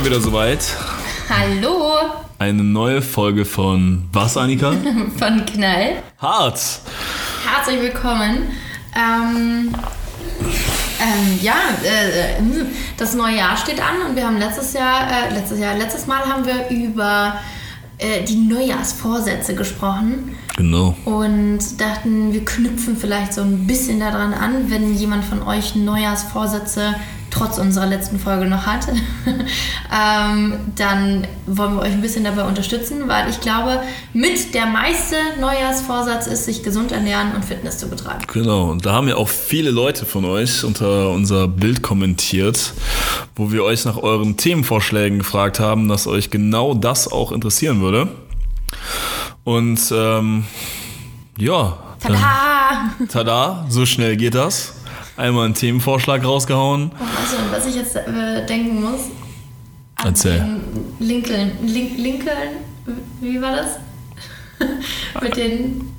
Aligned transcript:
mal 0.00 0.06
wieder 0.06 0.20
soweit. 0.20 0.76
Hallo 1.28 1.92
Eine 2.38 2.64
neue 2.64 3.02
Folge 3.02 3.44
von 3.44 4.08
Was, 4.12 4.36
Annika? 4.36 4.72
von 5.18 5.44
Knall. 5.44 6.02
Hart. 6.18 6.58
Herzlich 7.46 7.80
willkommen. 7.82 8.48
Ähm, 8.96 9.74
ähm, 11.00 11.38
ja, 11.42 11.54
äh, 11.84 12.38
äh, 12.38 12.64
das 12.96 13.14
neue 13.14 13.36
Jahr 13.36 13.56
steht 13.58 13.78
an 13.80 14.08
und 14.08 14.16
wir 14.16 14.26
haben 14.26 14.38
letztes 14.38 14.72
Jahr, 14.72 15.06
äh, 15.10 15.34
letztes 15.34 15.58
Jahr, 15.58 15.76
letztes 15.76 16.06
Mal 16.06 16.20
haben 16.24 16.46
wir 16.46 16.70
über 16.70 17.34
äh, 17.98 18.24
die 18.24 18.36
Neujahrsvorsätze 18.36 19.54
gesprochen 19.54 20.34
Genau. 20.56 20.96
und 21.04 21.58
dachten, 21.78 22.32
wir 22.32 22.44
knüpfen 22.44 22.96
vielleicht 22.96 23.34
so 23.34 23.42
ein 23.42 23.66
bisschen 23.66 24.00
daran 24.00 24.32
an, 24.32 24.70
wenn 24.70 24.94
jemand 24.94 25.26
von 25.26 25.42
euch 25.42 25.74
Neujahrsvorsätze 25.74 26.94
trotz 27.30 27.58
unserer 27.58 27.86
letzten 27.86 28.18
Folge 28.18 28.46
noch 28.46 28.66
hat, 28.66 28.88
ähm, 29.28 30.54
dann 30.76 31.26
wollen 31.46 31.74
wir 31.74 31.82
euch 31.82 31.92
ein 31.92 32.00
bisschen 32.00 32.24
dabei 32.24 32.44
unterstützen, 32.44 33.08
weil 33.08 33.30
ich 33.30 33.40
glaube, 33.40 33.80
mit 34.12 34.54
der 34.54 34.66
meiste 34.66 35.16
Neujahrsvorsatz 35.40 36.26
ist, 36.26 36.44
sich 36.44 36.62
gesund 36.62 36.92
ernähren 36.92 37.34
und 37.34 37.44
Fitness 37.44 37.78
zu 37.78 37.88
betreiben. 37.88 38.20
Genau. 38.32 38.70
Und 38.70 38.86
da 38.86 38.92
haben 38.92 39.08
ja 39.08 39.16
auch 39.16 39.28
viele 39.28 39.70
Leute 39.70 40.06
von 40.06 40.24
euch 40.24 40.64
unter 40.64 41.10
unser 41.10 41.48
Bild 41.48 41.82
kommentiert, 41.82 42.72
wo 43.36 43.52
wir 43.52 43.64
euch 43.64 43.84
nach 43.84 43.96
euren 43.96 44.36
Themenvorschlägen 44.36 45.18
gefragt 45.18 45.60
haben, 45.60 45.88
dass 45.88 46.06
euch 46.06 46.30
genau 46.30 46.74
das 46.74 47.10
auch 47.10 47.32
interessieren 47.32 47.80
würde. 47.80 48.08
Und 49.44 49.80
ähm, 49.92 50.44
ja. 51.38 51.78
Tada! 52.00 52.90
Tada, 53.08 53.66
so 53.68 53.84
schnell 53.84 54.16
geht 54.16 54.34
das. 54.34 54.74
Einmal 55.16 55.44
einen 55.44 55.54
Themenvorschlag 55.54 56.24
rausgehauen. 56.24 56.92
Oh, 56.94 57.04
an 57.34 57.50
was 57.52 57.66
ich 57.66 57.76
jetzt 57.76 57.96
äh, 57.96 58.44
denken 58.46 58.82
muss? 58.82 59.00
An 59.96 60.08
Erzähl. 60.08 60.38
den 60.38 60.94
Lincoln. 60.98 61.52
Link, 61.62 61.98
Lincoln? 61.98 62.58
Wie 63.20 63.40
war 63.40 63.56
das? 63.56 63.76
mit 65.22 65.36
den. 65.36 65.94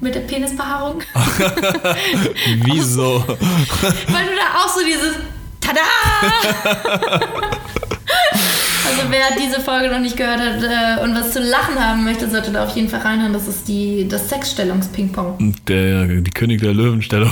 Mit 0.00 0.14
der 0.14 0.20
Penisbehaarung? 0.20 1.02
Wieso? 2.64 3.24
Weil 3.26 4.26
du 4.26 4.36
da 4.36 4.60
auch 4.64 4.68
so 4.68 4.84
dieses 4.84 5.16
Tada! 5.60 5.80
Also 8.98 9.10
wer 9.10 9.36
diese 9.38 9.60
Folge 9.60 9.88
noch 9.90 10.00
nicht 10.00 10.16
gehört 10.16 10.40
hat 10.40 10.62
äh, 10.62 11.02
und 11.02 11.14
was 11.14 11.32
zu 11.32 11.40
lachen 11.40 11.78
haben 11.78 12.04
möchte, 12.04 12.28
sollte 12.28 12.50
da 12.50 12.64
auf 12.64 12.74
jeden 12.74 12.88
Fall 12.88 13.00
reinhören. 13.00 13.32
Das 13.32 13.46
ist 13.46 13.68
die, 13.68 14.08
das 14.08 14.28
Sexstellungsping-Pong. 14.28 15.54
Der, 15.68 16.06
die 16.06 16.30
König 16.30 16.60
der 16.60 16.74
Löwenstellung 16.74 17.30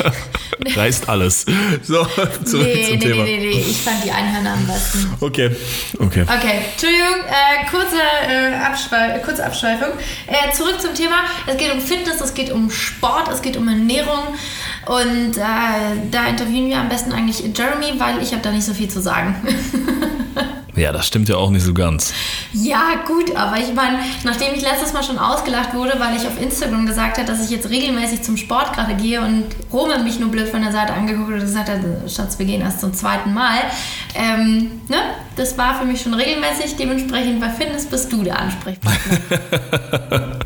reißt 0.76 1.08
alles. 1.08 1.46
So, 1.82 2.04
zurück 2.44 2.66
Nee, 2.66 2.84
zum 2.84 2.92
nee, 2.92 2.98
Thema. 2.98 3.24
nee, 3.24 3.36
nee, 3.38 3.46
nee, 3.54 3.64
ich 3.68 3.80
fand 3.82 4.04
die 4.04 4.10
Einhörner 4.10 4.52
am 4.52 4.66
besten. 4.66 5.08
Okay, 5.20 5.50
okay. 5.98 6.22
Okay, 6.22 6.60
Entschuldigung, 6.72 7.24
äh, 7.28 7.66
kurze, 7.70 7.96
äh, 8.28 8.54
Abschwei 8.54 9.18
kurze 9.24 9.44
Abschweifung. 9.44 9.98
Äh, 10.26 10.52
zurück 10.52 10.80
zum 10.80 10.94
Thema. 10.94 11.24
Es 11.46 11.56
geht 11.56 11.72
um 11.72 11.80
Fitness, 11.80 12.20
es 12.20 12.34
geht 12.34 12.50
um 12.52 12.70
Sport, 12.70 13.28
es 13.32 13.42
geht 13.42 13.56
um 13.56 13.66
Ernährung. 13.68 14.34
Und 14.86 15.36
äh, 15.36 16.10
da 16.10 16.26
interviewen 16.28 16.68
wir 16.68 16.78
am 16.78 16.88
besten 16.88 17.12
eigentlich 17.12 17.40
Jeremy, 17.56 17.98
weil 17.98 18.22
ich 18.22 18.32
habe 18.32 18.42
da 18.42 18.50
nicht 18.50 18.64
so 18.64 18.74
viel 18.74 18.88
zu 18.88 19.00
sagen. 19.00 19.34
Ja, 20.76 20.90
das 20.90 21.06
stimmt 21.06 21.28
ja 21.28 21.36
auch 21.36 21.50
nicht 21.50 21.64
so 21.64 21.72
ganz. 21.72 22.12
ja, 22.52 22.96
gut, 23.06 23.36
aber 23.36 23.58
ich 23.58 23.72
meine, 23.74 23.98
nachdem 24.24 24.54
ich 24.54 24.62
letztes 24.62 24.92
Mal 24.92 25.04
schon 25.04 25.18
ausgelacht 25.18 25.72
wurde, 25.72 25.94
weil 26.00 26.16
ich 26.16 26.26
auf 26.26 26.40
Instagram 26.40 26.84
gesagt 26.86 27.18
habe, 27.18 27.26
dass 27.28 27.44
ich 27.44 27.50
jetzt 27.50 27.70
regelmäßig 27.70 28.22
zum 28.22 28.36
Sport 28.36 28.72
gerade 28.72 28.94
gehe 28.94 29.20
und 29.20 29.46
Rome 29.72 30.00
mich 30.00 30.18
nur 30.18 30.30
blöd 30.30 30.48
von 30.48 30.62
der 30.62 30.72
Seite 30.72 30.92
angeguckt 30.92 31.28
hat 31.28 31.34
und 31.34 31.40
gesagt 31.40 31.68
hat, 31.68 31.78
Schatz, 32.10 32.38
wir 32.38 32.46
gehen 32.46 32.60
erst 32.60 32.80
zum 32.80 32.92
zweiten 32.92 33.32
Mal. 33.32 33.58
Ähm, 34.16 34.80
ne? 34.88 34.96
Das 35.36 35.56
war 35.56 35.78
für 35.78 35.84
mich 35.84 36.02
schon 36.02 36.14
regelmäßig, 36.14 36.76
dementsprechend 36.76 37.40
bei 37.40 37.50
Fitness 37.50 37.86
bist 37.86 38.12
du 38.12 38.24
der 38.24 38.40
Ansprechpartner. 38.40 39.18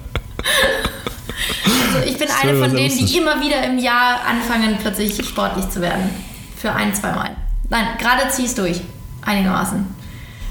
also 1.87 2.07
ich 2.07 2.19
bin 2.19 2.29
eine 2.43 2.59
von 2.59 2.77
denen, 2.77 2.99
die 2.99 3.17
immer 3.17 3.41
wieder 3.41 3.63
im 3.65 3.79
Jahr 3.79 4.21
anfangen, 4.27 4.77
plötzlich 4.81 5.17
sportlich 5.27 5.71
zu 5.71 5.81
werden. 5.81 6.11
Für 6.57 6.73
ein, 6.73 6.95
zwei 6.95 7.13
Mal. 7.13 7.31
Nein, 7.71 7.87
gerade 7.99 8.29
zieh 8.31 8.45
es 8.45 8.55
durch. 8.55 8.81
Einigermaßen. 9.23 9.98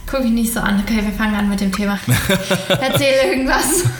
Guck 0.10 0.24
mich 0.24 0.32
nicht 0.32 0.54
so 0.54 0.60
an. 0.62 0.82
Okay, 0.86 1.04
wir 1.04 1.12
fangen 1.12 1.36
an 1.36 1.50
mit 1.50 1.60
dem 1.60 1.72
Thema. 1.72 2.00
Erzähl 2.70 3.30
irgendwas. 3.30 3.84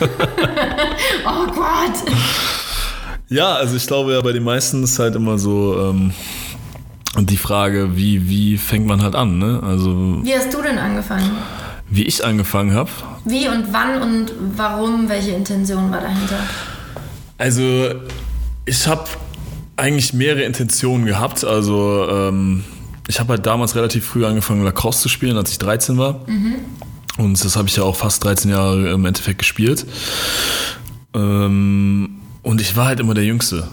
oh 1.26 1.46
Gott. 1.54 2.12
Ja, 3.28 3.54
also 3.54 3.76
ich 3.76 3.86
glaube 3.86 4.14
ja, 4.14 4.20
bei 4.22 4.32
den 4.32 4.42
meisten 4.42 4.82
ist 4.82 4.98
halt 4.98 5.14
immer 5.14 5.38
so 5.38 5.90
ähm, 5.90 6.12
die 7.18 7.36
Frage, 7.36 7.96
wie, 7.96 8.28
wie 8.28 8.56
fängt 8.56 8.86
man 8.86 9.02
halt 9.02 9.14
an, 9.14 9.38
ne? 9.38 9.60
Also 9.62 10.20
Wie 10.22 10.34
hast 10.34 10.52
du 10.52 10.62
denn 10.62 10.78
angefangen? 10.78 11.30
wie 11.90 12.04
ich 12.04 12.24
angefangen 12.24 12.74
habe. 12.74 12.90
Wie 13.24 13.48
und 13.48 13.72
wann 13.72 14.02
und 14.02 14.32
warum? 14.56 15.08
Welche 15.08 15.30
Intention 15.30 15.90
war 15.90 16.00
dahinter? 16.00 16.38
Also 17.38 17.94
ich 18.66 18.86
habe 18.86 19.04
eigentlich 19.76 20.12
mehrere 20.12 20.42
Intentionen 20.42 21.06
gehabt. 21.06 21.44
Also 21.44 22.06
ähm, 22.10 22.64
ich 23.08 23.18
habe 23.18 23.30
halt 23.30 23.46
damals 23.46 23.74
relativ 23.74 24.06
früh 24.06 24.24
angefangen, 24.24 24.62
Lacrosse 24.64 25.02
zu 25.02 25.08
spielen, 25.08 25.36
als 25.36 25.50
ich 25.50 25.58
13 25.58 25.98
war. 25.98 26.20
Und 27.16 27.44
das 27.44 27.56
habe 27.56 27.66
ich 27.68 27.76
ja 27.76 27.82
auch 27.82 27.96
fast 27.96 28.22
13 28.22 28.50
Jahre 28.50 28.90
im 28.90 29.04
Endeffekt 29.04 29.38
gespielt. 29.38 29.86
Ähm, 31.14 32.10
und 32.42 32.60
ich 32.60 32.76
war 32.76 32.86
halt 32.86 33.00
immer 33.00 33.14
der 33.14 33.24
Jüngste. 33.24 33.68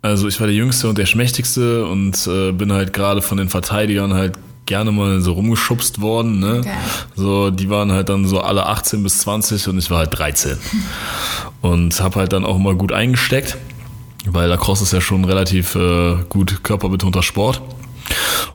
Also 0.00 0.26
ich 0.26 0.40
war 0.40 0.48
der 0.48 0.56
Jüngste 0.56 0.88
und 0.88 0.98
der 0.98 1.06
Schmächtigste 1.06 1.86
und 1.86 2.26
äh, 2.26 2.50
bin 2.50 2.72
halt 2.72 2.92
gerade 2.92 3.22
von 3.22 3.38
den 3.38 3.48
Verteidigern 3.48 4.14
halt 4.14 4.36
gerne 4.66 4.90
mal 4.90 5.20
so 5.20 5.32
rumgeschubst 5.32 6.00
worden. 6.00 6.40
Ne? 6.40 6.60
Okay. 6.60 6.70
So, 7.14 7.50
die 7.50 7.68
waren 7.68 7.92
halt 7.92 8.08
dann 8.08 8.26
so 8.26 8.40
alle 8.40 8.66
18 8.66 9.02
bis 9.02 9.18
20 9.18 9.68
und 9.68 9.78
ich 9.78 9.90
war 9.90 9.98
halt 9.98 10.18
13. 10.18 10.56
Und 11.60 12.00
habe 12.00 12.18
halt 12.18 12.32
dann 12.32 12.44
auch 12.44 12.56
immer 12.56 12.74
gut 12.74 12.90
eingesteckt, 12.90 13.56
weil 14.26 14.48
Lacrosse 14.48 14.82
ist 14.82 14.92
ja 14.92 15.00
schon 15.00 15.24
relativ 15.24 15.76
äh, 15.76 16.16
gut 16.28 16.64
körperbetonter 16.64 17.22
Sport. 17.22 17.62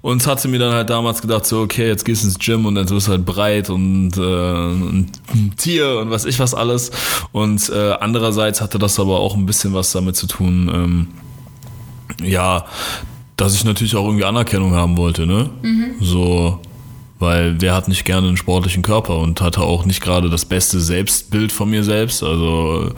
Und 0.01 0.25
hatte 0.27 0.47
mir 0.47 0.59
dann 0.59 0.73
halt 0.73 0.89
damals 0.89 1.21
gedacht, 1.21 1.45
so, 1.45 1.61
okay, 1.61 1.87
jetzt 1.87 2.05
gehst 2.05 2.23
du 2.23 2.27
ins 2.27 2.39
Gym 2.39 2.65
und 2.65 2.75
dann 2.75 2.89
wirst 2.89 3.07
du 3.07 3.11
halt 3.11 3.25
breit 3.25 3.69
und 3.69 4.17
äh, 4.17 4.21
ein 4.21 5.11
Tier 5.57 5.99
und 5.99 6.09
was 6.11 6.25
ich 6.25 6.39
was 6.39 6.53
alles. 6.53 6.91
Und 7.31 7.69
äh, 7.69 7.93
andererseits 7.99 8.61
hatte 8.61 8.79
das 8.79 8.99
aber 8.99 9.19
auch 9.19 9.35
ein 9.35 9.45
bisschen 9.45 9.73
was 9.73 9.91
damit 9.91 10.15
zu 10.15 10.27
tun, 10.27 10.69
ähm, 10.73 11.07
ja, 12.23 12.65
dass 13.35 13.53
ich 13.53 13.63
natürlich 13.65 13.95
auch 13.95 14.05
irgendwie 14.05 14.25
Anerkennung 14.25 14.73
haben 14.73 14.97
wollte, 14.97 15.25
ne? 15.27 15.49
So, 16.01 16.59
weil 17.19 17.59
wer 17.59 17.73
hat 17.73 17.87
nicht 17.87 18.05
gerne 18.05 18.27
einen 18.27 18.37
sportlichen 18.37 18.83
Körper 18.83 19.17
und 19.17 19.41
hatte 19.41 19.61
auch 19.61 19.85
nicht 19.85 20.01
gerade 20.01 20.29
das 20.29 20.45
beste 20.45 20.79
Selbstbild 20.79 21.51
von 21.51 21.69
mir 21.69 21.83
selbst. 21.83 22.23
Also 22.23 22.91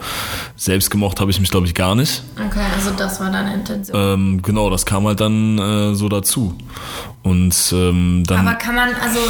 selbst 0.56 0.90
gemocht 0.90 1.20
habe 1.20 1.30
ich 1.30 1.40
mich, 1.40 1.50
glaube 1.50 1.66
ich, 1.66 1.74
gar 1.74 1.94
nicht. 1.94 2.22
Okay, 2.36 2.64
also 2.76 2.90
das 2.96 3.20
war 3.20 3.30
deine 3.30 3.54
Intention. 3.54 3.96
Ähm, 3.98 4.42
genau, 4.42 4.68
das 4.68 4.84
kam 4.84 5.06
halt 5.06 5.20
dann 5.20 5.58
äh, 5.58 5.94
so 5.94 6.08
dazu. 6.08 6.54
Und 7.22 7.54
ähm, 7.72 8.24
dann. 8.26 8.46
Aber 8.46 8.56
kann 8.56 8.74
man, 8.74 8.88
also 9.02 9.20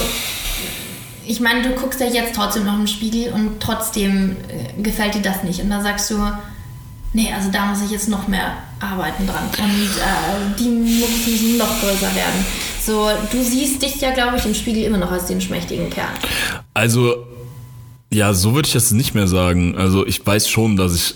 ich 1.26 1.40
meine, 1.40 1.62
du 1.62 1.70
guckst 1.74 2.00
ja 2.00 2.06
jetzt 2.06 2.34
trotzdem 2.34 2.64
noch 2.64 2.74
im 2.74 2.88
Spiegel 2.88 3.32
und 3.32 3.60
trotzdem 3.60 4.36
äh, 4.48 4.82
gefällt 4.82 5.14
dir 5.14 5.22
das 5.22 5.44
nicht. 5.44 5.60
Und 5.60 5.70
da 5.70 5.80
sagst 5.80 6.10
du, 6.10 6.16
nee, 7.12 7.32
also 7.32 7.50
da 7.50 7.66
muss 7.66 7.82
ich 7.82 7.90
jetzt 7.90 8.08
noch 8.08 8.28
mehr 8.28 8.56
arbeiten 8.80 9.26
dran. 9.26 9.44
Und 9.58 9.84
äh, 9.84 10.58
die 10.58 10.68
müssen 10.68 11.58
noch 11.58 11.80
größer 11.80 12.14
werden. 12.14 12.44
So, 12.80 13.08
du 13.30 13.42
siehst 13.42 13.82
dich 13.82 14.00
ja, 14.00 14.12
glaube 14.12 14.36
ich, 14.38 14.46
im 14.46 14.54
Spiegel 14.54 14.84
immer 14.84 14.98
noch 14.98 15.10
als 15.10 15.26
den 15.26 15.40
schmächtigen 15.40 15.90
Kerl. 15.90 16.08
Also, 16.74 17.26
ja, 18.12 18.32
so 18.32 18.54
würde 18.54 18.66
ich 18.66 18.72
das 18.72 18.90
nicht 18.90 19.14
mehr 19.14 19.28
sagen. 19.28 19.76
Also, 19.76 20.06
ich 20.06 20.24
weiß 20.26 20.48
schon, 20.48 20.76
dass 20.76 20.94
ich 20.94 21.14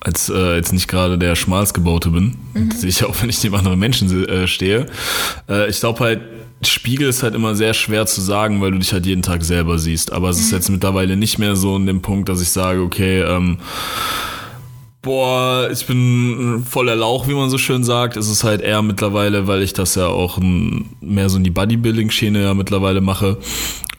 als 0.00 0.28
äh, 0.28 0.56
jetzt 0.56 0.72
nicht 0.72 0.88
gerade 0.88 1.18
der 1.18 1.34
Schmalzgebaute 1.34 2.10
bin. 2.10 2.36
Das 2.68 2.80
sehe 2.80 2.90
ich 2.90 3.04
auch, 3.04 3.14
wenn 3.20 3.28
ich 3.28 3.42
neben 3.42 3.56
anderen 3.56 3.78
Menschen 3.78 4.28
äh, 4.28 4.46
stehe. 4.46 4.86
Äh, 5.48 5.68
ich 5.68 5.80
glaube 5.80 6.00
halt, 6.00 6.20
Spiegel 6.62 7.08
ist 7.08 7.22
halt 7.22 7.34
immer 7.34 7.54
sehr 7.54 7.74
schwer 7.74 8.06
zu 8.06 8.20
sagen, 8.20 8.60
weil 8.60 8.72
du 8.72 8.78
dich 8.78 8.92
halt 8.92 9.06
jeden 9.06 9.22
Tag 9.22 9.44
selber 9.44 9.78
siehst. 9.78 10.12
Aber 10.12 10.28
es 10.28 10.40
ist 10.40 10.50
jetzt 10.50 10.70
mittlerweile 10.70 11.16
nicht 11.16 11.38
mehr 11.38 11.56
so 11.56 11.76
in 11.76 11.86
dem 11.86 12.02
Punkt, 12.02 12.28
dass 12.28 12.40
ich 12.40 12.50
sage, 12.50 12.80
okay, 12.80 13.20
ähm, 13.22 13.58
Boah, 15.00 15.68
ich 15.70 15.86
bin 15.86 16.64
voller 16.68 16.96
Lauch, 16.96 17.28
wie 17.28 17.34
man 17.34 17.50
so 17.50 17.58
schön 17.58 17.84
sagt. 17.84 18.16
Es 18.16 18.28
ist 18.28 18.42
halt 18.42 18.60
eher 18.60 18.82
mittlerweile, 18.82 19.46
weil 19.46 19.62
ich 19.62 19.72
das 19.72 19.94
ja 19.94 20.08
auch 20.08 20.38
mehr 20.40 21.28
so 21.28 21.36
in 21.36 21.44
die 21.44 21.50
Bodybuilding-Schiene 21.50 22.42
ja 22.42 22.54
mittlerweile 22.54 23.00
mache, 23.00 23.38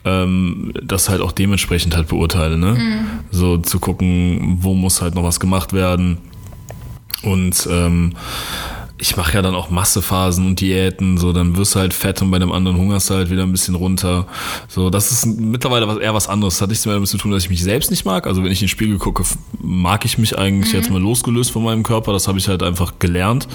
ähm, 0.04 0.74
das 0.84 1.07
halt 1.07 1.22
auch 1.22 1.31
dementsprechend 1.31 1.96
halt 1.96 2.10
beurteile. 2.10 2.57
Ne? 2.57 3.06
So 3.31 3.57
zu 3.57 3.80
gucken, 3.80 4.57
wo 4.60 4.74
muss 4.74 5.01
halt 5.01 5.16
noch 5.16 5.24
was 5.24 5.40
gemacht 5.40 5.72
werden. 5.72 6.18
Und 7.24 7.68
ähm, 7.72 8.13
ich 9.00 9.16
mache 9.18 9.34
ja 9.34 9.42
dann 9.42 9.56
auch 9.56 9.69
Massephasen 9.69 10.46
und 10.46 10.60
Diäten, 10.60 11.18
so 11.18 11.34
dann 11.34 11.56
wirst 11.57 11.75
du 11.75 11.80
halt 11.80 11.94
fett 11.94 12.22
und 12.22 12.31
bei 12.31 12.40
dem 12.40 12.51
anderen 12.51 12.78
hungerst 12.78 13.10
du 13.10 13.13
halt 13.16 13.30
wieder 13.30 13.44
ein 13.44 13.51
bisschen 13.51 13.75
runter. 13.75 14.28
So, 14.68 14.90
das 14.90 15.12
ist 15.12 15.25
mittlerweile 15.25 15.88
was, 15.88 15.98
eher 15.98 16.13
was 16.13 16.28
anderes. 16.28 16.56
Das 16.56 16.62
hat 16.63 16.69
nichts 16.69 16.86
mehr 16.86 16.96
damit 16.96 17.10
zu 17.10 17.18
tun, 17.18 17.31
dass 17.31 17.44
ich 17.44 17.50
mich 17.50 17.63
selbst 17.63 17.92
nicht 17.92 18.06
mag. 18.06 18.28
Also 18.28 18.44
wenn 18.44 18.51
ich 18.51 18.62
in 18.62 18.66
den 18.66 18.69
Spiegel 18.69 18.98
gucke, 18.98 19.24
mag 19.62 20.06
ich 20.06 20.18
mich 20.18 20.38
eigentlich 20.38 20.74
jetzt 20.74 20.90
mal 20.90 21.01
losgelöst 21.01 21.51
von 21.51 21.63
meinem 21.63 21.84
Körper. 21.84 22.12
Das 22.13 22.28
habe 22.28 22.38
ich 22.38 22.48
halt 22.48 22.62
einfach 22.63 22.94
gelernt. 23.00 23.48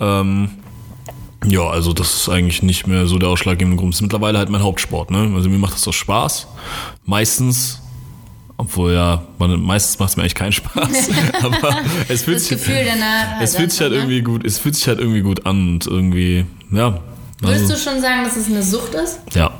Ähm, 0.00 0.50
Ja, 1.44 1.68
also 1.68 1.92
das 1.92 2.14
ist 2.14 2.28
eigentlich 2.28 2.62
nicht 2.62 2.86
mehr 2.86 3.06
so 3.06 3.18
der 3.18 3.28
ausschlaggebende 3.28 3.76
Grund. 3.76 3.92
Das 3.92 3.98
ist 3.98 4.02
mittlerweile 4.02 4.38
halt 4.38 4.48
mein 4.48 4.62
Hauptsport. 4.62 5.10
Ne? 5.10 5.32
Also 5.34 5.48
mir 5.48 5.58
macht 5.58 5.74
das 5.74 5.86
auch 5.88 5.92
Spaß. 5.92 6.46
Meistens. 7.04 7.80
Obwohl 8.62 8.92
ja, 8.92 9.22
man, 9.38 9.60
meistens 9.60 9.98
macht 9.98 10.10
es 10.10 10.16
mir 10.16 10.22
eigentlich 10.22 10.36
keinen 10.36 10.52
Spaß. 10.52 11.10
aber 11.42 11.76
es 12.08 12.22
fühlt 12.22 12.36
Das 12.36 12.46
sich, 12.46 12.58
Gefühl 12.58 12.84
danach. 12.86 13.40
es 13.40 13.56
fühlt 13.56 13.72
sich 13.72 13.80
halt 13.80 13.90
ne? 13.90 13.98
irgendwie 13.98 14.22
gut, 14.22 14.44
es 14.46 14.58
fühlt 14.60 14.76
sich 14.76 14.86
halt 14.86 15.00
irgendwie 15.00 15.20
gut 15.20 15.46
an 15.46 15.68
und 15.68 15.86
irgendwie, 15.88 16.46
ja. 16.70 17.00
Würdest 17.40 17.62
Also, 17.62 17.74
du 17.74 17.80
schon 17.80 18.00
sagen, 18.00 18.22
dass 18.22 18.36
es 18.36 18.46
eine 18.46 18.62
Sucht 18.62 18.94
ist? 18.94 19.18
ja. 19.34 19.50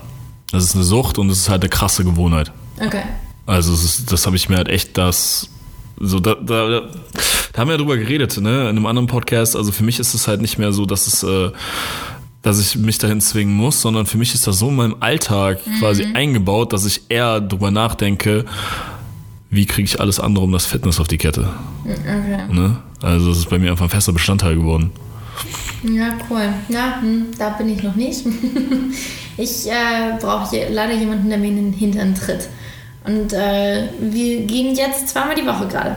Das 0.52 0.62
ist 0.62 0.74
eine 0.76 0.84
Sucht 0.84 1.18
und 1.18 1.30
es 1.30 1.38
ist 1.38 1.48
halt 1.48 1.62
eine 1.62 1.70
krasse 1.70 2.04
Gewohnheit. 2.04 2.52
Okay. 2.78 3.02
Also 3.46 3.72
es 3.72 3.82
ist, 3.84 4.12
das 4.12 4.26
habe 4.26 4.36
ich 4.36 4.48
mir 4.50 4.56
halt 4.58 4.68
echt 4.68 4.96
das 4.98 5.48
so 5.98 6.20
da, 6.20 6.34
da, 6.34 6.68
da, 6.68 6.82
haben 7.56 7.68
wir 7.68 7.72
ja 7.72 7.78
drüber 7.78 7.96
geredet, 7.96 8.38
ne, 8.38 8.62
in 8.62 8.68
einem 8.68 8.86
anderen 8.86 9.08
Podcast. 9.08 9.56
Also 9.56 9.72
für 9.72 9.82
mich 9.82 9.98
ist 9.98 10.14
es 10.14 10.28
halt 10.28 10.42
nicht 10.42 10.58
mehr 10.58 10.72
so, 10.72 10.84
dass 10.86 11.06
es 11.06 11.22
äh, 11.24 11.50
dass 12.42 12.60
ich 12.60 12.76
mich 12.76 12.98
dahin 12.98 13.20
zwingen 13.20 13.54
muss, 13.54 13.80
sondern 13.80 14.04
für 14.04 14.18
mich 14.18 14.34
ist 14.34 14.46
das 14.46 14.58
so 14.58 14.68
in 14.68 14.76
meinem 14.76 14.96
Alltag 15.00 15.60
quasi 15.78 16.04
eingebaut, 16.12 16.72
dass 16.72 16.84
ich 16.84 17.02
eher 17.08 17.40
drüber 17.40 17.70
nachdenke, 17.70 18.44
wie 19.52 19.66
kriege 19.66 19.84
ich 19.84 20.00
alles 20.00 20.18
andere 20.18 20.44
um 20.46 20.50
das 20.50 20.64
Fitness 20.64 20.98
auf 20.98 21.08
die 21.08 21.18
Kette. 21.18 21.46
Okay. 21.84 22.46
Ne? 22.50 22.78
Also 23.02 23.30
es 23.30 23.38
ist 23.38 23.50
bei 23.50 23.58
mir 23.58 23.70
einfach 23.70 23.84
ein 23.84 23.90
fester 23.90 24.12
Bestandteil 24.12 24.56
geworden. 24.56 24.90
Ja, 25.82 26.14
cool. 26.30 26.48
Ja, 26.70 27.00
hm, 27.00 27.26
da 27.38 27.50
bin 27.50 27.68
ich 27.68 27.82
noch 27.82 27.94
nicht. 27.94 28.24
ich 29.36 29.68
äh, 29.68 30.16
brauche 30.18 30.56
leider 30.70 30.94
jemanden, 30.94 31.28
der 31.28 31.36
mir 31.36 31.48
in 31.48 31.56
den 31.56 31.72
Hintern 31.74 32.14
tritt. 32.14 32.48
Und 33.04 33.34
äh, 33.34 33.88
wir 34.00 34.46
gehen 34.46 34.74
jetzt 34.74 35.08
zweimal 35.08 35.34
die 35.34 35.46
Woche 35.46 35.68
gerade. 35.68 35.96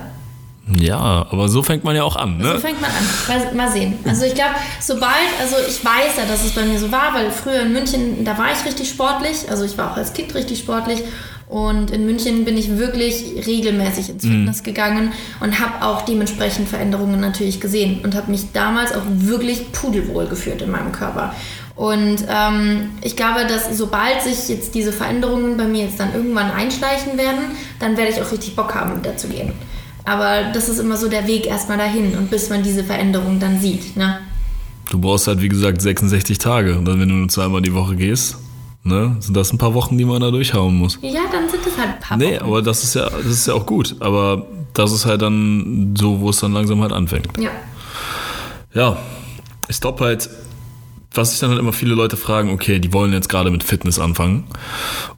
Ja, 0.67 1.27
aber 1.29 1.47
so 1.47 1.63
fängt 1.63 1.83
man 1.83 1.95
ja 1.95 2.03
auch 2.03 2.15
an, 2.15 2.41
So 2.41 2.53
ne? 2.53 2.59
fängt 2.59 2.81
man 2.81 2.89
an. 2.89 3.05
Mal, 3.27 3.53
mal 3.53 3.71
sehen. 3.71 3.93
Also 4.03 4.25
ich 4.25 4.33
glaube, 4.33 4.55
sobald, 4.81 5.13
also 5.39 5.55
ich 5.65 5.85
weiß 5.85 6.17
ja, 6.17 6.25
dass 6.25 6.43
es 6.43 6.51
bei 6.51 6.65
mir 6.65 6.79
so 6.79 6.91
war, 6.91 7.13
weil 7.13 7.29
früher 7.31 7.61
in 7.61 7.71
München, 7.71 8.25
da 8.25 8.37
war 8.37 8.47
ich 8.51 8.65
richtig 8.65 8.89
sportlich. 8.89 9.49
Also 9.49 9.63
ich 9.63 9.77
war 9.77 9.91
auch 9.91 9.97
als 9.97 10.11
Kind 10.13 10.33
richtig 10.33 10.59
sportlich. 10.59 11.03
Und 11.47 11.91
in 11.91 12.05
München 12.05 12.43
bin 12.43 12.57
ich 12.57 12.77
wirklich 12.77 13.45
regelmäßig 13.45 14.09
ins 14.09 14.23
Fitness 14.23 14.63
gegangen 14.63 15.11
und 15.39 15.59
habe 15.59 15.85
auch 15.85 16.01
dementsprechend 16.01 16.67
Veränderungen 16.67 17.19
natürlich 17.19 17.61
gesehen 17.61 17.99
und 18.03 18.15
habe 18.15 18.31
mich 18.31 18.51
damals 18.51 18.93
auch 18.93 19.03
wirklich 19.07 19.71
pudelwohl 19.71 20.25
gefühlt 20.25 20.63
in 20.63 20.71
meinem 20.71 20.91
Körper. 20.91 21.35
Und 21.75 22.25
ähm, 22.29 22.91
ich 23.01 23.15
glaube, 23.15 23.45
dass 23.47 23.77
sobald 23.77 24.21
sich 24.21 24.47
jetzt 24.49 24.73
diese 24.73 24.91
Veränderungen 24.91 25.57
bei 25.57 25.65
mir 25.65 25.83
jetzt 25.83 25.99
dann 25.99 26.15
irgendwann 26.15 26.49
einschleichen 26.49 27.17
werden, 27.17 27.51
dann 27.79 27.97
werde 27.97 28.11
ich 28.11 28.21
auch 28.21 28.31
richtig 28.31 28.55
Bock 28.55 28.73
haben, 28.73 28.97
wieder 28.97 29.17
zu 29.17 29.27
gehen. 29.27 29.51
Aber 30.05 30.51
das 30.53 30.69
ist 30.69 30.79
immer 30.79 30.97
so 30.97 31.09
der 31.09 31.27
Weg 31.27 31.47
erstmal 31.47 31.77
dahin 31.77 32.15
und 32.15 32.29
bis 32.29 32.49
man 32.49 32.63
diese 32.63 32.83
Veränderung 32.83 33.39
dann 33.39 33.59
sieht. 33.59 33.97
Ne? 33.97 34.19
Du 34.89 34.99
brauchst 34.99 35.27
halt, 35.27 35.41
wie 35.41 35.49
gesagt, 35.49 35.81
66 35.81 36.37
Tage. 36.37 36.77
Und 36.77 36.85
dann, 36.85 36.99
wenn 36.99 37.09
du 37.09 37.15
nur 37.15 37.27
zweimal 37.27 37.61
die 37.61 37.73
Woche 37.73 37.95
gehst, 37.95 38.37
ne, 38.85 39.17
sind 39.19 39.35
das 39.35 39.51
ein 39.51 39.57
paar 39.57 39.73
Wochen, 39.73 39.97
die 39.97 40.05
man 40.05 40.21
da 40.21 40.31
durchhauen 40.31 40.75
muss. 40.75 40.97
Ja, 41.01 41.21
dann 41.31 41.49
sind 41.49 41.65
es 41.67 41.77
halt 41.77 41.89
ein 41.95 41.99
paar 41.99 42.17
Nee, 42.17 42.35
Wochen. 42.35 42.45
aber 42.45 42.61
das 42.61 42.83
ist 42.83 42.95
ja, 42.95 43.09
das 43.09 43.25
ist 43.25 43.47
ja 43.47 43.53
auch 43.53 43.65
gut. 43.65 43.95
Aber 43.99 44.45
das 44.73 44.91
ist 44.93 45.05
halt 45.05 45.21
dann 45.21 45.93
so, 45.97 46.21
wo 46.21 46.29
es 46.29 46.39
dann 46.39 46.53
langsam 46.53 46.81
halt 46.81 46.93
anfängt. 46.93 47.27
Ja. 47.37 47.49
Ja, 48.73 48.97
ich 49.67 49.79
glaube 49.81 50.03
halt, 50.03 50.29
was 51.13 51.31
sich 51.31 51.39
dann 51.39 51.49
halt 51.49 51.59
immer 51.59 51.71
viele 51.73 51.95
Leute 51.95 52.17
fragen, 52.17 52.51
okay, 52.51 52.79
die 52.79 52.91
wollen 52.93 53.13
jetzt 53.13 53.29
gerade 53.29 53.49
mit 53.49 53.63
Fitness 53.63 53.99
anfangen. 53.99 54.43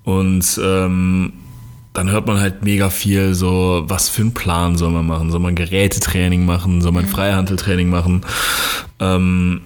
Und 0.04 0.60
ähm, 0.64 1.34
dann 1.94 2.12
hört 2.12 2.28
man 2.28 2.40
halt 2.40 2.64
mega 2.64 2.92
viel 2.92 3.34
so, 3.34 3.84
was 3.88 4.08
für 4.10 4.22
einen 4.22 4.36
Plan 4.36 4.78
soll 4.78 4.92
man 4.92 5.08
machen? 5.08 5.32
Soll 5.32 5.40
man 5.40 5.56
Gerätetraining 5.56 6.46
machen? 6.46 6.82
Soll 6.82 6.92
man 6.92 7.08
Freihandeltraining 7.08 7.90
machen? 7.90 8.22
Ähm, 9.00 9.62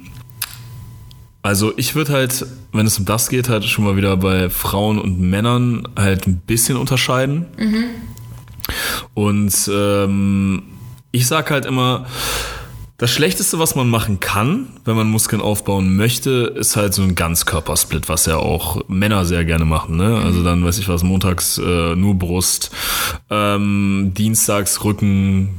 also 1.42 1.74
ich 1.78 1.96
würde 1.96 2.14
halt, 2.14 2.46
wenn 2.72 2.86
es 2.86 3.00
um 3.00 3.06
das 3.06 3.30
geht, 3.30 3.50
halt 3.50 3.66
schon 3.66 3.86
mal 3.86 3.96
wieder 3.96 4.16
bei 4.18 4.50
Frauen 4.50 5.00
und 5.00 5.20
Männern 5.20 5.88
halt 5.98 6.28
ein 6.28 6.38
bisschen 6.38 6.78
unterscheiden. 6.78 7.46
Und 9.14 9.70
ähm, 9.74 10.64
ich 11.12 11.28
sag 11.28 11.52
halt 11.52 11.66
immer, 11.66 12.06
das 13.02 13.10
Schlechteste, 13.10 13.58
was 13.58 13.74
man 13.74 13.90
machen 13.90 14.20
kann, 14.20 14.68
wenn 14.86 14.96
man 14.96 15.10
Muskeln 15.10 15.42
aufbauen 15.42 15.96
möchte, 15.96 16.54
ist 16.56 16.76
halt 16.76 16.94
so 16.94 17.02
ein 17.02 17.16
Ganzkörpersplit, 17.16 18.08
was 18.08 18.28
ja 18.28 18.38
auch 18.38 18.88
Männer 18.88 19.26
sehr 19.26 19.44
gerne 19.44 19.66
machen. 19.66 19.98
Ne? 19.98 20.22
Also 20.24 20.44
dann 20.44 20.64
weiß 20.64 20.78
ich 20.78 20.88
was, 20.88 21.02
montags 21.02 21.58
äh, 21.58 21.96
nur 21.96 22.14
Brust, 22.14 22.70
ähm, 23.32 24.12
dienstags 24.16 24.84
Rücken, 24.84 25.50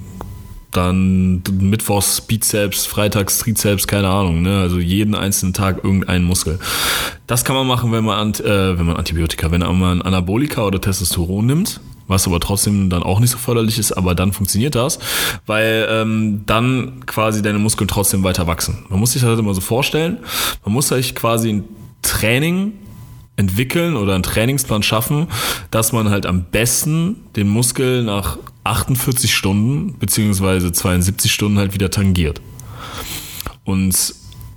dann 0.72 1.42
mittwochs 1.60 2.20
Bizeps, 2.20 2.86
freitags 2.86 3.38
Trizeps, 3.38 3.86
keine 3.86 4.08
Ahnung. 4.08 4.42
Ne? 4.42 4.60
Also 4.60 4.78
jeden 4.78 5.14
einzelnen 5.14 5.52
Tag 5.52 5.84
irgendeinen 5.84 6.24
Muskel. 6.24 6.58
Das 7.26 7.44
kann 7.44 7.54
man 7.54 7.66
machen, 7.66 7.92
wenn 7.92 8.04
man, 8.04 8.32
äh, 8.34 8.78
wenn 8.78 8.86
man 8.86 8.96
Antibiotika, 8.96 9.50
wenn 9.50 9.60
man 9.60 10.02
Anabolika 10.02 10.64
oder 10.64 10.80
Testosteron 10.80 11.46
nimmt 11.46 11.80
was 12.12 12.26
aber 12.26 12.40
trotzdem 12.40 12.90
dann 12.90 13.02
auch 13.02 13.20
nicht 13.20 13.30
so 13.30 13.38
förderlich 13.38 13.78
ist, 13.78 13.92
aber 13.92 14.14
dann 14.14 14.32
funktioniert 14.32 14.74
das, 14.74 14.98
weil 15.46 15.86
ähm, 15.90 16.42
dann 16.46 17.06
quasi 17.06 17.42
deine 17.42 17.58
Muskeln 17.58 17.88
trotzdem 17.88 18.22
weiter 18.22 18.46
wachsen. 18.46 18.84
Man 18.88 19.00
muss 19.00 19.12
sich 19.12 19.22
das 19.22 19.30
halt 19.30 19.38
immer 19.38 19.54
so 19.54 19.60
vorstellen, 19.60 20.18
man 20.64 20.74
muss 20.74 20.88
sich 20.88 21.14
quasi 21.14 21.50
ein 21.50 21.64
Training 22.02 22.72
entwickeln 23.36 23.96
oder 23.96 24.14
einen 24.14 24.22
Trainingsplan 24.22 24.82
schaffen, 24.82 25.26
dass 25.70 25.92
man 25.92 26.10
halt 26.10 26.26
am 26.26 26.44
besten 26.44 27.16
den 27.36 27.48
Muskel 27.48 28.02
nach 28.02 28.38
48 28.64 29.34
Stunden 29.34 29.98
beziehungsweise 29.98 30.72
72 30.72 31.32
Stunden 31.32 31.58
halt 31.58 31.74
wieder 31.74 31.90
tangiert. 31.90 32.40
Und 33.64 34.14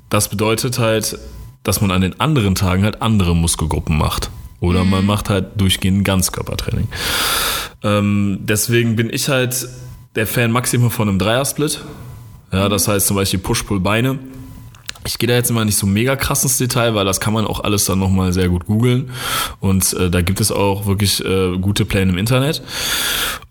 das 0.09 0.29
bedeutet 0.29 0.79
halt, 0.79 1.17
dass 1.63 1.81
man 1.81 1.91
an 1.91 2.01
den 2.01 2.19
anderen 2.19 2.55
Tagen 2.55 2.83
halt 2.83 3.01
andere 3.01 3.35
Muskelgruppen 3.35 3.97
macht. 3.97 4.29
Oder 4.59 4.83
man 4.83 5.05
macht 5.05 5.29
halt 5.29 5.59
durchgehend 5.59 6.05
Ganzkörpertraining. 6.05 6.87
Ähm, 7.83 8.39
deswegen 8.43 8.95
bin 8.95 9.09
ich 9.11 9.29
halt 9.29 9.67
der 10.15 10.27
Fan 10.27 10.51
maximal 10.51 10.89
von 10.89 11.09
einem 11.09 11.19
Dreiersplit. 11.19 11.81
Ja, 12.51 12.69
das 12.69 12.87
heißt 12.87 13.07
zum 13.07 13.15
Beispiel 13.15 13.39
Push-Pull-Beine. 13.39 14.17
Ich 15.05 15.17
gehe 15.17 15.27
da 15.27 15.35
jetzt 15.35 15.49
immer 15.49 15.65
nicht 15.65 15.77
so 15.77 15.85
mega 15.85 16.15
krass 16.15 16.43
ins 16.43 16.57
Detail, 16.57 16.95
weil 16.95 17.05
das 17.05 17.19
kann 17.19 17.33
man 17.33 17.45
auch 17.45 17.59
alles 17.59 17.85
dann 17.85 17.99
nochmal 17.99 18.33
sehr 18.33 18.49
gut 18.49 18.65
googeln. 18.65 19.11
Und 19.59 19.93
äh, 19.93 20.09
da 20.09 20.21
gibt 20.21 20.41
es 20.41 20.51
auch 20.51 20.85
wirklich 20.85 21.23
äh, 21.23 21.57
gute 21.57 21.85
Pläne 21.85 22.11
im 22.11 22.17
Internet. 22.17 22.61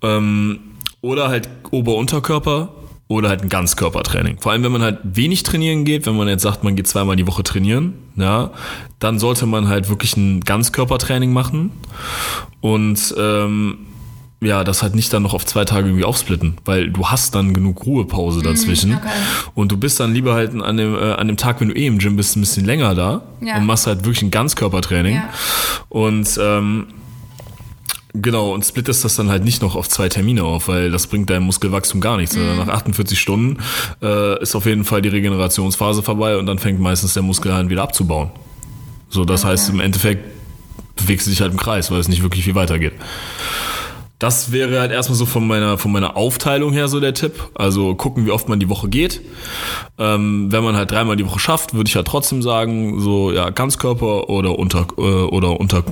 Ähm, 0.03 0.61
oder 1.01 1.29
halt 1.29 1.49
Ober-Unterkörper 1.71 2.71
oder 3.09 3.29
halt 3.29 3.43
ein 3.43 3.49
Ganzkörpertraining. 3.49 4.39
Vor 4.41 4.53
allem, 4.53 4.65
wenn 4.65 4.73
man 4.73 4.83
halt 4.83 4.99
wenig 5.05 5.43
trainieren 5.43 5.85
geht, 5.85 6.07
wenn 6.07 6.17
man 6.17 6.29
jetzt 6.29 6.43
sagt, 6.43 6.65
man 6.65 6.75
geht 6.75 6.89
zweimal 6.89 7.17
die 7.17 7.27
Woche 7.27 7.43
trainieren, 7.43 7.95
ja, 8.17 8.51
dann 8.99 9.19
sollte 9.19 9.47
man 9.47 9.69
halt 9.69 9.89
wirklich 9.89 10.17
ein 10.17 10.41
Ganzkörpertraining 10.41 11.33
machen 11.33 11.71
und 12.61 13.15
ähm, 13.19 13.79
ja, 14.45 14.65
das 14.65 14.83
halt 14.83 14.95
nicht 14.95 15.13
dann 15.13 15.23
noch 15.23 15.35
auf 15.35 15.45
zwei 15.47 15.65
Tage 15.65 15.89
irgendwie 15.89 16.05
aufsplitten, 16.05 16.59
weil 16.65 16.91
du 16.91 17.07
hast 17.09 17.35
dann 17.35 17.55
genug 17.55 17.85
Ruhepause 17.87 18.43
dazwischen 18.43 18.95
okay. 18.95 19.09
und 19.55 19.73
du 19.73 19.77
bist 19.77 19.99
dann 20.01 20.13
lieber 20.15 20.35
halt 20.35 20.55
an 20.61 20.77
dem, 20.77 20.95
äh, 20.95 21.13
an 21.13 21.27
dem 21.29 21.37
Tag, 21.37 21.61
wenn 21.61 21.69
du 21.69 21.75
eh 21.75 21.87
im 21.87 21.99
Gym 21.99 22.17
bist, 22.17 22.37
ein 22.37 22.41
bisschen 22.41 22.65
länger 22.65 22.95
da 22.95 23.23
Ja. 23.41 23.57
und 23.57 23.67
machst 23.67 23.87
halt 23.87 24.05
wirklich 24.05 24.23
ein 24.23 24.31
Ganzkörpertraining 24.31 25.15
Ja. 25.17 25.29
und 25.89 26.29
ähm, 26.41 26.87
Genau, 28.17 28.55
und 28.55 28.65
splittest 28.65 29.05
das 29.05 29.17
dann 29.17 29.29
halt 29.29 29.43
nicht 29.43 29.61
noch 29.61 29.75
auf 29.75 29.89
zwei 29.89 30.09
Termine 30.09 30.45
auf, 30.45 30.69
weil 30.69 30.93
das 30.93 31.09
bringt 31.09 31.31
deinem 31.31 31.47
Muskelwachstum 31.47 32.01
gar 32.01 32.17
nichts. 32.17 32.37
Also 32.37 32.63
Nach 32.63 32.69
48 32.73 33.19
Stunden 33.19 33.59
äh, 34.01 34.41
ist 34.41 34.55
auf 34.55 34.67
jeden 34.67 34.85
Fall 34.85 35.03
die 35.03 35.09
Regenerationsphase 35.09 36.01
vorbei 36.05 36.37
und 36.37 36.47
dann 36.47 36.61
fängt 36.61 36.79
meistens 36.79 37.15
der 37.15 37.25
Muskel 37.25 37.51
an 37.51 37.71
wieder 37.71 37.83
abzubauen. 37.83 38.31
So, 39.09 39.25
das 39.25 39.45
heißt, 39.45 39.71
im 39.71 39.81
Endeffekt 39.81 40.31
bewegst 40.95 41.27
du 41.27 41.31
dich 41.31 41.41
halt 41.41 41.51
im 41.51 41.59
Kreis, 41.59 41.91
weil 41.91 41.99
es 41.99 42.07
nicht 42.07 42.23
wirklich 42.23 42.45
viel 42.45 42.55
weitergeht. 42.55 42.93
Das 44.19 44.53
wäre 44.53 44.81
halt 44.81 44.93
erstmal 44.93 45.19
so 45.19 45.27
von 45.27 45.47
meiner, 45.47 45.77
von 45.77 45.91
meiner 45.91 46.17
Aufteilung 46.17 46.73
her 46.73 46.89
so 46.89 47.01
der 47.01 47.15
Tipp. 47.15 47.51
Also 47.55 47.95
gucken, 47.95 48.27
wie 48.27 48.31
oft 48.31 48.49
man 48.49 48.61
die 48.61 48.69
Woche 48.69 48.89
geht. 48.89 49.21
Ähm, 49.99 50.53
wenn 50.53 50.63
man 50.63 50.77
halt 50.77 50.91
dreimal 50.91 51.17
die 51.17 51.27
Woche 51.27 51.41
schafft, 51.41 51.75
würde 51.75 51.89
ich 51.89 51.97
halt 51.97 52.07
trotzdem 52.07 52.41
sagen, 52.43 53.01
so 53.01 53.33
ja, 53.33 53.51
Ganzkörper 53.51 54.29
oder 54.29 54.59
unter 54.59 54.87
äh, 54.97 55.01
oder 55.01 55.59
unter 55.59 55.85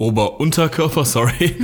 Ober-Unterkörper, 0.00 1.04
sorry. 1.04 1.54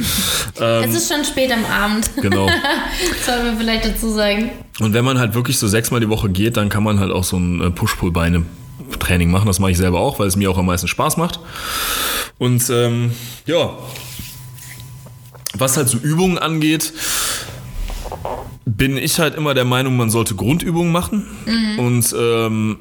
es 0.54 0.94
ist 0.94 1.10
schon 1.12 1.25
spät 1.25 1.50
am 1.50 1.64
Abend. 1.64 2.10
genau. 2.20 2.46
Sollen 3.26 3.44
wir 3.46 3.56
vielleicht 3.56 3.86
dazu 3.86 4.10
sagen. 4.10 4.50
Und 4.78 4.92
wenn 4.92 5.06
man 5.06 5.18
halt 5.18 5.34
wirklich 5.34 5.58
so 5.58 5.66
sechsmal 5.66 6.00
die 6.00 6.10
Woche 6.10 6.28
geht, 6.28 6.58
dann 6.58 6.68
kann 6.68 6.82
man 6.82 7.00
halt 7.00 7.10
auch 7.10 7.25
so 7.25 7.38
ein 7.38 7.62
äh, 7.62 7.70
Push-Pull-Beine-Training 7.70 9.30
machen. 9.30 9.46
Das 9.46 9.58
mache 9.58 9.70
ich 9.70 9.78
selber 9.78 10.00
auch, 10.00 10.18
weil 10.18 10.28
es 10.28 10.36
mir 10.36 10.50
auch 10.50 10.58
am 10.58 10.66
meisten 10.66 10.86
Spaß 10.86 11.16
macht. 11.16 11.40
Und 12.36 12.68
ähm, 12.68 13.12
ja, 13.46 13.70
was 15.60 15.76
halt 15.76 15.88
so 15.88 15.98
Übungen 15.98 16.38
angeht, 16.38 16.92
bin 18.64 18.96
ich 18.96 19.18
halt 19.18 19.34
immer 19.34 19.54
der 19.54 19.64
Meinung, 19.64 19.96
man 19.96 20.10
sollte 20.10 20.34
Grundübungen 20.34 20.92
machen. 20.92 21.26
Und 21.78 22.14
ähm, 22.18 22.78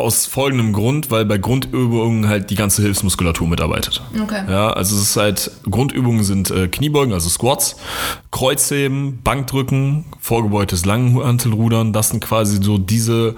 aus 0.00 0.24
folgendem 0.26 0.72
Grund, 0.72 1.10
weil 1.10 1.26
bei 1.26 1.36
Grundübungen 1.36 2.26
halt 2.26 2.50
die 2.50 2.54
ganze 2.54 2.80
Hilfsmuskulatur 2.82 3.46
mitarbeitet. 3.46 4.02
Okay. 4.20 4.44
Ja, 4.48 4.70
also 4.70 4.96
es 4.96 5.02
ist 5.02 5.16
halt, 5.16 5.50
Grundübungen 5.70 6.24
sind 6.24 6.50
äh, 6.50 6.68
Kniebeugen, 6.68 7.12
also 7.12 7.28
Squats, 7.28 7.76
Kreuzheben, 8.30 9.20
Bankdrücken, 9.22 10.06
vorgebeugtes 10.18 10.86
Langhantelrudern. 10.86 11.92
Das 11.92 12.08
sind 12.08 12.24
quasi 12.24 12.62
so 12.62 12.78
diese 12.78 13.36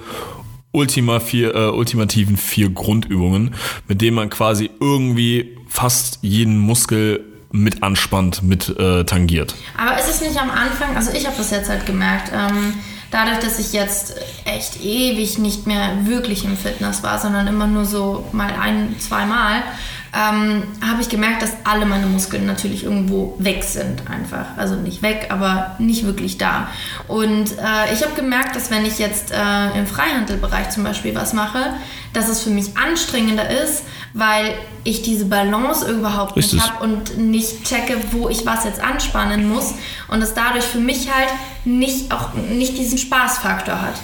Ultima 0.70 1.20
vier, 1.20 1.54
äh, 1.54 1.68
ultimativen 1.68 2.36
vier 2.36 2.70
Grundübungen, 2.70 3.54
mit 3.88 4.00
denen 4.00 4.14
man 4.14 4.30
quasi 4.30 4.70
irgendwie 4.80 5.58
fast 5.68 6.20
jeden 6.22 6.58
Muskel 6.58 7.24
mit 7.52 7.82
anspannt, 7.82 8.42
mit 8.42 8.68
äh, 8.78 9.04
tangiert. 9.04 9.54
Aber 9.76 9.98
ist 9.98 10.08
es 10.08 10.20
nicht 10.20 10.40
am 10.40 10.50
Anfang, 10.50 10.96
also 10.96 11.12
ich 11.12 11.26
habe 11.26 11.36
das 11.36 11.50
jetzt 11.50 11.68
halt 11.68 11.86
gemerkt, 11.86 12.32
ähm, 12.34 12.74
dadurch, 13.10 13.38
dass 13.38 13.58
ich 13.58 13.72
jetzt 13.72 14.16
echt 14.44 14.82
ewig 14.82 15.38
nicht 15.38 15.66
mehr 15.66 16.06
wirklich 16.06 16.44
im 16.44 16.56
Fitness 16.56 17.02
war, 17.02 17.18
sondern 17.18 17.46
immer 17.46 17.66
nur 17.66 17.84
so 17.84 18.26
mal 18.32 18.50
ein, 18.60 18.96
zweimal, 18.98 19.62
ähm, 20.14 20.64
habe 20.86 21.00
ich 21.00 21.08
gemerkt, 21.08 21.40
dass 21.40 21.52
alle 21.64 21.86
meine 21.86 22.06
Muskeln 22.06 22.44
natürlich 22.44 22.84
irgendwo 22.84 23.34
weg 23.38 23.64
sind 23.64 24.10
einfach. 24.10 24.58
Also 24.58 24.74
nicht 24.74 25.02
weg, 25.02 25.28
aber 25.30 25.76
nicht 25.78 26.04
wirklich 26.04 26.36
da. 26.36 26.68
Und 27.08 27.52
äh, 27.52 27.94
ich 27.94 28.02
habe 28.02 28.14
gemerkt, 28.14 28.54
dass 28.54 28.70
wenn 28.70 28.84
ich 28.84 28.98
jetzt 28.98 29.30
äh, 29.30 29.78
im 29.78 29.86
Freihandelbereich 29.86 30.68
zum 30.68 30.84
Beispiel 30.84 31.14
was 31.14 31.32
mache, 31.32 31.74
dass 32.12 32.28
es 32.28 32.42
für 32.42 32.50
mich 32.50 32.76
anstrengender 32.76 33.48
ist, 33.48 33.84
weil 34.14 34.54
ich 34.84 35.02
diese 35.02 35.24
Balance 35.24 35.90
überhaupt 35.90 36.36
Richtig. 36.36 36.54
nicht 36.54 36.70
habe 36.70 36.84
und 36.84 37.18
nicht 37.18 37.64
checke, 37.64 37.96
wo 38.10 38.28
ich 38.28 38.44
was 38.44 38.64
jetzt 38.64 38.82
anspannen 38.82 39.48
muss 39.48 39.74
und 40.08 40.22
es 40.22 40.34
dadurch 40.34 40.64
für 40.64 40.80
mich 40.80 41.10
halt 41.12 41.28
nicht 41.64 42.12
auch 42.12 42.34
nicht 42.34 42.76
diesen 42.76 42.98
Spaßfaktor 42.98 43.80
hat. 43.80 43.94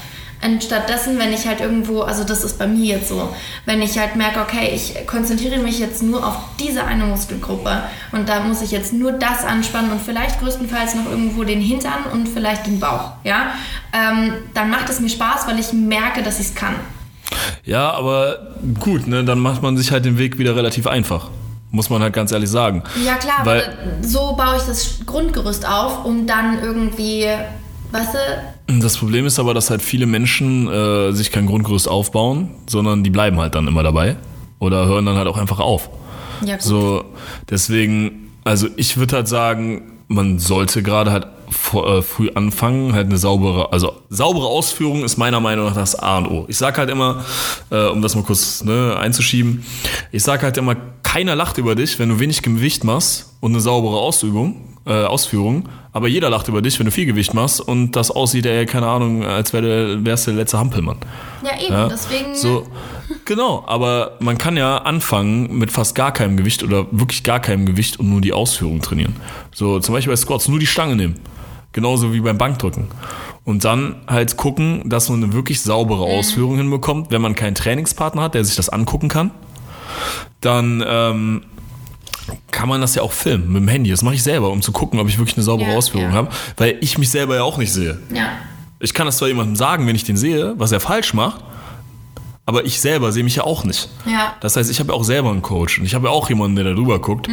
Anstattdessen, 0.40 1.18
wenn 1.18 1.32
ich 1.32 1.48
halt 1.48 1.60
irgendwo, 1.60 2.02
also 2.02 2.22
das 2.22 2.44
ist 2.44 2.60
bei 2.60 2.68
mir 2.68 2.96
jetzt 2.96 3.08
so, 3.08 3.34
wenn 3.64 3.82
ich 3.82 3.98
halt 3.98 4.14
merke, 4.14 4.40
okay, 4.40 4.70
ich 4.72 5.04
konzentriere 5.08 5.58
mich 5.58 5.80
jetzt 5.80 6.00
nur 6.00 6.24
auf 6.24 6.36
diese 6.60 6.84
eine 6.84 7.06
Muskelgruppe 7.06 7.82
und 8.12 8.28
da 8.28 8.40
muss 8.40 8.62
ich 8.62 8.70
jetzt 8.70 8.92
nur 8.92 9.10
das 9.10 9.44
anspannen 9.44 9.90
und 9.90 10.00
vielleicht 10.00 10.38
größtenteils 10.38 10.94
noch 10.94 11.06
irgendwo 11.06 11.42
den 11.42 11.60
Hintern 11.60 12.04
und 12.12 12.28
vielleicht 12.28 12.68
den 12.68 12.78
Bauch, 12.78 13.14
ja, 13.24 13.52
ähm, 13.92 14.32
dann 14.54 14.70
macht 14.70 14.88
es 14.88 15.00
mir 15.00 15.08
Spaß, 15.08 15.48
weil 15.48 15.58
ich 15.58 15.72
merke, 15.72 16.22
dass 16.22 16.38
ich 16.38 16.46
es 16.46 16.54
kann. 16.54 16.76
Ja, 17.64 17.90
aber 17.92 18.38
gut, 18.80 19.06
ne, 19.06 19.24
dann 19.24 19.38
macht 19.40 19.62
man 19.62 19.76
sich 19.76 19.90
halt 19.92 20.04
den 20.04 20.18
Weg 20.18 20.38
wieder 20.38 20.56
relativ 20.56 20.86
einfach. 20.86 21.30
Muss 21.70 21.90
man 21.90 22.00
halt 22.02 22.14
ganz 22.14 22.32
ehrlich 22.32 22.48
sagen. 22.48 22.82
Ja 23.04 23.16
klar, 23.16 23.44
Weil- 23.44 23.62
aber 23.62 23.72
so 24.08 24.34
baue 24.36 24.56
ich 24.56 24.62
das 24.62 25.00
Grundgerüst 25.04 25.68
auf, 25.68 26.04
um 26.06 26.26
dann 26.26 26.58
irgendwie, 26.62 27.26
weißt 27.92 28.14
du, 28.14 28.80
Das 28.80 28.96
Problem 28.96 29.26
ist 29.26 29.38
aber, 29.38 29.52
dass 29.52 29.68
halt 29.68 29.82
viele 29.82 30.06
Menschen 30.06 30.66
äh, 30.68 31.12
sich 31.12 31.30
kein 31.30 31.46
Grundgerüst 31.46 31.86
aufbauen, 31.88 32.50
sondern 32.66 33.04
die 33.04 33.10
bleiben 33.10 33.38
halt 33.38 33.54
dann 33.54 33.66
immer 33.68 33.82
dabei 33.82 34.16
oder 34.58 34.86
hören 34.86 35.04
dann 35.06 35.16
halt 35.16 35.26
auch 35.28 35.36
einfach 35.36 35.58
auf. 35.60 35.90
ja 36.44 36.54
gut. 36.54 36.62
So, 36.62 37.04
deswegen, 37.50 38.30
also 38.44 38.66
ich 38.76 38.96
würde 38.96 39.16
halt 39.16 39.28
sagen, 39.28 39.82
man 40.08 40.38
sollte 40.38 40.82
gerade 40.82 41.12
halt 41.12 41.26
vor, 41.50 41.88
äh, 41.88 42.02
früh 42.02 42.30
anfangen, 42.34 42.92
halt 42.92 43.06
eine 43.06 43.18
saubere, 43.18 43.72
also 43.72 43.92
saubere 44.08 44.46
Ausführung 44.46 45.04
ist 45.04 45.16
meiner 45.16 45.40
Meinung 45.40 45.66
nach 45.66 45.74
das 45.74 45.94
A 45.94 46.18
und 46.18 46.26
O. 46.28 46.44
Ich 46.48 46.58
sag 46.58 46.78
halt 46.78 46.90
immer, 46.90 47.24
äh, 47.70 47.86
um 47.86 48.02
das 48.02 48.14
mal 48.14 48.24
kurz 48.24 48.62
ne, 48.64 48.96
einzuschieben, 48.98 49.64
ich 50.12 50.22
sag 50.22 50.42
halt 50.42 50.56
immer, 50.56 50.76
keiner 51.02 51.34
lacht 51.36 51.58
über 51.58 51.74
dich, 51.74 51.98
wenn 51.98 52.08
du 52.08 52.20
wenig 52.20 52.42
Gewicht 52.42 52.84
machst 52.84 53.36
und 53.40 53.52
eine 53.52 53.60
saubere 53.60 53.98
Ausübung, 53.98 54.68
äh, 54.86 55.04
Ausführung, 55.04 55.68
aber 55.92 56.08
jeder 56.08 56.30
lacht 56.30 56.48
über 56.48 56.62
dich, 56.62 56.78
wenn 56.78 56.86
du 56.86 56.92
viel 56.92 57.06
Gewicht 57.06 57.34
machst 57.34 57.60
und 57.60 57.92
das 57.92 58.10
aussieht, 58.10 58.46
ey, 58.46 58.66
keine 58.66 58.86
Ahnung, 58.86 59.24
als 59.24 59.52
wär 59.52 59.62
der, 59.62 60.04
wärst 60.04 60.26
du 60.26 60.30
der 60.30 60.40
letzte 60.40 60.58
Hampelmann. 60.58 60.98
ja 61.42 61.60
eben, 61.60 61.72
Ja, 61.72 61.88
deswegen. 61.88 62.34
So, 62.34 62.66
genau, 63.24 63.64
aber 63.66 64.12
man 64.20 64.38
kann 64.38 64.56
ja 64.56 64.78
anfangen 64.78 65.58
mit 65.58 65.72
fast 65.72 65.94
gar 65.94 66.12
keinem 66.12 66.36
Gewicht 66.36 66.62
oder 66.62 66.86
wirklich 66.90 67.22
gar 67.22 67.40
keinem 67.40 67.66
Gewicht 67.66 67.98
und 67.98 68.08
nur 68.08 68.20
die 68.20 68.32
Ausführung 68.32 68.80
trainieren. 68.80 69.16
So, 69.54 69.80
zum 69.80 69.94
Beispiel 69.94 70.12
bei 70.12 70.16
Squats 70.16 70.48
nur 70.48 70.58
die 70.58 70.66
Stange 70.66 70.96
nehmen. 70.96 71.16
Genauso 71.72 72.12
wie 72.12 72.20
beim 72.20 72.38
Bankdrücken. 72.38 72.88
Und 73.44 73.64
dann 73.64 73.96
halt 74.06 74.36
gucken, 74.36 74.88
dass 74.88 75.08
man 75.08 75.22
eine 75.22 75.32
wirklich 75.32 75.60
saubere 75.62 76.02
Ausführung 76.04 76.56
hinbekommt, 76.56 77.10
wenn 77.10 77.22
man 77.22 77.34
keinen 77.34 77.54
Trainingspartner 77.54 78.22
hat, 78.22 78.34
der 78.34 78.44
sich 78.44 78.56
das 78.56 78.68
angucken 78.68 79.08
kann. 79.08 79.30
Dann 80.40 80.84
ähm, 80.86 81.42
kann 82.50 82.68
man 82.68 82.80
das 82.80 82.94
ja 82.94 83.02
auch 83.02 83.12
filmen 83.12 83.52
mit 83.52 83.62
dem 83.62 83.68
Handy. 83.68 83.90
Das 83.90 84.02
mache 84.02 84.14
ich 84.16 84.22
selber, 84.22 84.50
um 84.50 84.60
zu 84.62 84.72
gucken, 84.72 84.98
ob 85.00 85.08
ich 85.08 85.18
wirklich 85.18 85.36
eine 85.36 85.44
saubere 85.44 85.70
Ja, 85.70 85.76
Ausführung 85.76 86.08
ja. 86.10 86.12
habe, 86.12 86.28
weil 86.56 86.76
ich 86.80 86.98
mich 86.98 87.10
selber 87.10 87.36
ja 87.36 87.42
auch 87.42 87.58
nicht 87.58 87.72
sehe. 87.72 87.98
ja. 88.14 88.28
Ich 88.80 88.94
kann 88.94 89.06
das 89.06 89.16
zwar 89.18 89.26
jemandem 89.26 89.56
sagen, 89.56 89.88
wenn 89.88 89.96
ich 89.96 90.04
den 90.04 90.16
sehe, 90.16 90.54
was 90.56 90.70
er 90.70 90.78
falsch 90.78 91.12
macht, 91.12 91.42
aber 92.46 92.64
ich 92.64 92.80
selber 92.80 93.10
sehe 93.10 93.24
mich 93.24 93.34
ja 93.34 93.42
auch 93.42 93.64
nicht. 93.64 93.88
Ja. 94.06 94.36
Das 94.40 94.54
heißt, 94.56 94.70
ich 94.70 94.78
habe 94.78 94.92
ja 94.92 94.96
auch 94.96 95.02
selber 95.02 95.30
einen 95.30 95.42
Coach 95.42 95.80
und 95.80 95.84
ich 95.84 95.96
habe 95.96 96.06
ja 96.06 96.12
auch 96.12 96.28
jemanden, 96.28 96.54
der 96.54 96.64
da 96.66 96.74
drüber 96.74 97.00
guckt. 97.00 97.28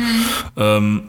Ähm, 0.58 1.04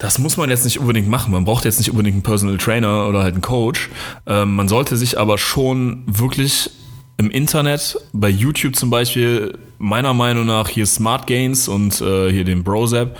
das 0.00 0.18
muss 0.18 0.36
man 0.38 0.50
jetzt 0.50 0.64
nicht 0.64 0.80
unbedingt 0.80 1.08
machen. 1.08 1.30
Man 1.30 1.44
braucht 1.44 1.64
jetzt 1.64 1.78
nicht 1.78 1.90
unbedingt 1.90 2.14
einen 2.14 2.22
Personal 2.22 2.56
Trainer 2.56 3.06
oder 3.06 3.22
halt 3.22 3.34
einen 3.34 3.42
Coach. 3.42 3.90
Ähm, 4.26 4.56
man 4.56 4.66
sollte 4.66 4.96
sich 4.96 5.18
aber 5.18 5.38
schon 5.38 6.02
wirklich 6.06 6.70
im 7.18 7.30
Internet, 7.30 7.98
bei 8.14 8.30
YouTube 8.30 8.74
zum 8.74 8.88
Beispiel, 8.88 9.58
meiner 9.78 10.14
Meinung 10.14 10.46
nach 10.46 10.68
hier 10.68 10.86
Smart 10.86 11.26
Gains 11.26 11.68
und 11.68 12.00
äh, 12.00 12.32
hier 12.32 12.44
den 12.44 12.64
Brozap, 12.64 13.18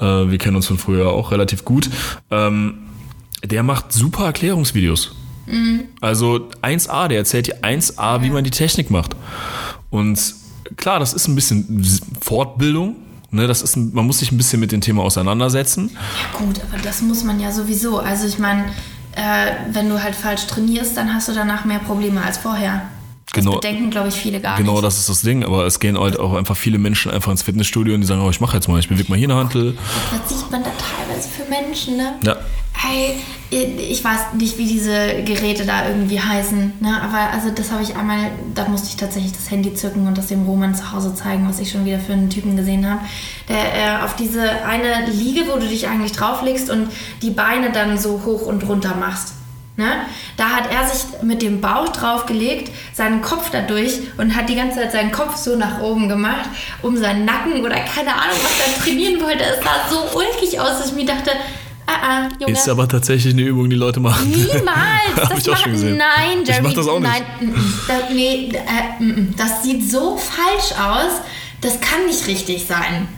äh, 0.00 0.04
wir 0.04 0.38
kennen 0.38 0.56
uns 0.56 0.66
von 0.66 0.78
früher 0.78 1.10
auch 1.12 1.30
relativ 1.30 1.64
gut, 1.64 1.88
ähm, 2.32 2.78
der 3.44 3.62
macht 3.62 3.92
super 3.92 4.24
Erklärungsvideos. 4.26 5.14
Also 6.00 6.48
1A, 6.62 7.06
der 7.06 7.18
erzählt 7.18 7.46
dir 7.46 7.60
1A, 7.62 8.22
wie 8.22 8.30
man 8.30 8.42
die 8.42 8.50
Technik 8.50 8.90
macht. 8.90 9.14
Und 9.90 10.34
klar, 10.76 10.98
das 10.98 11.14
ist 11.14 11.28
ein 11.28 11.36
bisschen 11.36 11.86
Fortbildung. 12.20 12.96
Ne, 13.30 13.46
das 13.46 13.62
ist, 13.62 13.76
ein- 13.76 13.92
man 13.92 14.06
muss 14.06 14.18
sich 14.18 14.30
ein 14.32 14.36
bisschen 14.36 14.60
mit 14.60 14.72
dem 14.72 14.80
Thema 14.80 15.02
auseinandersetzen. 15.02 15.90
Ja 15.94 16.38
gut, 16.38 16.60
aber 16.70 16.80
das 16.82 17.02
muss 17.02 17.24
man 17.24 17.40
ja 17.40 17.50
sowieso. 17.52 17.98
Also 17.98 18.26
ich 18.26 18.38
meine, 18.38 18.64
äh, 19.16 19.52
wenn 19.72 19.88
du 19.88 20.02
halt 20.02 20.14
falsch 20.14 20.46
trainierst, 20.46 20.96
dann 20.96 21.12
hast 21.12 21.28
du 21.28 21.32
danach 21.32 21.64
mehr 21.64 21.80
Probleme 21.80 22.22
als 22.22 22.38
vorher. 22.38 22.82
Das 23.26 23.32
Genau. 23.44 23.56
bedenken, 23.56 23.90
glaube 23.90 24.08
ich, 24.08 24.14
viele 24.14 24.40
gar 24.40 24.56
Genau, 24.56 24.74
nicht. 24.74 24.84
das 24.84 24.98
ist 25.00 25.08
das 25.08 25.20
Ding. 25.22 25.42
Aber 25.44 25.66
es 25.66 25.80
gehen 25.80 25.98
halt 25.98 26.18
auch 26.18 26.34
einfach 26.34 26.56
viele 26.56 26.78
Menschen 26.78 27.10
einfach 27.10 27.32
ins 27.32 27.42
Fitnessstudio 27.42 27.94
und 27.94 28.00
die 28.00 28.06
sagen, 28.06 28.20
oh, 28.22 28.30
ich 28.30 28.40
mache 28.40 28.56
jetzt 28.56 28.68
mal, 28.68 28.78
ich 28.78 28.88
bewege 28.88 29.08
mal 29.10 29.18
hier 29.18 29.28
eine 29.28 29.34
Hantel. 29.34 29.76
Was 30.12 30.28
sieht 30.38 30.48
man 30.50 30.62
da 30.62 30.70
teilweise 30.70 31.28
für 31.28 31.44
Menschen, 31.50 31.96
ne? 31.96 32.14
Ja. 32.24 32.36
Ey, 32.84 33.16
ich 33.50 34.02
weiß 34.02 34.34
nicht, 34.34 34.58
wie 34.58 34.66
diese 34.66 35.22
Geräte 35.24 35.64
da 35.64 35.88
irgendwie 35.88 36.20
heißen, 36.20 36.74
ne? 36.80 37.00
Aber 37.00 37.32
also 37.32 37.50
das 37.50 37.70
habe 37.70 37.82
ich 37.82 37.96
einmal, 37.96 38.30
da 38.54 38.68
musste 38.68 38.88
ich 38.88 38.96
tatsächlich 38.96 39.32
das 39.32 39.50
Handy 39.50 39.74
zücken 39.74 40.06
und 40.06 40.18
das 40.18 40.26
dem 40.26 40.44
Roman 40.46 40.74
zu 40.74 40.92
Hause 40.92 41.14
zeigen, 41.14 41.48
was 41.48 41.60
ich 41.60 41.70
schon 41.70 41.84
wieder 41.84 42.00
für 42.00 42.12
einen 42.12 42.30
Typen 42.30 42.56
gesehen 42.56 42.88
habe. 42.88 43.00
Der 43.48 43.56
äh, 43.56 44.04
auf 44.04 44.16
diese 44.16 44.64
eine 44.64 45.10
Liege, 45.10 45.42
wo 45.48 45.58
du 45.58 45.66
dich 45.66 45.88
eigentlich 45.88 46.12
drauflegst 46.12 46.70
und 46.70 46.88
die 47.22 47.30
Beine 47.30 47.70
dann 47.72 47.98
so 47.98 48.22
hoch 48.24 48.42
und 48.42 48.66
runter 48.68 48.96
machst. 48.96 49.34
Ne? 49.76 50.06
Da 50.38 50.48
hat 50.50 50.72
er 50.72 50.88
sich 50.88 51.22
mit 51.22 51.42
dem 51.42 51.60
Bauch 51.60 51.88
draufgelegt, 51.90 52.72
seinen 52.94 53.20
Kopf 53.20 53.50
dadurch 53.50 53.92
und 54.16 54.34
hat 54.34 54.48
die 54.48 54.56
ganze 54.56 54.80
Zeit 54.80 54.92
seinen 54.92 55.12
Kopf 55.12 55.36
so 55.36 55.54
nach 55.56 55.80
oben 55.82 56.08
gemacht, 56.08 56.48
um 56.80 56.96
seinen 56.96 57.26
Nacken 57.26 57.60
oder 57.60 57.76
keine 57.80 58.14
Ahnung, 58.14 58.38
was 58.42 58.58
er 58.58 58.82
trainieren 58.82 59.20
wollte. 59.22 59.44
Es 59.44 59.62
sah 59.62 59.88
so 59.90 60.16
ulkig 60.16 60.58
aus, 60.58 60.78
dass 60.78 60.88
ich 60.88 60.94
mir 60.94 61.04
dachte, 61.04 61.30
ah, 61.86 61.92
ah, 62.02 62.28
Junge. 62.40 62.52
Ist 62.52 62.68
aber 62.68 62.88
tatsächlich 62.88 63.32
eine 63.34 63.42
Übung, 63.42 63.68
die 63.70 63.76
Leute 63.76 64.00
machen. 64.00 64.30
Niemals! 64.30 65.16
Hab 65.30 65.38
ich 65.38 65.48
auch 65.50 65.56
schon 65.56 65.72
gesehen. 65.72 65.96
Nein, 65.98 66.40
Ich 66.42 66.48
Jeremy. 66.48 66.68
mach 66.68 66.74
das 66.74 66.88
auch 66.88 67.00
nicht. 67.00 67.10
Nein, 67.10 67.22
mm, 67.40 67.44
mm. 67.52 67.80
das, 67.88 67.96
nee, 68.12 68.48
äh, 68.52 69.02
mm. 69.02 69.34
das 69.36 69.62
sieht 69.62 69.90
so 69.90 70.16
falsch 70.16 70.72
aus. 70.80 71.20
Das 71.60 71.80
kann 71.80 72.06
nicht 72.06 72.26
richtig 72.26 72.64
sein. 72.66 73.08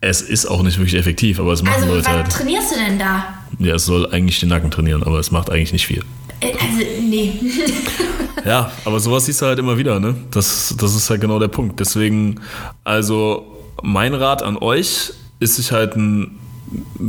Es 0.00 0.20
ist 0.20 0.46
auch 0.46 0.62
nicht 0.62 0.78
wirklich 0.78 0.94
effektiv, 0.96 1.40
aber 1.40 1.52
es 1.52 1.62
machen 1.62 1.74
Also, 1.82 1.94
Leute 1.94 2.04
was 2.06 2.12
halt. 2.12 2.30
trainierst 2.30 2.72
du 2.72 2.76
denn 2.76 2.98
da? 2.98 3.24
Ja, 3.58 3.74
es 3.74 3.86
soll 3.86 4.06
eigentlich 4.12 4.38
den 4.40 4.50
Nacken 4.50 4.70
trainieren, 4.70 5.02
aber 5.02 5.18
es 5.18 5.30
macht 5.30 5.50
eigentlich 5.50 5.72
nicht 5.72 5.86
viel. 5.86 6.04
Äh, 6.40 6.52
Also, 6.52 6.84
nee. 7.02 7.32
Ja, 8.44 8.70
aber 8.84 9.00
sowas 9.00 9.24
siehst 9.24 9.40
du 9.40 9.46
halt 9.46 9.58
immer 9.58 9.78
wieder, 9.78 9.98
ne? 10.00 10.14
Das, 10.30 10.74
das 10.78 10.94
ist 10.94 11.08
halt 11.08 11.22
genau 11.22 11.38
der 11.38 11.48
Punkt. 11.48 11.80
Deswegen, 11.80 12.40
also 12.84 13.46
mein 13.82 14.12
Rat 14.12 14.42
an 14.42 14.58
euch 14.58 15.12
ist 15.40 15.56
sich 15.56 15.72
halt 15.72 15.96
ein, 15.96 16.38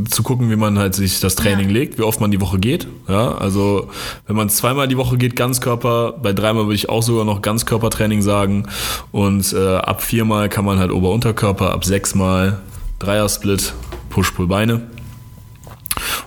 zu 0.10 0.24
gucken, 0.24 0.50
wie 0.50 0.56
man 0.56 0.78
halt 0.78 0.96
sich 0.96 1.20
das 1.20 1.36
Training 1.36 1.68
Ja. 1.70 1.74
legt, 1.74 1.98
wie 1.98 2.04
oft 2.04 2.20
man 2.22 2.32
die 2.32 2.42
Woche 2.42 2.60
geht. 2.60 2.88
Ja, 3.08 3.34
also 3.36 3.90
wenn 4.28 4.36
man 4.36 4.50
zweimal 4.50 4.88
die 4.88 4.98
Woche 4.98 5.18
geht, 5.18 5.36
Ganzkörper, 5.36 6.14
bei 6.22 6.34
dreimal 6.34 6.66
würde 6.66 6.76
ich 6.76 6.90
auch 6.90 7.02
sogar 7.04 7.26
noch 7.26 7.42
Ganzkörpertraining 7.42 8.22
sagen. 8.22 8.68
Und 9.12 9.54
äh, 9.54 9.78
ab 9.78 10.02
viermal 10.02 10.50
kann 10.50 10.66
man 10.66 10.80
halt 10.80 10.92
Ober-Unterkörper, 10.92 11.72
ab 11.72 11.86
sechsmal 11.86 12.60
Dreier-Split, 13.00 13.74
Push-Pull-Beine. 14.10 14.82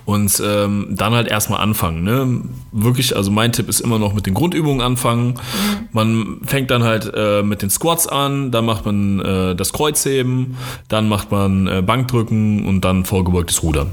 Und 0.04 0.42
ähm, 0.44 0.88
dann 0.90 1.12
halt 1.14 1.28
erstmal 1.28 1.60
anfangen. 1.60 2.02
Ne? 2.02 2.42
Wirklich, 2.72 3.16
also 3.16 3.30
mein 3.30 3.52
Tipp 3.52 3.68
ist 3.68 3.80
immer 3.80 3.98
noch 3.98 4.14
mit 4.14 4.26
den 4.26 4.34
Grundübungen 4.34 4.80
anfangen. 4.80 5.34
Man 5.92 6.40
fängt 6.44 6.70
dann 6.70 6.82
halt 6.82 7.10
äh, 7.14 7.42
mit 7.42 7.62
den 7.62 7.70
Squats 7.70 8.06
an, 8.06 8.50
dann 8.50 8.64
macht 8.64 8.86
man 8.86 9.20
äh, 9.20 9.54
das 9.54 9.72
Kreuzheben, 9.72 10.56
dann 10.88 11.08
macht 11.08 11.30
man 11.30 11.66
äh, 11.66 11.82
Bankdrücken 11.82 12.66
und 12.66 12.84
dann 12.84 13.04
vorgebeugtes 13.04 13.62
Rudern. 13.62 13.90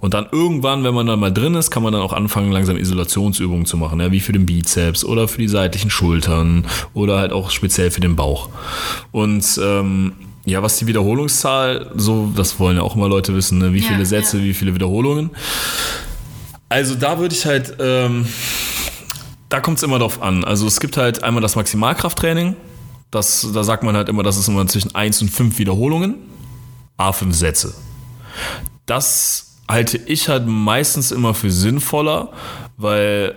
Und 0.00 0.14
dann 0.14 0.26
irgendwann, 0.30 0.84
wenn 0.84 0.94
man 0.94 1.06
dann 1.06 1.20
mal 1.20 1.32
drin 1.32 1.54
ist, 1.54 1.70
kann 1.70 1.82
man 1.82 1.92
dann 1.92 2.02
auch 2.02 2.12
anfangen, 2.12 2.52
langsam 2.52 2.76
Isolationsübungen 2.76 3.66
zu 3.66 3.76
machen, 3.76 4.00
ja? 4.00 4.12
wie 4.12 4.20
für 4.20 4.32
den 4.32 4.46
Bizeps 4.46 5.04
oder 5.04 5.28
für 5.28 5.38
die 5.38 5.48
seitlichen 5.48 5.90
Schultern 5.90 6.64
oder 6.94 7.18
halt 7.18 7.32
auch 7.32 7.50
speziell 7.50 7.90
für 7.90 8.00
den 8.00 8.16
Bauch. 8.16 8.48
Und 9.12 9.60
ähm, 9.62 10.12
ja, 10.48 10.62
was 10.62 10.78
die 10.78 10.86
Wiederholungszahl, 10.86 11.90
so, 11.96 12.32
das 12.34 12.58
wollen 12.58 12.76
ja 12.76 12.82
auch 12.82 12.96
immer 12.96 13.08
Leute 13.08 13.34
wissen, 13.34 13.58
ne? 13.58 13.72
wie 13.72 13.80
Ja, 13.80 13.88
viele 13.88 14.06
Sätze, 14.06 14.38
ja. 14.38 14.44
wie 14.44 14.54
viele 14.54 14.74
Wiederholungen. 14.74 15.30
Also 16.68 16.94
da 16.94 17.18
würde 17.18 17.34
ich 17.34 17.46
halt 17.46 17.74
ähm, 17.80 18.26
Da 19.48 19.60
kommt 19.60 19.78
es 19.78 19.82
immer 19.82 19.98
drauf 19.98 20.20
an. 20.20 20.44
Also 20.44 20.66
es 20.66 20.80
gibt 20.80 20.96
halt 20.96 21.22
einmal 21.22 21.40
das 21.40 21.56
Maximalkrafttraining. 21.56 22.56
Das, 23.10 23.48
da 23.54 23.64
sagt 23.64 23.82
man 23.82 23.96
halt 23.96 24.08
immer, 24.10 24.22
das 24.22 24.36
ist 24.36 24.48
immer 24.48 24.66
zwischen 24.66 24.94
1 24.94 25.22
und 25.22 25.30
5 25.30 25.58
Wiederholungen. 25.58 26.16
A5 26.98 27.32
Sätze. 27.32 27.74
Das 28.86 29.56
halte 29.68 29.96
ich 29.96 30.28
halt 30.28 30.46
meistens 30.46 31.10
immer 31.12 31.32
für 31.34 31.50
sinnvoller, 31.50 32.30
weil 32.76 33.34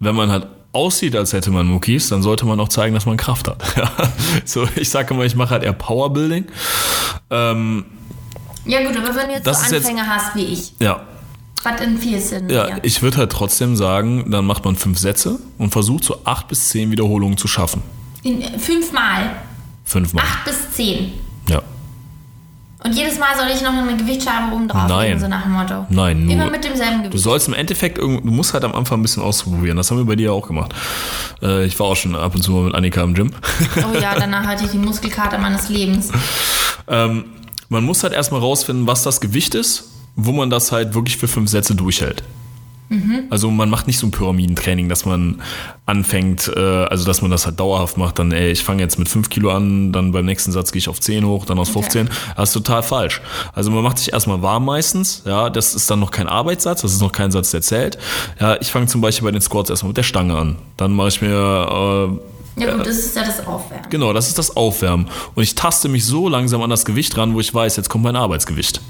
wenn 0.00 0.14
man 0.14 0.30
halt 0.30 0.46
aussieht, 0.74 1.14
als 1.16 1.32
hätte 1.32 1.50
man 1.50 1.66
Muckis, 1.66 2.08
dann 2.08 2.22
sollte 2.22 2.44
man 2.46 2.58
auch 2.60 2.68
zeigen, 2.68 2.94
dass 2.94 3.06
man 3.06 3.16
Kraft 3.16 3.48
hat. 3.48 3.62
So, 4.44 4.66
ich 4.76 4.90
sage 4.90 5.14
immer, 5.14 5.24
ich 5.24 5.34
mache 5.36 5.50
halt 5.50 5.62
eher 5.62 5.72
Powerbuilding. 5.72 6.46
Ähm, 7.30 7.84
Ja 8.64 8.86
gut, 8.86 8.96
aber 8.96 9.14
wenn 9.14 9.28
du 9.28 9.34
jetzt 9.34 9.44
so 9.44 9.50
ist 9.50 9.70
jetzt- 9.72 9.86
Anfänger 9.86 10.06
hast 10.08 10.34
wie 10.36 10.44
ich, 10.44 10.72
ja, 10.80 11.02
was 11.62 11.80
empfiehlst 11.80 12.32
du 12.32 12.36
ja, 12.52 12.66
dir? 12.66 12.78
ich 12.82 13.00
würde 13.02 13.16
halt 13.18 13.32
trotzdem 13.32 13.74
sagen, 13.76 14.30
dann 14.30 14.44
macht 14.44 14.64
man 14.66 14.76
fünf 14.76 14.98
Sätze 14.98 15.38
und 15.56 15.70
versucht 15.70 16.04
so 16.04 16.18
acht 16.24 16.48
bis 16.48 16.68
zehn 16.68 16.90
Wiederholungen 16.90 17.38
zu 17.38 17.48
schaffen. 17.48 17.82
In, 18.22 18.42
fünfmal, 18.60 19.36
Fünfmal. 19.84 20.24
acht 20.24 20.44
bis 20.44 20.72
zehn. 20.72 21.12
Und 22.84 22.94
jedes 22.94 23.18
Mal 23.18 23.34
soll 23.36 23.46
ich 23.54 23.62
noch 23.62 23.72
eine 23.72 23.96
Gewichtscheibe 23.96 24.54
oben 24.54 24.68
drauf 24.68 24.88
Nein. 24.88 25.08
legen, 25.08 25.20
so 25.20 25.26
nach 25.28 25.42
dem 25.44 25.52
Motto. 25.52 25.86
Nein, 25.88 26.24
nur- 26.26 26.34
Immer 26.34 26.50
mit 26.50 26.64
demselben 26.64 27.02
Du 27.02 27.08
Gewicht. 27.08 27.24
sollst 27.24 27.48
im 27.48 27.54
Endeffekt, 27.54 27.96
du 27.98 28.08
musst 28.22 28.52
halt 28.52 28.62
am 28.62 28.74
Anfang 28.74 28.98
ein 28.98 29.02
bisschen 29.02 29.22
ausprobieren. 29.22 29.76
Das 29.78 29.90
haben 29.90 29.96
wir 29.98 30.04
bei 30.04 30.16
dir 30.16 30.26
ja 30.26 30.32
auch 30.32 30.46
gemacht. 30.46 30.74
Äh, 31.42 31.64
ich 31.64 31.78
war 31.80 31.86
auch 31.86 31.96
schon 31.96 32.14
ab 32.14 32.34
und 32.34 32.42
zu 32.42 32.52
mal 32.52 32.64
mit 32.64 32.74
Annika 32.74 33.02
im 33.02 33.14
Gym. 33.14 33.30
Oh 33.78 33.98
ja, 33.98 34.14
danach 34.18 34.44
hatte 34.46 34.64
ich 34.66 34.70
die 34.70 34.78
Muskelkater 34.78 35.38
meines 35.38 35.70
Lebens. 35.70 36.10
ähm, 36.86 37.24
man 37.70 37.84
muss 37.84 38.02
halt 38.02 38.12
erstmal 38.12 38.40
rausfinden, 38.40 38.86
was 38.86 39.02
das 39.02 39.20
Gewicht 39.22 39.54
ist, 39.54 39.84
wo 40.14 40.32
man 40.32 40.50
das 40.50 40.70
halt 40.70 40.94
wirklich 40.94 41.16
für 41.16 41.26
fünf 41.26 41.48
Sätze 41.50 41.74
durchhält. 41.74 42.22
Also 43.30 43.50
man 43.50 43.70
macht 43.70 43.86
nicht 43.86 43.98
so 43.98 44.06
ein 44.06 44.10
Pyramidentraining, 44.10 44.88
dass 44.88 45.04
man 45.04 45.40
anfängt, 45.86 46.50
äh, 46.54 46.60
also 46.60 47.04
dass 47.04 47.22
man 47.22 47.30
das 47.30 47.46
halt 47.46 47.58
dauerhaft 47.58 47.96
macht, 47.96 48.18
dann 48.18 48.30
ey, 48.30 48.50
ich 48.50 48.62
fange 48.62 48.82
jetzt 48.82 48.98
mit 48.98 49.08
5 49.08 49.30
Kilo 49.30 49.50
an, 49.50 49.92
dann 49.92 50.12
beim 50.12 50.24
nächsten 50.24 50.52
Satz 50.52 50.70
gehe 50.70 50.78
ich 50.78 50.88
auf 50.88 51.00
10 51.00 51.24
hoch, 51.24 51.46
dann 51.46 51.58
auf 51.58 51.68
15. 51.70 52.08
Das 52.36 52.50
ist 52.50 52.52
total 52.52 52.82
falsch. 52.82 53.20
Also 53.52 53.70
man 53.70 53.82
macht 53.82 53.98
sich 53.98 54.12
erstmal 54.12 54.42
warm 54.42 54.66
meistens, 54.66 55.22
ja, 55.24 55.50
das 55.50 55.74
ist 55.74 55.90
dann 55.90 56.00
noch 56.00 56.10
kein 56.10 56.28
Arbeitssatz, 56.28 56.82
das 56.82 56.92
ist 56.92 57.00
noch 57.00 57.12
kein 57.12 57.30
Satz, 57.30 57.50
der 57.50 57.62
zählt. 57.62 57.98
Ja, 58.38 58.60
ich 58.60 58.70
fange 58.70 58.86
zum 58.86 59.00
Beispiel 59.00 59.26
bei 59.26 59.32
den 59.32 59.40
Squats 59.40 59.70
erstmal 59.70 59.88
mit 59.88 59.96
der 59.96 60.02
Stange 60.02 60.36
an. 60.36 60.56
Dann 60.76 60.92
mache 60.92 61.08
ich 61.08 61.20
mir 61.20 61.28
äh, 62.56 62.60
Ja 62.62 62.76
gut, 62.76 62.86
das 62.86 62.98
ist 62.98 63.16
ja 63.16 63.24
das 63.24 63.46
Aufwärmen. 63.46 63.90
Genau, 63.90 64.12
das 64.12 64.28
ist 64.28 64.38
das 64.38 64.56
Aufwärmen. 64.56 65.08
Und 65.34 65.42
ich 65.42 65.54
taste 65.54 65.88
mich 65.88 66.04
so 66.04 66.28
langsam 66.28 66.62
an 66.62 66.70
das 66.70 66.84
Gewicht 66.84 67.16
ran, 67.16 67.34
wo 67.34 67.40
ich 67.40 67.52
weiß, 67.52 67.76
jetzt 67.76 67.88
kommt 67.88 68.04
mein 68.04 68.16
Arbeitsgewicht. 68.16 68.80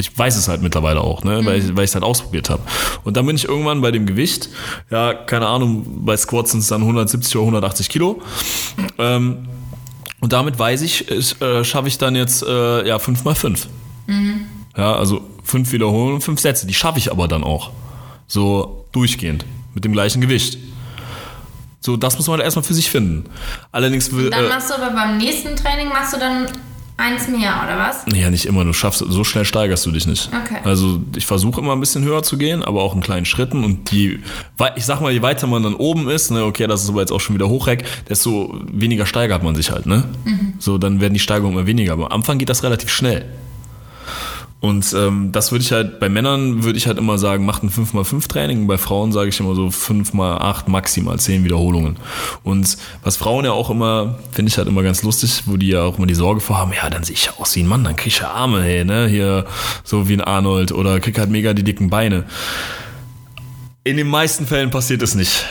Ich 0.00 0.16
weiß 0.16 0.36
es 0.36 0.48
halt 0.48 0.62
mittlerweile 0.62 1.00
auch, 1.00 1.22
ne? 1.24 1.44
weil, 1.44 1.58
ich, 1.58 1.76
weil 1.76 1.84
ich 1.84 1.90
es 1.90 1.94
halt 1.94 2.04
ausprobiert 2.04 2.50
habe. 2.50 2.62
Und 3.04 3.16
dann 3.16 3.26
bin 3.26 3.36
ich 3.36 3.44
irgendwann 3.44 3.80
bei 3.80 3.90
dem 3.90 4.06
Gewicht, 4.06 4.48
ja, 4.90 5.14
keine 5.14 5.46
Ahnung, 5.46 6.04
bei 6.04 6.16
Squats 6.16 6.52
sind 6.52 6.60
es 6.60 6.68
dann 6.68 6.80
170 6.80 7.36
oder 7.36 7.42
180 7.42 7.88
Kilo. 7.88 8.20
Ähm, 8.98 9.48
und 10.20 10.32
damit 10.32 10.58
weiß 10.58 10.82
ich, 10.82 11.10
ich 11.10 11.40
äh, 11.40 11.64
schaffe 11.64 11.88
ich 11.88 11.98
dann 11.98 12.14
jetzt 12.16 12.42
äh, 12.42 12.86
ja 12.86 12.98
5 12.98 13.24
mal 13.24 13.34
5. 13.34 13.68
Ja, 14.76 14.94
also 14.94 15.22
fünf 15.44 15.72
Wiederholungen, 15.72 16.20
fünf 16.20 16.40
Sätze. 16.40 16.66
Die 16.66 16.74
schaffe 16.74 16.98
ich 16.98 17.10
aber 17.10 17.28
dann 17.28 17.44
auch. 17.44 17.70
So 18.26 18.86
durchgehend. 18.92 19.44
Mit 19.74 19.84
dem 19.84 19.92
gleichen 19.92 20.20
Gewicht. 20.20 20.58
So, 21.80 21.96
das 21.96 22.16
muss 22.16 22.26
man 22.26 22.36
halt 22.36 22.44
erstmal 22.44 22.62
für 22.62 22.74
sich 22.74 22.90
finden. 22.90 23.24
Allerdings 23.72 24.12
will. 24.12 24.30
Dann 24.30 24.44
äh, 24.44 24.48
machst 24.48 24.70
du 24.70 24.74
aber 24.74 24.90
beim 24.90 25.16
nächsten 25.16 25.56
Training 25.56 25.88
machst 25.88 26.12
du 26.12 26.18
dann 26.18 26.46
eins 27.00 27.28
mehr, 27.28 27.60
oder 27.64 27.78
was? 27.78 28.04
Ja, 28.14 28.30
nicht 28.30 28.46
immer. 28.46 28.64
Du 28.64 28.72
schaffst, 28.72 29.04
so 29.06 29.24
schnell 29.24 29.44
steigerst 29.44 29.86
du 29.86 29.90
dich 29.90 30.06
nicht. 30.06 30.30
Okay. 30.44 30.58
Also 30.64 31.00
ich 31.16 31.26
versuche 31.26 31.60
immer 31.60 31.72
ein 31.72 31.80
bisschen 31.80 32.04
höher 32.04 32.22
zu 32.22 32.38
gehen, 32.38 32.62
aber 32.62 32.82
auch 32.82 32.94
in 32.94 33.00
kleinen 33.00 33.26
Schritten. 33.26 33.64
Und 33.64 33.90
die, 33.90 34.20
ich 34.76 34.84
sag 34.84 35.00
mal, 35.00 35.10
je 35.10 35.22
weiter 35.22 35.46
man 35.46 35.62
dann 35.62 35.74
oben 35.74 36.08
ist, 36.08 36.30
ne, 36.30 36.44
okay, 36.44 36.66
das 36.66 36.84
ist 36.84 36.90
aber 36.90 37.00
jetzt 37.00 37.12
auch 37.12 37.20
schon 37.20 37.34
wieder 37.34 37.48
Hochreck, 37.48 37.84
desto 38.08 38.60
weniger 38.70 39.06
steigert 39.06 39.42
man 39.42 39.54
sich 39.54 39.70
halt, 39.70 39.86
ne? 39.86 40.04
So, 40.58 40.78
dann 40.78 41.00
werden 41.00 41.14
die 41.14 41.20
Steigerungen 41.20 41.56
immer 41.58 41.66
weniger. 41.66 41.94
Aber 41.94 42.06
am 42.06 42.12
Anfang 42.12 42.38
geht 42.38 42.50
das 42.50 42.62
relativ 42.62 42.90
schnell. 42.90 43.24
Und 44.60 44.92
ähm, 44.92 45.32
das 45.32 45.52
würde 45.52 45.64
ich 45.64 45.72
halt, 45.72 46.00
bei 46.00 46.10
Männern 46.10 46.62
würde 46.64 46.76
ich 46.76 46.86
halt 46.86 46.98
immer 46.98 47.16
sagen, 47.16 47.46
macht 47.46 47.62
ein 47.62 47.70
5x5 47.70 48.28
Training. 48.28 48.66
Bei 48.66 48.76
Frauen 48.76 49.10
sage 49.10 49.30
ich 49.30 49.40
immer 49.40 49.54
so 49.54 49.68
5x8, 49.68 50.68
maximal 50.68 51.18
10 51.18 51.44
Wiederholungen. 51.44 51.96
Und 52.42 52.76
was 53.02 53.16
Frauen 53.16 53.46
ja 53.46 53.52
auch 53.52 53.70
immer, 53.70 54.18
finde 54.32 54.50
ich 54.50 54.58
halt 54.58 54.68
immer 54.68 54.82
ganz 54.82 55.02
lustig, 55.02 55.44
wo 55.46 55.56
die 55.56 55.68
ja 55.68 55.82
auch 55.82 55.96
immer 55.96 56.06
die 56.06 56.14
Sorge 56.14 56.40
vor 56.40 56.58
haben, 56.58 56.72
ja, 56.72 56.90
dann 56.90 57.04
sehe 57.04 57.14
ich 57.14 57.24
ja 57.24 57.32
aus 57.38 57.56
wie 57.56 57.62
ein 57.62 57.68
Mann, 57.68 57.84
dann 57.84 57.96
krieg 57.96 58.08
ich 58.08 58.18
ja 58.18 58.30
Arme, 58.30 58.62
hey, 58.62 58.84
ne, 58.84 59.08
hier 59.08 59.46
so 59.82 60.08
wie 60.08 60.12
ein 60.12 60.20
Arnold 60.20 60.72
oder 60.72 61.00
krieg 61.00 61.18
halt 61.18 61.30
mega 61.30 61.54
die 61.54 61.64
dicken 61.64 61.88
Beine. 61.88 62.24
In 63.82 63.96
den 63.96 64.08
meisten 64.08 64.46
Fällen 64.46 64.70
passiert 64.70 65.00
es 65.00 65.14
nicht. 65.14 65.46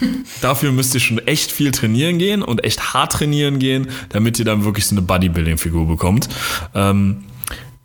Dafür 0.40 0.70
müsst 0.70 0.94
ihr 0.94 1.00
schon 1.00 1.18
echt 1.26 1.50
viel 1.50 1.72
trainieren 1.72 2.18
gehen 2.18 2.42
und 2.42 2.62
echt 2.62 2.94
hart 2.94 3.12
trainieren 3.12 3.58
gehen, 3.58 3.88
damit 4.10 4.38
ihr 4.38 4.44
dann 4.44 4.64
wirklich 4.64 4.86
so 4.86 4.94
eine 4.94 5.02
Bodybuilding-Figur 5.02 5.88
bekommt. 5.88 6.28
Ähm, 6.72 7.24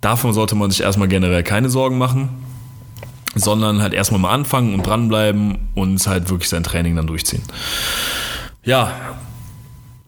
davon 0.01 0.33
sollte 0.33 0.55
man 0.55 0.71
sich 0.71 0.81
erstmal 0.81 1.07
generell 1.07 1.43
keine 1.43 1.69
Sorgen 1.69 1.97
machen, 1.97 2.29
sondern 3.35 3.81
halt 3.81 3.93
erstmal 3.93 4.19
mal 4.19 4.31
anfangen 4.31 4.73
und 4.73 4.85
dranbleiben 4.85 5.57
und 5.75 6.05
halt 6.07 6.29
wirklich 6.29 6.49
sein 6.49 6.63
Training 6.63 6.95
dann 6.95 7.07
durchziehen. 7.07 7.43
Ja, 8.63 8.91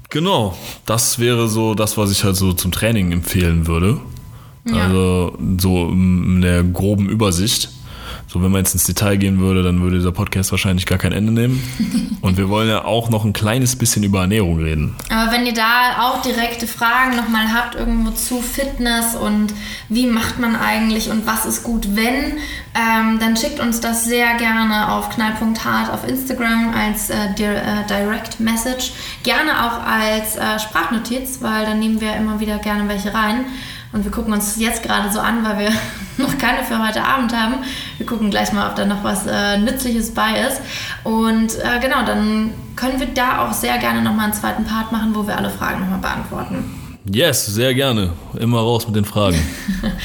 genau. 0.09 0.57
Das 0.85 1.19
wäre 1.19 1.47
so 1.47 1.75
das, 1.75 1.97
was 1.97 2.11
ich 2.11 2.23
halt 2.23 2.35
so 2.35 2.53
zum 2.53 2.71
Training 2.71 3.11
empfehlen 3.11 3.67
würde. 3.67 3.99
Ja. 4.65 4.85
Also 4.85 5.37
so 5.57 5.89
in 5.89 6.41
der 6.41 6.63
groben 6.63 7.09
Übersicht. 7.09 7.69
So, 8.31 8.43
wenn 8.43 8.51
man 8.51 8.59
jetzt 8.59 8.75
ins 8.75 8.83
Detail 8.83 9.17
gehen 9.17 9.39
würde, 9.39 9.63
dann 9.63 9.81
würde 9.81 9.97
dieser 9.97 10.11
Podcast 10.11 10.51
wahrscheinlich 10.51 10.85
gar 10.85 10.99
kein 10.99 11.13
Ende 11.13 11.31
nehmen. 11.31 12.17
Und 12.21 12.37
wir 12.37 12.47
wollen 12.47 12.69
ja 12.69 12.85
auch 12.85 13.09
noch 13.09 13.25
ein 13.25 13.33
kleines 13.33 13.75
bisschen 13.75 14.03
über 14.03 14.21
Ernährung 14.21 14.59
reden. 14.59 14.95
Aber 15.09 15.31
wenn 15.31 15.47
ihr 15.47 15.53
da 15.53 15.97
auch 16.03 16.21
direkte 16.21 16.67
Fragen 16.67 17.15
nochmal 17.15 17.51
habt, 17.51 17.73
irgendwo 17.73 18.11
zu 18.11 18.39
Fitness 18.41 19.15
und 19.15 19.53
wie 19.87 20.05
macht 20.05 20.37
man 20.37 20.55
eigentlich 20.55 21.09
und 21.09 21.25
was 21.25 21.45
ist 21.45 21.63
gut, 21.63 21.95
wenn, 21.95 22.37
ähm, 22.75 23.17
dann 23.19 23.35
schickt 23.35 23.59
uns 23.59 23.79
das 23.79 24.05
sehr 24.05 24.35
gerne 24.35 24.91
auf 24.91 25.09
knall.hart 25.09 25.91
auf 25.91 26.07
Instagram 26.07 26.71
als 26.75 27.09
äh, 27.09 27.15
äh, 27.15 27.87
Direct 27.89 28.39
Message. 28.39 28.91
Gerne 29.23 29.65
auch 29.65 29.83
als 29.83 30.35
äh, 30.35 30.59
Sprachnotiz, 30.59 31.39
weil 31.41 31.65
dann 31.65 31.79
nehmen 31.79 31.99
wir 31.99 32.15
immer 32.15 32.39
wieder 32.39 32.59
gerne 32.59 32.87
welche 32.89 33.11
rein. 33.11 33.45
Und 33.91 34.03
wir 34.03 34.11
gucken 34.11 34.33
uns 34.33 34.59
jetzt 34.59 34.83
gerade 34.83 35.11
so 35.11 35.19
an, 35.19 35.43
weil 35.43 35.59
wir 35.59 35.71
noch 36.25 36.37
keine 36.37 36.63
für 36.63 36.85
heute 36.85 37.03
Abend 37.03 37.35
haben. 37.35 37.55
Wir 37.97 38.05
gucken 38.05 38.29
gleich 38.29 38.51
mal, 38.53 38.69
ob 38.69 38.75
da 38.75 38.85
noch 38.85 39.03
was 39.03 39.25
äh, 39.25 39.57
Nützliches 39.57 40.13
bei 40.13 40.39
ist. 40.47 40.61
Und 41.03 41.55
äh, 41.59 41.79
genau, 41.81 42.05
dann 42.05 42.51
können 42.75 42.99
wir 42.99 43.07
da 43.07 43.47
auch 43.47 43.53
sehr 43.53 43.77
gerne 43.79 44.01
nochmal 44.01 44.25
einen 44.25 44.33
zweiten 44.33 44.63
Part 44.63 44.91
machen, 44.91 45.15
wo 45.15 45.25
wir 45.25 45.37
alle 45.37 45.49
Fragen 45.49 45.81
nochmal 45.81 45.99
beantworten. 45.99 46.97
Yes, 47.11 47.47
sehr 47.47 47.73
gerne. 47.73 48.13
Immer 48.39 48.59
raus 48.59 48.85
mit 48.85 48.95
den 48.95 49.05
Fragen. 49.05 49.39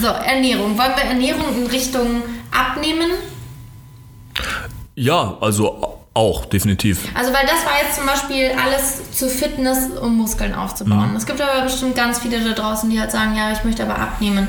So, 0.00 0.08
Ernährung. 0.08 0.76
Wollen 0.76 0.92
wir 0.96 1.04
Ernährung 1.04 1.56
in 1.56 1.66
Richtung 1.68 2.22
Abnehmen? 2.50 3.10
Ja, 4.96 5.36
also 5.40 5.93
auch, 6.14 6.44
definitiv. 6.46 7.08
Also, 7.14 7.32
weil 7.32 7.42
das 7.42 7.64
war 7.66 7.72
jetzt 7.82 7.96
zum 7.96 8.06
Beispiel 8.06 8.52
alles 8.64 9.10
zur 9.12 9.28
Fitness, 9.28 9.90
um 10.00 10.16
Muskeln 10.16 10.54
aufzubauen. 10.54 11.10
Mhm. 11.10 11.16
Es 11.16 11.26
gibt 11.26 11.40
aber 11.40 11.62
bestimmt 11.62 11.94
ganz 11.96 12.20
viele 12.20 12.40
da 12.40 12.52
draußen, 12.52 12.88
die 12.88 13.00
halt 13.00 13.10
sagen, 13.10 13.34
ja, 13.36 13.50
ich 13.52 13.64
möchte 13.64 13.82
aber 13.82 13.98
abnehmen. 13.98 14.48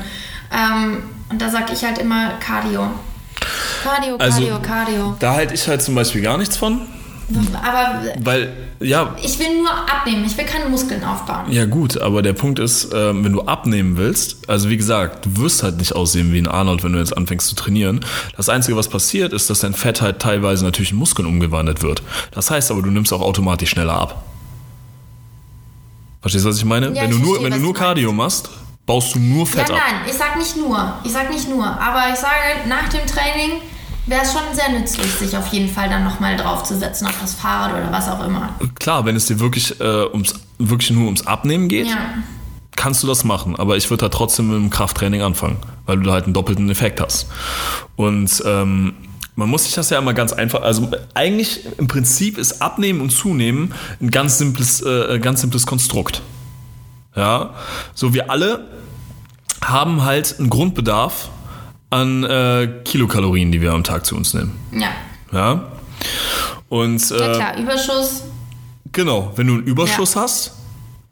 Ähm, 0.52 1.02
und 1.28 1.42
da 1.42 1.48
sage 1.50 1.72
ich 1.72 1.84
halt 1.84 1.98
immer 1.98 2.30
Cardio. 2.38 2.88
Cardio, 3.82 4.16
Also- 4.16 4.38
Cardio, 4.40 4.58
Cardio. 4.62 5.16
Da 5.18 5.34
halte 5.34 5.54
ich 5.54 5.66
halt 5.68 5.82
zum 5.82 5.94
Beispiel 5.94 6.22
gar 6.22 6.38
nichts 6.38 6.56
von, 6.56 6.86
Aber 7.60 8.02
weil, 8.20 8.52
ja, 8.78 9.16
ich 9.20 9.36
will 9.40 9.58
nur 9.60 9.70
abnehmen, 9.70 10.24
ich 10.24 10.36
will 10.38 10.44
keine 10.44 10.68
Muskeln 10.68 11.02
aufbauen. 11.02 11.50
Ja 11.50 11.64
gut, 11.64 12.00
aber 12.00 12.22
der 12.22 12.34
Punkt 12.34 12.60
ist, 12.60 12.92
ähm, 12.94 13.24
wenn 13.24 13.32
du 13.32 13.42
abnehmen 13.42 13.96
willst, 13.96 14.48
also 14.48 14.70
wie 14.70 14.76
gesagt, 14.76 15.26
du 15.26 15.36
wirst 15.38 15.64
halt 15.64 15.78
nicht 15.78 15.94
aussehen 15.96 16.32
wie 16.32 16.38
ein 16.38 16.46
Arnold, 16.46 16.84
wenn 16.84 16.92
du 16.92 17.00
jetzt 17.00 17.16
anfängst 17.16 17.48
zu 17.48 17.56
trainieren. 17.56 18.04
Das 18.36 18.48
Einzige, 18.48 18.76
was 18.76 18.88
passiert, 18.88 19.32
ist, 19.32 19.50
dass 19.50 19.58
dein 19.60 19.74
Fett 19.74 20.02
halt 20.02 20.20
teilweise 20.20 20.64
natürlich 20.64 20.92
in 20.92 20.98
Muskeln 20.98 21.26
umgewandelt 21.26 21.82
wird. 21.82 22.02
Das 22.30 22.50
heißt 22.50 22.70
aber, 22.70 22.82
du 22.82 22.90
nimmst 22.90 23.12
auch 23.12 23.22
automatisch 23.22 23.70
schneller 23.70 23.94
ab. 24.00 24.24
Verstehst 26.20 26.44
du, 26.44 26.48
was 26.48 26.58
ich 26.58 26.64
meine? 26.64 26.88
Ja, 26.94 27.02
wenn 27.02 27.10
du 27.10 27.18
nur, 27.18 27.34
verstehe, 27.36 27.44
wenn 27.44 27.52
du 27.58 27.64
nur 27.64 27.72
du 27.74 27.78
Cardio 27.78 28.12
machst, 28.12 28.50
baust 28.84 29.14
du 29.14 29.18
nur 29.18 29.40
Ja, 29.40 29.46
Fett 29.46 29.70
ab. 29.70 29.78
nein, 29.84 30.00
ich 30.06 30.14
sag 30.14 30.36
nicht 30.38 30.56
nur. 30.56 30.94
Ich 31.04 31.12
sag 31.12 31.30
nicht 31.30 31.48
nur. 31.48 31.64
Aber 31.64 32.04
ich 32.12 32.18
sage, 32.18 32.68
nach 32.68 32.88
dem 32.88 33.04
Training 33.06 33.60
wäre 34.06 34.22
es 34.22 34.32
schon 34.32 34.42
sehr 34.52 34.68
nützlich, 34.70 35.10
sich 35.12 35.36
auf 35.36 35.48
jeden 35.48 35.68
Fall 35.68 35.88
dann 35.88 36.04
nochmal 36.04 36.36
draufzusetzen 36.36 37.06
auf 37.06 37.14
das 37.20 37.34
Fahrrad 37.34 37.72
oder 37.72 37.92
was 37.92 38.08
auch 38.08 38.24
immer. 38.24 38.50
Klar, 38.78 39.04
wenn 39.04 39.16
es 39.16 39.26
dir 39.26 39.40
wirklich, 39.40 39.80
äh, 39.80 40.04
ums, 40.12 40.34
wirklich 40.58 40.90
nur 40.90 41.06
ums 41.06 41.26
Abnehmen 41.26 41.68
geht, 41.68 41.88
Ja. 41.88 41.96
kannst 42.76 43.02
du 43.02 43.06
das 43.06 43.24
machen, 43.24 43.56
aber 43.56 43.76
ich 43.76 43.90
würde 43.90 44.02
da 44.02 44.08
trotzdem 44.08 44.48
mit 44.48 44.56
dem 44.56 44.70
Krafttraining 44.70 45.22
anfangen, 45.22 45.56
weil 45.86 45.96
du 45.98 46.02
da 46.04 46.12
halt 46.12 46.24
einen 46.24 46.34
doppelten 46.34 46.68
Effekt 46.70 47.00
hast. 47.00 47.26
Und 47.96 48.42
ähm, 48.46 48.94
man 49.34 49.48
muss 49.50 49.64
sich 49.64 49.74
das 49.74 49.90
ja 49.90 49.98
immer 49.98 50.14
ganz 50.14 50.32
einfach, 50.32 50.62
also 50.62 50.88
eigentlich 51.14 51.66
im 51.78 51.88
Prinzip 51.88 52.38
ist 52.38 52.62
Abnehmen 52.62 53.00
und 53.00 53.10
Zunehmen 53.10 53.74
ein 54.00 54.10
ganz 54.10 54.38
simples, 54.38 54.80
äh, 54.82 55.18
ganz 55.20 55.40
simples 55.42 55.66
Konstrukt. 55.66 56.22
Ja, 57.14 57.54
so 57.94 58.12
wir 58.14 58.30
alle 58.30 58.66
haben 59.64 60.04
halt 60.04 60.36
einen 60.38 60.50
Grundbedarf 60.50 61.30
an 61.96 62.24
äh, 62.24 62.68
Kilokalorien, 62.84 63.50
die 63.52 63.60
wir 63.60 63.72
am 63.72 63.84
Tag 63.84 64.04
zu 64.06 64.16
uns 64.16 64.34
nehmen. 64.34 64.52
Ja. 64.72 64.88
Ja. 65.32 65.64
Und 66.68 67.08
Ja 67.10 67.16
äh, 67.16 67.34
klar, 67.34 67.58
Überschuss. 67.58 68.22
genau, 68.92 69.32
wenn 69.36 69.46
du 69.46 69.54
einen 69.54 69.62
Überschuss 69.64 70.14
Ja. 70.14 70.22
hast, 70.22 70.52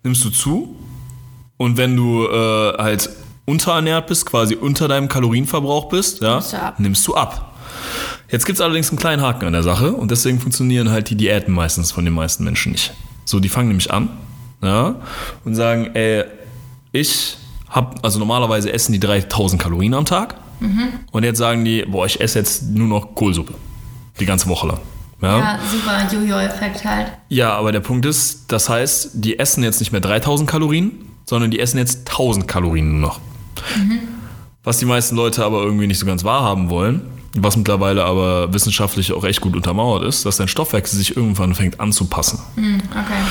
nimmst 0.03 0.25
du 0.25 0.31
zu. 0.31 0.77
Und 1.57 1.77
wenn 1.77 1.97
du 1.97 2.27
äh, 2.27 2.73
halt 2.79 3.09
unterernährt 3.47 4.07
bist, 4.09 4.27
quasi 4.27 4.55
unter 4.57 4.89
deinem 4.89 5.09
Kalorienverbrauch 5.09 5.89
bist, 5.89 6.21
ja, 6.23 6.35
Nimmst 6.35 6.53
du 6.53 6.57
ab. 6.59 6.81
nimmst 6.81 7.07
du 7.07 7.15
ab. 7.15 7.51
Jetzt 8.31 8.47
gibt 8.47 8.59
es 8.59 8.61
allerdings 8.63 8.89
einen 8.91 8.99
kleinen 8.99 9.23
Haken 9.23 9.47
an 9.47 9.53
der 9.53 9.63
Sache 9.63 9.93
und 9.93 10.11
deswegen 10.11 10.41
funktionieren 10.41 10.91
halt 10.91 11.11
die 11.11 11.15
Diäten 11.17 11.53
meistens 11.55 11.93
von 11.93 12.05
den 12.05 12.15
meisten 12.15 12.43
Menschen 12.45 12.73
nicht. 12.73 12.93
So, 13.25 13.39
die 13.41 13.49
fangen 13.49 13.69
nämlich 13.69 13.93
an 13.93 14.09
ja, 14.63 14.97
und 15.45 15.55
sagen, 15.55 15.91
ey, 15.95 16.25
ich 16.93 17.37
habe, 17.69 17.97
also 18.03 18.19
normalerweise 18.19 18.73
essen 18.73 18.93
die 18.93 19.01
3000 19.01 19.61
Kalorien 19.63 19.95
am 19.95 20.05
Tag 20.07 20.37
und 21.13 21.25
jetzt 21.25 21.39
sagen 21.39 21.65
die, 21.65 21.85
boah, 21.85 22.07
ich 22.07 22.21
esse 22.21 22.39
jetzt 22.39 22.65
nur 22.65 22.89
noch 22.89 23.15
Kohlsuppe. 23.15 23.55
Die 24.21 24.27
ganze 24.27 24.49
Woche 24.49 24.69
lang. 24.69 24.81
Ja? 25.21 25.39
Ja, 25.39 25.59
super 25.71 26.15
Jojo-Effekt 26.15 26.85
halt. 26.85 27.09
Ja, 27.29 27.55
aber 27.55 27.73
der 27.73 27.81
Punkt 27.81 28.07
ist, 28.07 28.53
das 28.53 28.69
heißt, 28.69 29.11
die 29.15 29.39
essen 29.39 29.63
jetzt 29.65 29.81
nicht 29.81 29.93
mehr 29.93 30.01
3000 30.01 30.49
Kalorien, 30.49 30.93
sondern 31.25 31.51
die 31.51 31.61
essen 31.61 31.79
jetzt 31.79 32.11
1000 32.11 32.47
Kalorien 32.47 32.93
nur 32.93 33.09
noch. 33.09 33.21
Was 34.63 34.79
die 34.79 34.87
meisten 34.87 35.17
Leute 35.17 35.45
aber 35.45 35.63
irgendwie 35.63 35.87
nicht 35.87 35.99
so 35.99 36.07
ganz 36.07 36.25
wahrhaben 36.25 36.71
wollen, 36.71 37.03
was 37.37 37.57
mittlerweile 37.57 38.05
aber 38.05 38.53
wissenschaftlich 38.53 39.13
auch 39.13 39.25
echt 39.25 39.41
gut 39.41 39.57
untermauert 39.57 40.05
ist, 40.05 40.25
dass 40.25 40.37
dein 40.37 40.49
Stoffwechsel 40.49 40.99
sich 40.99 41.17
irgendwann 41.17 41.55
fängt 41.55 41.81
anzupassen. 41.81 42.41
Hm, 42.55 42.81
okay. 42.91 43.23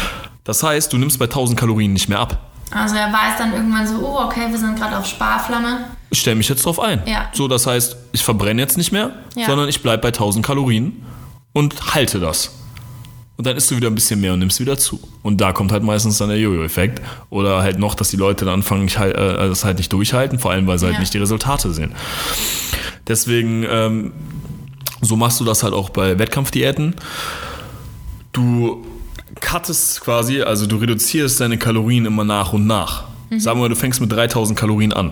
Das 0.44 0.62
heißt, 0.62 0.92
du 0.92 0.98
nimmst 0.98 1.20
bei 1.20 1.26
1000 1.26 1.58
Kalorien 1.58 1.94
nicht 1.94 2.10
mehr 2.10 2.20
ab. 2.20 2.52
Also 2.74 2.96
er 2.96 3.12
weiß 3.14 3.38
dann 3.38 3.54
irgendwann 3.54 3.88
so, 3.88 3.98
oh, 4.00 4.20
okay, 4.26 4.48
wir 4.50 4.58
sind 4.58 4.78
gerade 4.78 4.98
auf 4.98 5.06
Sparflamme. 5.06 5.86
Ich 6.10 6.20
stelle 6.22 6.36
mich 6.36 6.50
jetzt 6.50 6.66
drauf 6.66 6.80
ein. 6.80 7.02
Ja. 7.06 7.30
So, 7.34 7.48
das 7.48 7.68
heißt, 7.68 7.96
ich 8.12 8.24
verbrenne 8.24 8.62
jetzt 8.62 8.78
nicht 8.78 8.92
mehr, 8.92 9.12
Ja. 9.36 9.46
sondern 9.48 9.70
ich 9.70 9.82
bleibe 9.82 10.02
bei 10.02 10.08
1000 10.12 10.46
Kalorien 10.46 11.04
und 11.54 11.94
halte 11.96 12.20
das. 12.20 12.52
Und 13.36 13.48
dann 13.48 13.58
isst 13.58 13.70
du 13.72 13.76
wieder 13.76 13.88
ein 13.88 13.96
bisschen 13.96 14.22
mehr 14.22 14.34
und 14.34 14.40
nimmst 14.40 14.60
wieder 14.60 14.78
zu. 14.78 15.00
Und 15.24 15.42
da 15.42 15.54
kommt 15.54 15.72
halt 15.72 15.82
meistens 15.84 16.20
dann 16.20 16.30
der 16.30 16.38
Jojo-Effekt. 16.38 17.02
Oder 17.32 17.62
halt 17.64 17.80
noch, 17.80 17.96
dass 17.96 18.10
die 18.10 18.18
Leute 18.18 18.46
dann 18.46 18.56
anfangen, 18.56 18.88
halt, 18.96 19.16
äh, 19.16 19.48
das 19.50 19.66
halt 19.66 19.78
nicht 19.80 19.92
durchhalten, 19.92 20.38
vor 20.38 20.52
allem, 20.52 20.68
weil 20.68 20.78
sie 20.78 20.86
halt 20.86 20.96
Ja. 20.96 21.00
nicht 21.00 21.14
die 21.14 21.18
Resultate 21.18 21.74
sehen. 21.74 21.94
Deswegen, 23.08 23.66
ähm, 23.68 24.14
so 25.02 25.16
machst 25.16 25.40
du 25.40 25.46
das 25.46 25.64
halt 25.64 25.74
auch 25.74 25.90
bei 25.90 26.18
Wettkampfdiäten. 26.20 26.96
Du 28.34 28.86
cuttest 29.44 30.02
quasi, 30.02 30.42
also 30.42 30.66
du 30.66 30.78
reduzierst 30.78 31.40
deine 31.40 31.58
Kalorien 31.58 32.06
immer 32.06 32.24
nach 32.24 32.54
und 32.54 32.66
nach. 32.66 33.04
Sagen 33.40 33.62
wir, 33.62 33.70
du 33.70 33.76
fängst 33.76 34.02
mit 34.02 34.12
3000 34.12 34.58
Kalorien 34.58 34.94
an. 34.94 35.12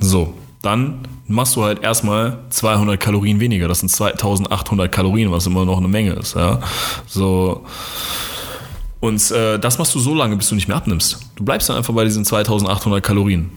So, 0.00 0.34
dann 0.62 1.00
machst 1.26 1.56
du 1.56 1.64
halt 1.64 1.82
erstmal 1.82 2.38
200 2.50 2.98
Kalorien 2.98 3.40
weniger. 3.40 3.68
Das 3.68 3.80
sind 3.80 3.88
2800 3.88 4.90
Kalorien, 4.90 5.30
was 5.30 5.46
immer 5.46 5.64
noch 5.64 5.78
eine 5.78 5.88
Menge 5.88 6.12
ist. 6.12 6.34
Ja? 6.34 6.60
So. 7.06 7.64
Und 9.00 9.30
äh, 9.32 9.58
das 9.58 9.78
machst 9.78 9.94
du 9.94 9.98
so 9.98 10.14
lange, 10.14 10.36
bis 10.36 10.48
du 10.48 10.54
nicht 10.54 10.68
mehr 10.68 10.76
abnimmst. 10.76 11.18
Du 11.36 11.44
bleibst 11.44 11.68
dann 11.68 11.76
einfach 11.76 11.94
bei 11.94 12.04
diesen 12.04 12.24
2800 12.24 13.02
Kalorien. 13.02 13.50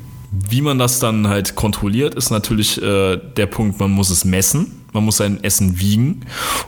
Wie 0.50 0.62
man 0.62 0.80
das 0.80 1.00
dann 1.00 1.28
halt 1.28 1.56
kontrolliert, 1.56 2.15
ist 2.15 2.30
natürlich 2.30 2.82
äh, 2.82 3.17
der 3.17 3.45
Punkt, 3.45 3.80
man 3.80 3.91
muss 3.91 4.10
es 4.10 4.26
messen, 4.26 4.86
man 4.93 5.06
muss 5.06 5.17
sein 5.17 5.43
Essen 5.43 5.80
wiegen 5.80 6.21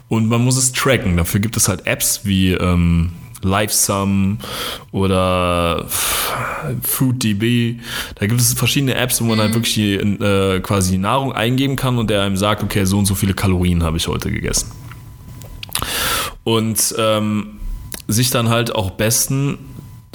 und 0.08 0.28
man 0.28 0.44
muss 0.44 0.58
es 0.58 0.72
tracken. 0.72 1.18
Dafür 1.18 1.40
gibt 1.40 1.58
es 1.58 1.68
halt 1.68 1.86
Apps 1.88 2.22
wie 2.24 2.52
ähm, 2.52 3.12
LiveSum 3.42 4.40
oder 4.92 5.86
FoodDB. 6.82 7.80
Da 8.16 8.28
gibt 8.28 8.42
es 8.42 8.54
verschiedene 8.54 8.96
Apps, 8.96 9.22
wo 9.22 9.26
man 9.26 9.40
halt 9.40 9.54
wirklich 9.54 9.74
die, 9.76 9.96
äh, 9.96 10.60
quasi 10.62 10.94
die 10.94 10.98
Nahrung 10.98 11.34
eingeben 11.34 11.76
kann 11.76 11.98
und 11.98 12.10
der 12.10 12.24
einem 12.24 12.38
sagt, 12.38 12.64
okay, 12.64 12.86
so 12.86 12.98
und 12.98 13.06
so 13.06 13.16
viele 13.16 13.34
Kalorien 13.34 13.84
habe 13.84 13.98
ich 13.98 14.08
heute 14.08 14.32
gegessen. 14.32 14.72
Und 16.44 16.96
ähm, 16.98 17.60
sich 18.08 18.30
dann 18.30 18.50
halt 18.50 18.74
auch 18.74 18.92
besten, 18.92 19.58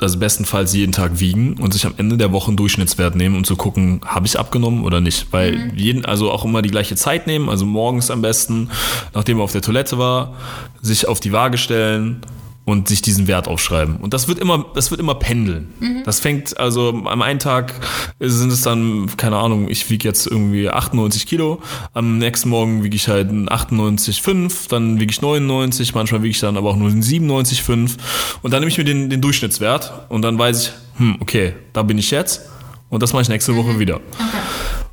also 0.03 0.19
bestenfalls 0.19 0.73
jeden 0.75 0.93
Tag 0.93 1.21
wiegen 1.21 1.55
und 1.55 1.73
sich 1.73 1.87
am 1.87 1.95
Ende 1.97 2.17
der 2.17 2.33
Woche 2.33 2.49
einen 2.49 2.57
Durchschnittswert 2.57 3.15
nehmen, 3.15 3.37
um 3.37 3.45
zu 3.45 3.57
gucken, 3.57 4.01
habe 4.05 4.27
ich 4.27 4.39
abgenommen 4.39 4.85
oder 4.85 5.01
nicht. 5.01 5.29
Weil 5.31 5.73
jeden, 5.75 6.05
also 6.05 6.31
auch 6.31 6.45
immer 6.45 6.63
die 6.63 6.71
gleiche 6.71 6.97
Zeit 6.97 7.27
nehmen, 7.27 7.49
also 7.49 7.65
morgens 7.67 8.11
am 8.11 8.23
besten, 8.23 8.71
nachdem 9.15 9.39
man 9.39 9.45
auf 9.45 9.53
der 9.53 9.63
Toilette 9.63 9.99
war, 9.99 10.35
sich 10.81 11.09
auf 11.09 11.21
die 11.21 11.33
Waage 11.33 11.59
stellen 11.59 12.23
und 12.65 12.87
sich 12.89 13.03
diesen 13.03 13.27
Wert 13.27 13.49
aufschreiben. 13.49 13.97
Und 13.97 14.15
das 14.15 14.29
wird 14.29 14.39
immer, 14.39 14.67
das 14.75 14.91
wird 14.91 15.01
immer 15.01 15.17
pendeln. 15.17 15.73
Das 16.05 16.21
fängt, 16.21 16.59
also 16.61 16.91
am 17.05 17.23
einen 17.23 17.41
Tag 17.41 17.75
sind 18.21 18.53
es 18.53 18.63
dann, 18.63 19.11
keine 19.17 19.37
Ahnung, 19.37 19.69
ich 19.69 19.91
wiege 19.91 20.07
jetzt 20.07 20.27
irgendwie 20.27 20.69
98 20.69 21.27
Kilo, 21.27 21.61
am 21.93 22.19
nächsten 22.19 22.49
Morgen 22.49 22.85
wiege 22.85 22.95
ich 22.95 23.09
halt 23.09 23.31
98,5, 23.31 24.69
dann 24.69 25.01
wiege 25.01 25.11
ich 25.11 25.21
99, 25.21 25.95
manchmal 25.95 26.23
wiege 26.23 26.31
ich 26.31 26.41
dann 26.41 26.57
aber 26.57 26.71
auch 26.71 26.77
nur 26.77 26.91
97,5 26.91 27.97
und 28.43 28.53
dann 28.53 28.61
nehme 28.61 28.71
ich 28.71 28.79
mir 28.79 28.85
den, 28.85 29.11
den 29.11 29.21
Durchschnittswert 29.21 30.07
und 30.09 30.23
dann 30.23 30.39
weiß 30.39 30.63
ich, 30.63 30.73
hm, 30.99 31.17
okay, 31.21 31.55
da 31.73 31.83
bin 31.83 31.99
ich 31.99 32.11
jetzt 32.13 32.43
und 32.91 33.03
das 33.03 33.13
mache 33.13 33.23
ich 33.23 33.29
nächste 33.29 33.57
Woche 33.57 33.79
wieder. 33.81 33.97
Okay. 33.97 34.39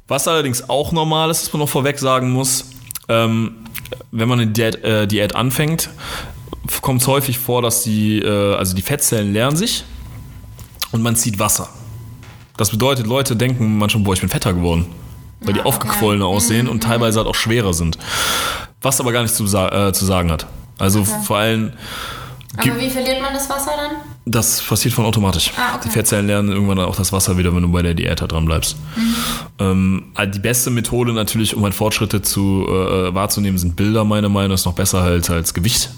Was 0.08 0.28
allerdings 0.28 0.70
auch 0.70 0.92
normal 0.92 1.30
ist, 1.30 1.44
was 1.44 1.54
man 1.54 1.60
noch 1.60 1.70
vorweg 1.70 2.00
sagen 2.00 2.32
muss, 2.32 2.66
ähm, 3.10 3.58
wenn 4.12 4.28
man 4.28 4.40
eine 4.40 4.52
Diät, 4.52 4.84
äh, 4.84 5.08
Diät 5.08 5.36
anfängt, 5.36 5.90
kommt 6.82 7.02
es 7.02 7.08
häufig 7.08 7.38
vor, 7.40 7.62
dass 7.62 7.84
die, 7.84 8.20
äh, 8.20 8.56
also 8.56 8.76
die 8.76 8.82
Fettzellen 8.82 9.34
leeren 9.34 9.56
sich 9.56 9.84
und 10.92 11.02
man 11.02 11.16
zieht 11.16 11.40
Wasser. 11.40 11.70
Das 12.58 12.70
bedeutet, 12.72 13.08
Leute 13.08 13.36
denken 13.36 13.78
manchmal, 13.78 14.04
boah, 14.04 14.14
ich 14.14 14.20
bin 14.22 14.30
fetter 14.30 14.54
geworden, 14.54 14.86
weil 15.42 15.54
die 15.54 15.60
Ah, 15.60 15.64
okay. 15.64 15.70
aufgequollener 15.70 16.26
aussehen 16.26 16.68
und 16.68 16.84
teilweise 16.84 17.20
halt 17.20 17.28
auch 17.28 17.36
schwerer 17.36 17.74
sind. 17.74 17.98
Was 18.82 19.00
aber 19.00 19.12
gar 19.12 19.22
nichts 19.22 19.38
zu, 19.38 19.46
äh, 19.46 19.92
zu 19.94 20.06
sagen 20.06 20.32
hat. 20.32 20.46
Also 20.78 21.04
vor 21.04 21.38
allem, 21.38 21.74
Aber 22.58 22.80
wie 22.80 22.90
verliert 22.90 23.22
man 23.22 23.34
das 23.34 23.50
Wasser 23.50 23.72
dann? 23.78 23.92
das 24.26 24.62
passiert 24.62 24.94
von 24.94 25.06
automatisch. 25.06 25.52
Ah, 25.58 25.76
okay. 25.76 25.84
Die 25.86 25.90
Fettzellen 25.90 26.28
lernen 26.28 26.50
irgendwann 26.52 26.80
auch 26.80 26.96
das 26.96 27.12
Wasser 27.12 27.38
wieder, 27.38 27.54
wenn 27.56 27.64
du 27.64 27.72
bei 27.72 27.82
der 27.82 27.96
Diät 27.96 28.22
halt 28.22 28.32
dran 28.32 28.46
bleibst. 28.46 28.78
Mhm. 28.96 29.16
Ähm, 29.60 30.04
also 30.14 30.32
die 30.32 30.40
beste 30.40 30.70
Methode 30.70 31.14
natürlich, 31.14 31.56
um 31.56 31.64
halt 31.64 31.74
Fortschritte 31.74 32.22
zu 32.22 32.66
äh, 32.70 33.14
wahrzunehmen, 33.14 33.58
sind 33.58 33.76
Bilder, 33.76 34.04
meiner 34.04 34.30
Meinung 34.30 34.50
nach. 34.50 34.56
Ist 34.56 34.66
noch 34.66 34.74
besser 34.74 35.02
halt 35.02 35.30
als 35.32 35.54
Gewicht. 35.54 35.90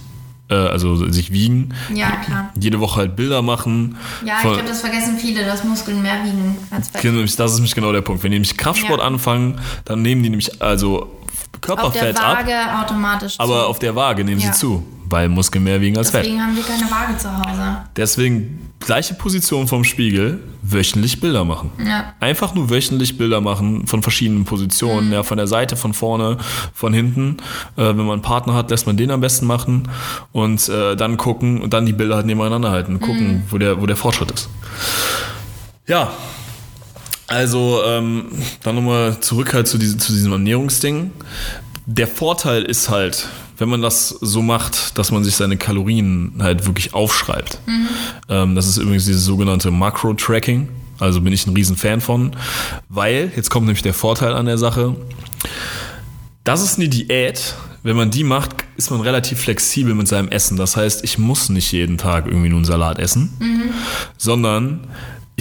Äh, 0.52 0.56
also 0.56 1.10
sich 1.10 1.32
wiegen. 1.32 1.74
Ja, 1.94 2.12
klar. 2.18 2.52
Jede 2.60 2.80
Woche 2.82 2.98
halt 3.00 3.16
Bilder 3.16 3.42
machen. 3.42 3.96
Ja, 4.26 4.36
ich 4.36 4.42
glaube, 4.42 4.64
das 4.68 4.82
vergessen 4.82 5.18
viele, 5.18 5.46
dass 5.46 5.64
Muskeln 5.64 6.02
mehr 6.02 6.24
wiegen 6.26 6.58
als 6.70 6.90
Fett. 6.90 7.02
Genau, 7.02 7.22
Das 7.22 7.32
ist 7.52 7.56
nämlich 7.56 7.74
genau 7.74 7.92
der 7.94 8.02
Punkt. 8.02 8.22
Wenn 8.24 8.32
die 8.32 8.36
nämlich 8.36 8.58
Kraftsport 8.58 9.00
Ja. 9.00 9.06
anfangen, 9.08 9.60
dann 9.86 10.02
nehmen 10.02 10.22
die 10.24 10.30
nämlich 10.30 10.62
also 10.62 11.04
Auf 11.04 11.10
der 11.54 11.60
Körperfett 11.62 12.20
ab, 12.20 12.40
Waage 12.40 12.54
automatisch 12.84 13.36
aber 13.40 13.62
zu. 13.62 13.68
auf 13.68 13.80
der 13.80 13.96
Waage 13.96 14.24
nehmen 14.26 14.42
Ja. 14.42 14.52
sie 14.52 14.60
zu, 14.60 14.86
weil 15.12 15.30
Muskeln 15.30 15.63
mehr 15.63 15.82
wiegen 15.82 15.97
als 15.97 16.12
Fett. 16.12 16.24
Deswegen 16.26 16.41
haben 16.41 16.56
wir 16.56 16.63
keine 16.63 16.89
Waage 16.89 17.17
zu 17.17 17.30
Hause. 17.38 17.78
Deswegen 17.95 18.69
gleiche 18.80 19.13
Position 19.13 19.67
vom 19.67 19.84
Spiegel, 19.84 20.39
wöchentlich 20.63 21.19
Bilder 21.19 21.45
machen. 21.45 21.71
Ja. 21.86 22.13
Einfach 22.19 22.56
nur 22.56 22.69
wöchentlich 22.69 23.17
Bilder 23.17 23.39
machen 23.41 23.86
von 23.88 24.02
verschiedenen 24.02 24.45
Positionen, 24.45 25.08
Mhm. 25.08 25.13
ja, 25.13 25.24
von 25.24 25.38
der 25.38 25.47
Seite, 25.47 25.76
von 25.76 25.93
vorne, 25.93 26.38
von 26.74 26.93
hinten. 26.93 27.38
Äh, 27.78 27.84
wenn 27.89 27.97
man 27.97 28.12
einen 28.13 28.21
Partner 28.21 28.54
hat, 28.56 28.71
lässt 28.71 28.88
man 28.88 28.97
den 28.97 29.12
am 29.12 29.21
besten 29.21 29.45
machen 29.45 29.88
und 30.32 30.67
äh, 30.69 30.95
dann 30.95 31.17
gucken 31.17 31.62
und 31.62 31.74
dann 31.74 31.86
die 31.86 31.93
Bilder 31.93 32.15
halt 32.15 32.26
nebeneinander 32.26 32.71
halten, 32.71 33.00
gucken, 33.00 33.34
Mhm. 33.34 33.43
wo, 33.52 33.58
der, 33.58 33.80
wo 33.82 33.86
der 33.86 33.95
Fortschritt 33.97 34.32
ist. 34.32 34.50
Ja, 35.88 36.12
also 37.28 37.82
ähm, 37.86 38.26
dann 38.63 38.76
nochmal 38.76 39.19
zurück 39.19 39.54
halt 39.54 39.67
zu, 39.67 39.78
diesem 39.78 40.00
zu 40.00 40.12
diesem 40.12 40.32
Ernährungsding. 40.32 41.12
Der 41.93 42.08
Vorteil 42.08 42.63
ist 42.63 42.89
halt, 42.89 43.27
wenn 43.58 43.67
man 43.67 43.82
das 43.82 44.08
so 44.08 44.41
macht, 44.41 44.97
dass 44.97 45.12
man 45.12 45.25
sich 45.25 45.36
seine 45.36 45.58
Kalorien 45.58 46.36
halt 46.39 46.65
wirklich 46.65 46.93
aufschreibt. 46.93 47.60
Ähm, 48.30 48.56
das 48.56 48.67
ist 48.67 48.77
übrigens 48.77 49.06
dieses 49.06 49.25
sogenannte 49.25 49.71
Macro-Tracking. 49.71 50.69
Also 50.99 51.19
bin 51.19 51.34
ich 51.34 51.45
ein 51.45 51.54
riesen 51.54 51.75
Fan 51.75 51.99
von. 51.99 52.32
Weil, 52.88 53.30
jetzt 53.36 53.49
kommt 53.49 53.65
nämlich 53.65 53.82
der 53.82 53.93
Vorteil 53.93 54.34
an 54.34 54.45
der 54.45 54.58
Sache, 54.58 54.95
das 56.45 56.63
ist 56.63 56.80
eine 56.80 56.88
Diät. 56.88 57.56
Wenn 57.84 57.97
man 57.97 58.10
die 58.10 58.23
macht, 58.23 58.51
ist 58.77 58.89
man 58.89 59.01
relativ 59.01 59.41
flexibel 59.41 59.93
mit 59.93 60.08
seinem 60.08 60.30
Essen. 60.30 60.56
Das 60.56 60.77
heißt, 60.77 61.04
ich 61.04 61.17
muss 61.17 61.49
nicht 61.49 61.73
jeden 61.73 61.97
Tag 61.97 62.25
irgendwie 62.25 62.47
nur 62.47 62.60
einen 62.60 62.65
Salat 62.65 62.99
essen, 62.99 63.34
sondern 64.17 64.88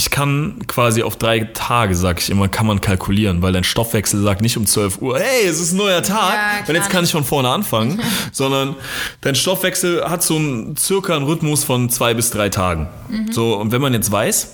ich 0.01 0.11
kann 0.11 0.55
quasi 0.67 1.03
auf 1.03 1.17
drei 1.17 1.41
Tage, 1.41 1.95
sag 1.95 2.23
ich 2.23 2.31
immer, 2.31 2.49
kann 2.49 2.67
man 2.67 2.81
kalkulieren, 2.81 3.43
weil 3.43 3.53
dein 3.53 3.65
Stoffwechsel 3.65 4.23
sagt 4.23 4.41
nicht 4.41 4.57
um 4.57 4.65
12 4.65 5.03
Uhr, 5.03 5.19
hey, 5.19 5.47
es 5.47 5.61
ist 5.61 5.73
ein 5.73 5.77
neuer 5.77 6.03
Tag, 6.03 6.33
Ja, 6.33 6.65
und 6.67 6.75
jetzt 6.75 6.89
kann 6.89 7.05
ich 7.05 7.13
von 7.13 7.23
vorne 7.23 7.51
anfangen, 7.51 8.01
sondern 8.33 8.77
dein 9.21 9.35
Stoffwechsel 9.35 10.09
hat 10.09 10.23
so 10.23 10.37
einen 10.37 10.75
circa 10.79 11.15
einen 11.15 11.27
Rhythmus 11.27 11.65
von 11.65 11.91
zwei 11.91 12.15
bis 12.15 12.31
drei 12.31 12.49
Tagen. 12.49 12.89
So, 13.31 13.59
und 13.59 13.73
wenn 13.73 13.83
man 13.83 13.93
jetzt 13.93 14.11
weiß, 14.11 14.53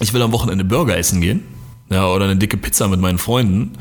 ich 0.00 0.12
will 0.12 0.22
am 0.22 0.32
Wochenende 0.32 0.64
Burger 0.64 0.96
essen 0.96 1.20
gehen, 1.20 1.44
ja, 1.88 2.08
oder 2.08 2.24
eine 2.24 2.34
dicke 2.34 2.56
Pizza 2.56 2.88
mit 2.88 2.98
meinen 2.98 3.18
Freunden, 3.18 3.74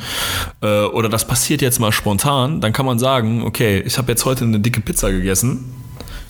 äh, 0.62 0.84
oder 0.84 1.10
das 1.10 1.26
passiert 1.26 1.64
jetzt 1.64 1.80
mal 1.80 1.92
spontan, 1.92 2.62
dann 2.62 2.72
kann 2.72 2.86
man 2.86 3.00
sagen, 3.00 3.42
okay, 3.44 3.82
ich 3.84 3.98
habe 3.98 4.12
jetzt 4.12 4.26
heute 4.26 4.44
eine 4.44 4.60
dicke 4.60 4.82
Pizza 4.82 5.10
gegessen, 5.10 5.74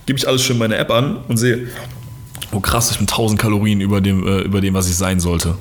gebe 0.05 0.17
ich 0.17 0.25
alles 0.25 0.41
schön 0.41 0.57
meine 0.57 0.77
App 0.77 0.89
an 0.89 1.17
und 1.27 1.36
sehe, 1.36 1.67
oh 2.52 2.60
krass, 2.60 2.91
ich 2.91 2.97
bin 2.97 3.08
1000 3.08 3.39
Kalorien 3.39 3.82
über 3.82 4.02
dem, 4.02 4.26
äh, 4.26 4.39
über 4.41 4.62
dem, 4.62 4.73
was 4.73 4.89
ich 4.89 4.95
sein 4.95 5.19
sollte. 5.19 5.56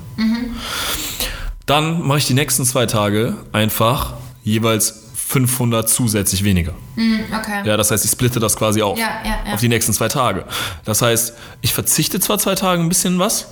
Dann 1.65 2.05
mache 2.07 2.19
ich 2.19 2.25
die 2.27 2.33
nächsten 2.33 2.63
zwei 2.65 2.85
Tage 2.85 3.35
einfach 3.51 4.13
jeweils 4.43 5.03
500 5.15 5.89
zusätzlich 5.89 6.45
weniger. 6.45 6.71
Hm, 6.95 7.19
okay. 7.37 7.61
Ja, 7.65 7.75
das 7.75 7.91
heißt, 7.91 8.05
ich 8.05 8.11
splitte 8.11 8.39
das 8.39 8.55
quasi 8.55 8.81
auf. 8.81 8.97
Ja, 8.97 9.09
ja, 9.25 9.31
ja. 9.45 9.53
Auf 9.53 9.59
die 9.59 9.67
nächsten 9.67 9.91
zwei 9.91 10.07
Tage. 10.07 10.45
Das 10.85 11.01
heißt, 11.01 11.33
ich 11.61 11.73
verzichte 11.73 12.21
zwar 12.21 12.37
zwei 12.37 12.55
Tage 12.55 12.81
ein 12.81 12.87
bisschen 12.87 13.19
was, 13.19 13.47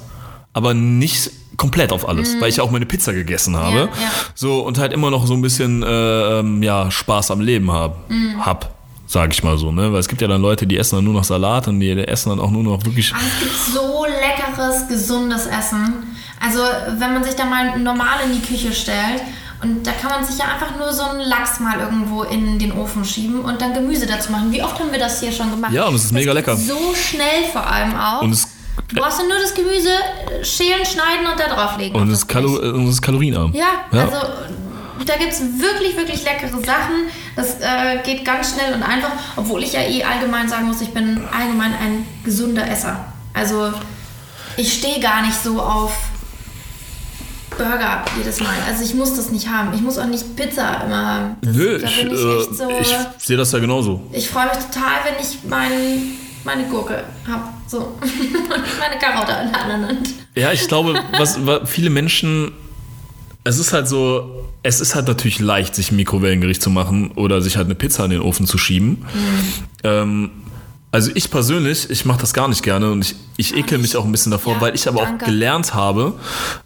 aber 0.54 0.74
nicht 0.74 1.32
komplett 1.58 1.92
auf 1.92 2.08
alles, 2.08 2.40
weil 2.40 2.50
ich 2.50 2.58
ja 2.58 2.64
auch 2.64 2.72
meine 2.72 2.86
Pizza 2.86 3.12
gegessen 3.12 3.58
habe. 3.58 3.72
Mhm. 3.88 4.02
ja. 4.02 4.12
So, 4.36 4.62
und 4.62 4.78
halt 4.78 4.94
immer 4.94 5.12
noch 5.12 5.28
so 5.28 5.34
ein 5.34 5.42
bisschen 5.42 5.84
äh, 5.84 6.40
ähm, 6.40 6.64
ja, 6.64 6.90
Spaß 6.92 7.32
am 7.32 7.42
Leben 7.42 7.70
hab, 7.72 8.10
Mhm. 8.10 8.46
hab 8.46 8.75
sag 9.08 9.32
ich 9.34 9.44
mal 9.44 9.58
so, 9.58 9.72
ne? 9.72 9.92
Weil 9.94 10.00
es 10.00 10.08
gibt 10.08 10.22
ja 10.22 10.28
dann 10.28 10.42
Leute, 10.42 10.66
die 10.68 10.78
essen 10.78 10.96
dann 10.98 11.06
nur 11.06 11.14
noch 11.14 11.24
Salat 11.24 11.68
und 11.68 11.80
die 11.80 11.92
essen 11.92 12.30
dann 12.30 12.40
auch 12.40 12.52
nur 12.52 12.64
noch 12.64 12.84
wirklich. 12.86 13.12
Aber 13.14 13.22
es 13.22 13.40
gibt 13.40 13.56
so 13.74 14.06
leckeres, 14.06 14.88
gesundes 14.88 15.46
Essen. 15.46 15.94
Also, 16.40 16.60
wenn 17.00 17.14
man 17.14 17.24
sich 17.24 17.36
da 17.36 17.46
mal 17.46 17.78
normal 17.80 18.18
in 18.26 18.34
die 18.40 18.46
Küche 18.46 18.74
stellt 18.74 19.22
und 19.64 19.86
da 19.88 19.92
kann 19.92 20.12
man 20.12 20.26
sich 20.26 20.38
ja 20.38 20.46
einfach 20.54 20.76
nur 20.78 20.92
so 20.94 21.04
einen 21.04 21.22
Lachs 21.22 21.60
mal 21.60 21.80
irgendwo 21.80 22.24
in 22.24 22.60
den 22.60 22.72
Ofen 22.74 23.06
schieben 23.06 23.42
und 23.42 23.62
dann 23.62 23.74
Gemüse 23.74 24.06
dazu 24.06 24.32
machen. 24.32 24.52
Wie 24.52 24.62
oft 24.62 24.78
haben 24.80 24.92
wir 24.92 25.00
das 25.00 25.22
hier 25.22 25.32
schon 25.32 25.50
gemacht? 25.50 25.72
Ja, 25.72 25.86
und 25.86 25.96
es 25.96 26.06
ist 26.06 26.12
mega 26.12 26.34
geht 26.34 26.46
lecker. 26.46 26.58
So 26.58 26.78
schnell 26.94 27.46
vor 27.52 27.66
allem 27.66 27.96
auch. 27.96 28.22
Und 28.22 28.32
es, 28.32 28.48
du 28.90 28.96
brauchst 28.96 29.20
dann 29.20 29.28
nur 29.30 29.38
das 29.40 29.54
Gemüse 29.54 29.90
äh, 29.90 30.44
schälen, 30.44 30.86
schneiden 30.86 31.26
und 31.32 31.40
da 31.40 31.48
drauflegen. 31.56 31.96
und 32.00 32.08
es, 32.10 32.14
das 32.14 32.20
ist 32.24 32.28
Kalo 32.28 32.90
ist 32.90 33.02
kalorienarm. 33.02 33.54
Ja, 33.54 33.66
Ja. 33.92 34.02
also 34.06 34.18
da 35.06 35.18
gibt 35.18 35.32
es 35.32 35.40
wirklich, 35.42 35.96
wirklich 35.98 36.24
leckere 36.24 36.50
Sachen. 36.64 37.08
Das 37.36 37.56
äh, 37.60 38.02
geht 38.04 38.24
ganz 38.24 38.54
schnell 38.54 38.74
und 38.74 38.84
einfach, 38.84 39.12
obwohl 39.36 39.64
ich 39.64 39.74
ja 39.74 39.82
eh 39.82 40.04
allgemein 40.04 40.48
sagen 40.48 40.68
muss, 40.68 40.82
ich 40.82 40.94
bin 40.94 41.22
allgemein 41.32 41.74
ein 41.74 42.08
gesunder 42.24 42.70
Esser. 42.70 43.06
Also 43.34 43.74
ich 44.58 44.74
stehe 44.74 45.00
gar 45.02 45.22
nicht 45.22 45.36
so 45.42 45.62
auf 45.62 45.92
Burger 47.58 48.04
jedes 48.18 48.40
Mal. 48.40 48.56
Also 48.68 48.84
ich 48.84 48.94
muss 48.94 49.16
das 49.16 49.32
nicht 49.32 49.50
haben. 49.50 49.74
Ich 49.74 49.82
muss 49.82 49.98
auch 49.98 50.06
nicht 50.06 50.36
Pizza 50.36 50.84
immer 50.86 51.06
haben. 51.06 51.36
Das, 51.42 51.56
Nö, 51.56 51.78
ich, 51.78 51.84
ich 51.84 52.12
äh, 52.12 52.16
so. 52.16 52.70
ich 52.80 52.96
sehe 53.18 53.38
das 53.38 53.52
ja 53.52 53.60
genauso. 53.60 54.02
Ich 54.12 54.30
freue 54.30 54.46
mich 54.48 54.58
total, 54.58 55.00
wenn 55.06 55.22
ich 55.22 55.40
mein, 55.48 56.18
meine 56.44 56.64
Gurke 56.68 57.04
habe. 57.28 57.44
So. 57.68 57.80
Und 57.80 58.00
meine 58.80 59.00
Karotte 59.00 59.34
in 59.44 59.52
der 59.52 59.62
anderen 59.62 59.88
Hand. 59.88 60.10
Ja, 60.36 60.52
ich 60.52 60.68
glaube, 60.68 61.02
was, 61.18 61.46
was 61.46 61.70
viele 61.70 61.90
Menschen. 61.90 62.54
Es 63.48 63.60
ist 63.60 63.74
halt 63.74 63.88
so, 63.88 64.44
es 64.64 64.82
ist 64.82 64.96
halt 64.96 65.08
natürlich 65.08 65.40
leicht, 65.40 65.76
sich 65.76 65.92
ein 65.92 65.96
Mikrowellengericht 65.98 66.62
zu 66.62 66.70
machen 66.72 67.12
oder 67.12 67.42
sich 67.42 67.58
halt 67.58 67.68
eine 67.68 67.76
Pizza 67.76 68.04
in 68.06 68.10
den 68.12 68.22
Ofen 68.22 68.48
zu 68.48 68.58
schieben. 68.58 69.06
Ähm, 69.84 70.32
also 70.92 71.12
ich 71.14 71.30
persönlich, 71.30 71.90
ich 71.92 72.06
mache 72.06 72.22
das 72.22 72.34
gar 72.34 72.48
nicht 72.48 72.64
gerne 72.64 72.92
und 72.92 73.02
ich, 73.06 73.16
ich 73.38 73.56
ekel 73.56 73.78
mich 73.78 73.98
auch 73.98 74.06
ein 74.06 74.12
bisschen 74.12 74.32
davor, 74.32 74.54
Ja, 74.56 74.62
weil 74.62 74.74
ich 74.76 74.88
aber 74.88 75.02
danke. 75.02 75.26
auch 75.26 75.28
gelernt 75.30 75.74
habe, 75.76 76.14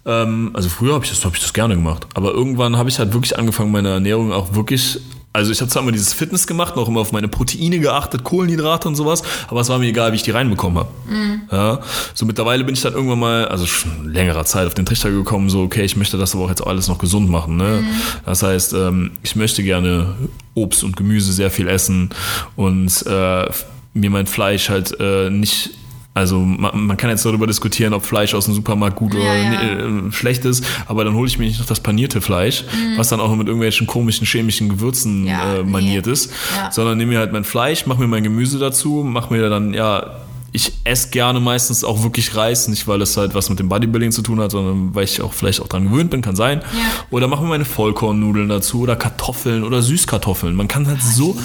ähm, 0.06 0.50
also 0.54 0.68
früher 0.70 0.94
habe 0.94 1.04
ich, 1.04 1.10
das- 1.10 1.22
hab 1.24 1.34
ich 1.34 1.40
das 1.42 1.52
gerne 1.52 1.74
gemacht, 1.74 2.06
aber 2.14 2.30
irgendwann 2.32 2.76
habe 2.78 2.88
ich 2.88 2.98
halt 2.98 3.12
wirklich 3.12 3.36
angefangen, 3.38 3.72
meine 3.72 3.90
Ernährung 3.90 4.32
auch 4.32 4.54
wirklich, 4.54 5.00
also 5.32 5.52
ich 5.52 5.60
habe 5.60 5.70
zwar 5.70 5.82
immer 5.82 5.92
dieses 5.92 6.12
Fitness 6.12 6.46
gemacht, 6.46 6.74
noch 6.74 6.88
immer 6.88 7.00
auf 7.00 7.12
meine 7.12 7.28
Proteine 7.28 7.78
geachtet, 7.78 8.24
Kohlenhydrate 8.24 8.88
und 8.88 8.96
sowas, 8.96 9.22
aber 9.48 9.60
es 9.60 9.68
war 9.68 9.78
mir 9.78 9.86
egal, 9.86 10.10
wie 10.10 10.16
ich 10.16 10.24
die 10.24 10.32
reinbekommen 10.32 10.78
habe. 10.78 10.88
Mhm. 11.08 11.42
Ja, 11.52 11.80
so 12.14 12.26
mittlerweile 12.26 12.64
bin 12.64 12.74
ich 12.74 12.80
dann 12.80 12.94
irgendwann 12.94 13.20
mal, 13.20 13.46
also 13.46 13.64
schon 13.66 14.12
längerer 14.12 14.44
Zeit 14.44 14.66
auf 14.66 14.74
den 14.74 14.86
Trichter 14.86 15.10
gekommen, 15.10 15.48
so 15.48 15.62
okay, 15.62 15.84
ich 15.84 15.96
möchte 15.96 16.18
das 16.18 16.34
aber 16.34 16.44
auch 16.44 16.48
jetzt 16.48 16.66
alles 16.66 16.88
noch 16.88 16.98
gesund 16.98 17.30
machen. 17.30 17.56
Ne? 17.56 17.82
Mhm. 17.82 17.86
Das 18.26 18.42
heißt, 18.42 18.72
ähm, 18.72 19.12
ich 19.22 19.36
möchte 19.36 19.62
gerne 19.62 20.14
Obst 20.54 20.82
und 20.82 20.96
Gemüse 20.96 21.32
sehr 21.32 21.50
viel 21.50 21.68
essen 21.68 22.10
und 22.56 23.06
äh, 23.06 23.46
mir 23.94 24.10
mein 24.10 24.26
Fleisch 24.26 24.68
halt 24.68 24.98
äh, 24.98 25.30
nicht 25.30 25.70
also 26.20 26.38
man, 26.40 26.86
man 26.86 26.96
kann 26.96 27.10
jetzt 27.10 27.24
darüber 27.24 27.46
diskutieren, 27.46 27.92
ob 27.94 28.04
Fleisch 28.04 28.34
aus 28.34 28.44
dem 28.44 28.54
Supermarkt 28.54 28.96
gut 28.96 29.14
oder 29.14 29.24
Ja, 29.24 29.34
ja. 29.34 29.62
äh, 30.08 30.12
schlecht 30.12 30.44
ist, 30.44 30.64
aber 30.86 31.04
dann 31.04 31.14
hole 31.14 31.26
ich 31.28 31.38
mir 31.38 31.46
nicht 31.46 31.58
noch 31.58 31.66
das 31.66 31.80
panierte 31.80 32.20
Fleisch, 32.20 32.64
was 32.96 33.08
dann 33.08 33.20
auch 33.20 33.28
noch 33.28 33.36
mit 33.36 33.46
irgendwelchen 33.48 33.86
komischen 33.86 34.26
chemischen 34.26 34.68
Gewürzen 34.68 35.22
Mhm. 35.22 35.26
Ja, 35.26 35.54
äh, 35.56 35.62
nee. 35.64 35.70
maniert 35.70 36.06
ist, 36.06 36.30
Ja. 36.56 36.70
sondern 36.70 36.98
nehme 36.98 37.12
mir 37.12 37.18
halt 37.18 37.32
mein 37.32 37.44
Fleisch, 37.44 37.86
mache 37.86 38.00
mir 38.00 38.06
mein 38.08 38.22
Gemüse 38.22 38.58
dazu, 38.58 39.02
mache 39.04 39.32
mir 39.34 39.48
dann 39.50 39.74
ja 39.74 40.16
ich 40.52 40.72
esse 40.82 41.10
gerne 41.10 41.38
meistens 41.38 41.84
auch 41.84 42.02
wirklich 42.02 42.34
Reis, 42.34 42.66
nicht 42.66 42.88
weil 42.88 43.00
es 43.02 43.16
halt 43.16 43.34
was 43.36 43.48
mit 43.50 43.60
dem 43.60 43.68
Bodybuilding 43.68 44.10
zu 44.10 44.20
tun 44.20 44.40
hat, 44.40 44.50
sondern 44.50 44.92
weil 44.96 45.04
ich 45.04 45.22
auch 45.22 45.32
vielleicht 45.32 45.60
auch 45.60 45.68
dran 45.68 45.84
gewöhnt 45.84 46.10
bin, 46.10 46.22
kann 46.22 46.34
sein. 46.34 46.58
Ja. 46.72 47.04
Oder 47.12 47.28
mache 47.28 47.44
mir 47.44 47.50
meine 47.50 47.64
Vollkornnudeln 47.64 48.48
dazu 48.48 48.80
oder 48.80 48.96
Kartoffeln 48.96 49.62
oder 49.62 49.80
Süßkartoffeln. 49.80 50.56
Man 50.56 50.66
kann 50.66 50.88
halt 50.88 51.00
so 51.02 51.36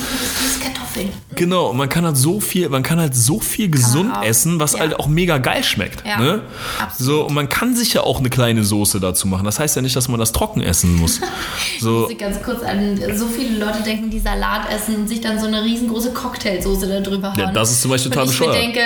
Kartoffeln. 0.96 1.12
Genau, 1.36 1.68
und 1.70 1.78
man 1.78 1.90
kann 1.90 2.06
halt 2.06 2.18
so 2.18 2.40
viel, 2.40 2.70
man 2.70 2.84
kann 2.84 3.00
halt 3.00 3.16
so 3.16 3.40
viel 3.40 3.70
gesund 3.70 4.12
essen, 4.24 4.60
was 4.60 4.74
Ja. 4.74 4.80
halt 4.80 5.00
auch 5.00 5.08
mega 5.08 5.38
geil 5.38 5.64
schmeckt. 5.64 6.06
Ja, 6.06 6.20
ne? 6.20 6.42
absolut. 6.80 7.06
So, 7.20 7.26
und 7.26 7.34
man 7.34 7.50
kann 7.50 7.76
sich 7.76 7.94
ja 7.94 8.02
auch 8.02 8.20
eine 8.20 8.30
kleine 8.30 8.64
Soße 8.64 9.00
dazu 9.00 9.28
machen. 9.28 9.46
Das 9.46 9.60
heißt 9.60 9.76
ja 9.76 9.82
nicht, 9.82 9.96
dass 9.96 10.08
man 10.08 10.20
das 10.20 10.32
trocken 10.32 10.62
essen 10.62 10.96
muss. 10.96 11.20
So, 11.80 12.02
muss 12.02 12.12
ich 12.12 12.18
ganz 12.18 12.42
kurz 12.42 12.64
an, 12.64 13.00
so 13.16 13.28
viele 13.28 13.58
Leute 13.64 13.84
denken, 13.84 14.10
die 14.10 14.20
Salat 14.20 14.72
essen 14.72 14.96
und 14.96 15.08
sich 15.08 15.20
dann 15.22 15.40
so 15.40 15.46
eine 15.48 15.64
riesengroße 15.64 16.12
Cocktailsoße 16.14 16.88
da 16.88 17.00
drüber 17.02 17.32
hauen. 17.32 17.40
Ja, 17.40 17.52
das 17.52 17.72
ist 17.72 17.82
zum 17.82 17.92
Beispiel 17.92 18.12
total 18.12 18.26
und 18.28 18.34
ich 18.34 18.40
bescheuert. 18.40 18.56
denke, 18.62 18.80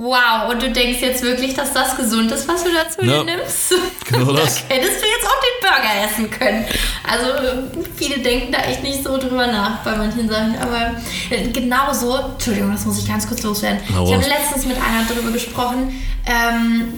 wow, 0.00 0.50
und 0.50 0.62
du 0.62 0.70
denkst 0.70 1.00
jetzt 1.02 1.22
wirklich, 1.22 1.52
dass 1.54 1.72
das 1.74 1.94
gesund 1.96 2.32
ist, 2.32 2.48
was 2.48 2.64
du 2.64 2.70
dazu 2.72 3.02
Ja, 3.04 3.22
dir 3.22 3.36
nimmst? 3.36 3.74
genau 4.10 4.32
da 4.32 4.40
das. 4.40 4.64
hättest 4.68 5.02
du 5.02 5.06
jetzt 5.06 5.26
auch 5.26 5.40
den 5.42 5.60
Burger 5.60 6.04
essen 6.06 6.30
können. 6.30 6.64
Also 7.06 7.82
viele 7.96 8.18
denken 8.20 8.50
da 8.50 8.60
echt 8.60 8.82
nicht 8.82 9.04
so 9.04 9.18
drüber 9.18 9.46
nach 9.46 9.78
bei 9.84 9.94
manchen 9.96 10.28
Sachen. 10.28 10.56
Aber 10.58 10.94
äh, 11.28 11.48
genauso, 11.48 12.16
Entschuldigung, 12.32 12.72
das 12.72 12.86
muss 12.86 12.98
ich 12.98 13.06
ganz 13.06 13.28
kurz 13.28 13.42
loswerden. 13.42 13.80
Hau 13.94 14.06
ich 14.06 14.14
habe 14.14 14.26
letztens 14.26 14.64
mit 14.64 14.76
einer 14.76 15.04
darüber 15.06 15.30
gesprochen, 15.32 16.02
ähm, 16.24 16.94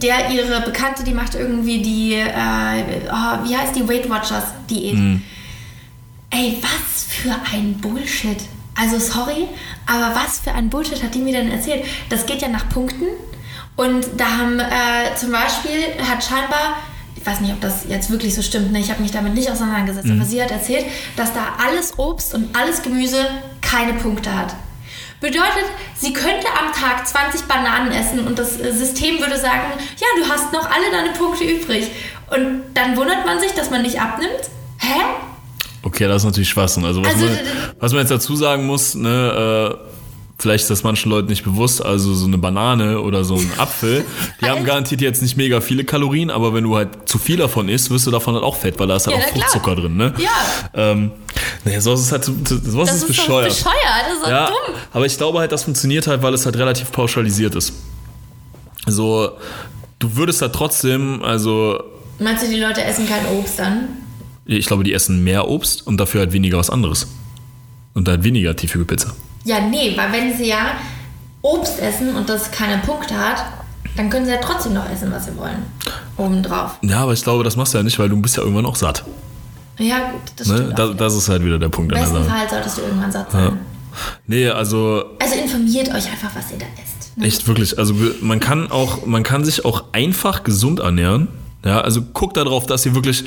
der 0.00 0.30
ihre 0.30 0.60
Bekannte, 0.60 1.02
die 1.02 1.12
macht 1.12 1.34
irgendwie 1.34 1.82
die, 1.82 2.14
äh, 2.14 3.08
oh, 3.10 3.48
wie 3.48 3.56
heißt 3.56 3.74
die 3.74 3.88
Weight 3.88 4.08
Watchers 4.08 4.44
Diät. 4.70 4.94
Mhm. 4.94 5.22
Ey, 6.30 6.58
was 6.62 7.04
für 7.04 7.34
ein 7.52 7.74
Bullshit. 7.80 8.38
Also 8.74 8.98
sorry, 8.98 9.48
aber 9.86 10.14
was 10.14 10.40
für 10.40 10.52
ein 10.52 10.70
Bullshit 10.70 11.02
hat 11.02 11.14
die 11.14 11.18
mir 11.18 11.32
denn 11.32 11.50
erzählt? 11.50 11.84
Das 12.08 12.26
geht 12.26 12.40
ja 12.42 12.48
nach 12.48 12.68
Punkten 12.68 13.06
und 13.76 14.06
da 14.16 14.38
haben 14.38 14.58
äh, 14.58 15.14
zum 15.16 15.32
Beispiel, 15.32 15.78
hat 16.08 16.24
scheinbar, 16.24 16.76
ich 17.16 17.24
weiß 17.24 17.40
nicht, 17.40 17.52
ob 17.52 17.60
das 17.60 17.84
jetzt 17.88 18.10
wirklich 18.10 18.34
so 18.34 18.42
stimmt, 18.42 18.72
ne? 18.72 18.80
ich 18.80 18.90
habe 18.90 19.02
mich 19.02 19.12
damit 19.12 19.34
nicht 19.34 19.50
auseinandergesetzt, 19.50 20.10
aber 20.10 20.24
sie 20.24 20.42
hat 20.42 20.50
erzählt, 20.50 20.86
dass 21.16 21.32
da 21.32 21.54
alles 21.64 21.98
Obst 21.98 22.34
und 22.34 22.56
alles 22.56 22.82
Gemüse 22.82 23.26
keine 23.60 23.94
Punkte 23.94 24.36
hat. 24.36 24.54
Bedeutet, 25.20 25.66
sie 25.94 26.12
könnte 26.12 26.48
am 26.48 26.72
Tag 26.72 27.06
20 27.06 27.42
Bananen 27.42 27.92
essen 27.92 28.26
und 28.26 28.38
das 28.38 28.58
äh, 28.58 28.72
System 28.72 29.20
würde 29.20 29.38
sagen, 29.38 29.62
ja, 29.98 30.06
du 30.18 30.28
hast 30.28 30.52
noch 30.52 30.68
alle 30.68 30.90
deine 30.90 31.10
Punkte 31.10 31.44
übrig. 31.44 31.92
Und 32.28 32.62
dann 32.74 32.96
wundert 32.96 33.24
man 33.24 33.38
sich, 33.38 33.52
dass 33.52 33.70
man 33.70 33.82
nicht 33.82 34.00
abnimmt. 34.00 34.50
Hä? 34.78 35.00
Okay, 35.82 36.06
das 36.08 36.18
ist 36.22 36.24
natürlich 36.26 36.48
Schwachsinn. 36.50 36.84
Also, 36.84 37.00
was, 37.04 37.12
Also, 37.14 37.24
man, 37.26 37.38
was 37.80 37.92
man 37.92 38.00
jetzt 38.00 38.10
dazu 38.10 38.36
sagen 38.36 38.66
muss, 38.66 38.94
ne, 38.94 39.72
äh, 39.80 39.86
vielleicht 40.38 40.62
ist 40.64 40.70
das 40.70 40.82
manchen 40.82 41.08
Leuten 41.10 41.28
nicht 41.28 41.44
bewusst, 41.44 41.84
also 41.84 42.14
so 42.14 42.26
eine 42.26 42.36
Banane 42.36 43.00
oder 43.00 43.22
so 43.22 43.36
ein 43.36 43.48
Apfel, 43.58 44.04
die 44.40 44.46
haben 44.50 44.64
garantiert 44.64 45.00
jetzt 45.00 45.22
nicht 45.22 45.36
mega 45.36 45.60
viele 45.60 45.84
Kalorien, 45.84 46.30
aber 46.30 46.52
wenn 46.52 46.64
du 46.64 46.74
halt 46.76 47.08
zu 47.08 47.18
viel 47.18 47.36
davon 47.36 47.68
isst, 47.68 47.90
wirst 47.90 48.06
du 48.08 48.10
davon 48.10 48.34
halt 48.34 48.42
auch 48.44 48.56
fett, 48.56 48.76
weil 48.80 48.88
da 48.88 48.96
ist 48.96 49.06
halt 49.06 49.16
Ja, 49.18 49.22
auch 49.22 49.28
klar. 49.28 49.48
Fruchtzucker 49.48 49.76
drin, 49.76 49.96
ne? 49.96 50.14
Ja. 50.18 50.30
Ähm, 50.74 51.12
naja, 51.64 51.80
sowas 51.80 52.00
ist 52.00 52.10
halt, 52.10 52.24
so- 52.24 52.32
sowas 52.44 52.88
Das 52.88 52.96
ist 52.96 53.02
ist 53.02 53.06
bescheuert. 53.08 53.48
bescheuert, 53.50 53.74
das 54.08 54.18
ist 54.22 54.28
Ja, 54.28 54.46
dumm. 54.48 54.74
aber 54.92 55.06
ich 55.06 55.16
glaube 55.16 55.38
halt, 55.38 55.52
das 55.52 55.62
funktioniert 55.62 56.08
halt, 56.08 56.22
weil 56.22 56.34
es 56.34 56.44
halt 56.44 56.56
relativ 56.56 56.90
pauschalisiert 56.90 57.54
ist. 57.54 57.72
So, 58.86 59.30
du 60.00 60.16
würdest 60.16 60.42
halt 60.42 60.52
trotzdem, 60.54 61.22
also, 61.22 61.78
Meinst 62.18 62.42
du, 62.44 62.48
die 62.50 62.58
Leute 62.60 62.82
essen 62.84 63.08
kein 63.08 63.24
Obst 63.38 63.58
dann? 63.60 63.88
Ich 64.44 64.66
glaube, 64.66 64.84
die 64.84 64.92
essen 64.92 65.22
mehr 65.24 65.48
Obst 65.48 65.86
und 65.86 65.98
dafür 65.98 66.20
halt 66.20 66.32
weniger 66.32 66.58
was 66.58 66.70
anderes. 66.70 67.06
Und 67.94 68.08
halt 68.08 68.24
weniger 68.24 68.56
tiefige 68.56 68.84
Pizza. 68.84 69.12
Ja, 69.44 69.60
nee, 69.60 69.92
weil 69.96 70.12
wenn 70.12 70.36
sie 70.36 70.48
ja 70.48 70.76
Obst 71.42 71.78
essen 71.80 72.14
und 72.16 72.28
das 72.28 72.50
keine 72.50 72.78
Punkte 72.78 73.14
hat, 73.16 73.44
dann 73.96 74.08
können 74.08 74.24
sie 74.24 74.32
ja 74.32 74.38
trotzdem 74.40 74.72
noch 74.74 74.88
essen, 74.90 75.10
was 75.12 75.26
sie 75.26 75.36
wollen. 75.36 75.58
Obendrauf. 76.16 76.78
Ja, 76.82 77.00
aber 77.00 77.12
ich 77.12 77.22
glaube, 77.22 77.44
das 77.44 77.56
machst 77.56 77.74
du 77.74 77.78
ja 77.78 77.84
nicht, 77.84 77.98
weil 77.98 78.08
du 78.08 78.16
bist 78.20 78.36
ja 78.36 78.42
irgendwann 78.42 78.64
auch 78.66 78.76
satt. 78.76 79.04
Ja, 79.78 80.10
gut, 80.10 80.20
das 80.36 80.46
Ne? 80.48 80.56
stimmt. 80.56 80.80
Auch. 80.80 80.94
das 80.94 81.14
ist 81.14 81.28
halt 81.28 81.44
wieder 81.44 81.58
der 81.58 81.68
Punkt 81.68 81.92
Im 81.92 81.98
besten. 81.98 82.24
Fall 82.24 82.48
solltest 82.48 82.78
du 82.78 82.82
irgendwann 82.82 83.10
satt 83.12 83.30
sein. 83.32 83.58
Nee, 84.26 84.48
also 84.48 85.04
Also 85.18 85.34
informiert 85.34 85.88
euch 85.88 86.10
einfach, 86.10 86.30
was 86.34 86.50
ihr 86.50 86.58
da 86.58 86.66
esst. 86.82 87.16
Ne? 87.18 87.26
echt 87.26 87.46
wirklich. 87.46 87.78
Also 87.78 87.94
man 88.22 88.40
kann 88.40 88.70
auch, 88.70 89.04
man 89.04 89.22
kann 89.22 89.44
sich 89.44 89.64
auch 89.66 89.84
einfach 89.92 90.44
gesund 90.44 90.80
ernähren. 90.80 91.28
Ja, 91.64 91.80
also 91.82 92.00
guckt 92.02 92.36
darauf, 92.38 92.66
dass 92.66 92.86
ihr 92.86 92.94
wirklich, 92.94 93.24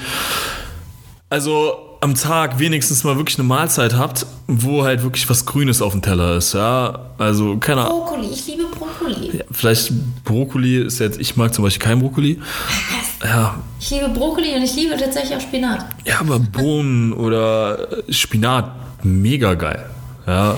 also 1.35 1.97
am 1.99 2.15
Tag 2.15 2.59
wenigstens 2.59 3.03
mal 3.03 3.17
wirklich 3.17 3.37
eine 3.37 3.45
Mahlzeit 3.45 3.93
habt, 3.93 4.25
wo 4.47 4.85
halt 4.85 5.03
wirklich 5.03 5.29
was 5.29 5.45
Grünes 5.45 5.81
auf 5.81 5.91
dem 5.91 6.01
Teller 6.01 6.37
ist. 6.37 6.53
Ja, 6.53 7.09
also 7.17 7.57
keine 7.57 7.81
Ahnung. 7.81 8.05
Brokkoli, 8.05 8.27
ich 8.31 8.47
liebe 8.47 8.63
Brokkoli. 8.63 9.43
Vielleicht 9.51 9.91
Brokkoli 10.23 10.77
ist 10.83 10.99
jetzt, 10.99 11.19
ich 11.19 11.35
mag 11.35 11.53
zum 11.53 11.65
Beispiel 11.65 11.85
kein 11.85 11.99
Brokkoli. 11.99 12.39
Ja, 13.23 13.55
Ich 13.79 13.89
liebe 13.89 14.09
Brokkoli 14.09 14.55
und 14.55 14.61
ich 14.61 14.75
liebe 14.75 14.95
tatsächlich 14.97 15.35
auch 15.35 15.41
Spinat. 15.41 15.83
ja, 16.05 16.19
aber 16.19 16.37
Bohnen 16.37 17.11
oder 17.11 17.87
Spinat, 18.09 18.71
mega 19.03 19.55
geil. 19.55 19.89
Ja, 20.27 20.57